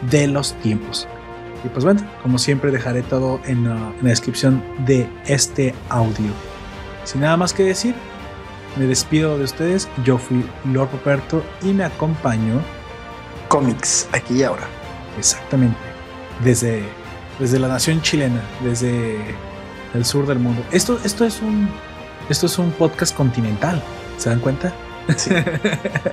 [0.09, 1.07] de los tiempos.
[1.63, 6.31] Y pues bueno, como siempre dejaré todo en, uh, en, la descripción de este audio.
[7.05, 7.95] Sin nada más que decir,
[8.75, 9.87] me despido de ustedes.
[10.03, 12.61] Yo fui Lord Poperto y me acompaño.
[13.47, 14.67] Comics, aquí y ahora.
[15.17, 15.77] Exactamente.
[16.43, 16.83] Desde,
[17.39, 19.35] desde la nación chilena, desde
[19.93, 20.63] el sur del mundo.
[20.71, 21.69] Esto, esto, es un,
[22.29, 23.81] esto es un podcast continental.
[24.17, 24.73] ¿Se dan cuenta?
[25.17, 25.31] Sí.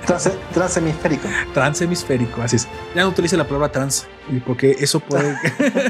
[0.05, 1.27] Trans, transhemisférico.
[1.53, 2.67] Transhemisférico, así es.
[2.95, 4.07] Ya no utilice la palabra trans,
[4.45, 5.37] porque eso puede,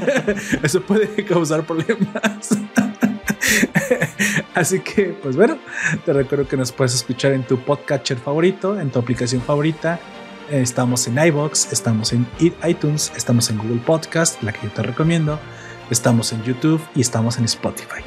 [0.62, 2.50] eso puede causar problemas.
[4.54, 5.58] Así que, pues bueno,
[6.04, 9.98] te recuerdo que nos puedes escuchar en tu podcatcher favorito, en tu aplicación favorita.
[10.50, 12.26] Estamos en iBox, estamos en
[12.64, 15.38] iTunes, estamos en Google Podcast, la que yo te recomiendo.
[15.92, 18.00] Estamos en YouTube y estamos en Spotify.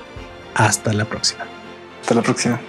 [0.55, 1.45] Hasta la próxima.
[2.01, 2.59] Hasta la próxima.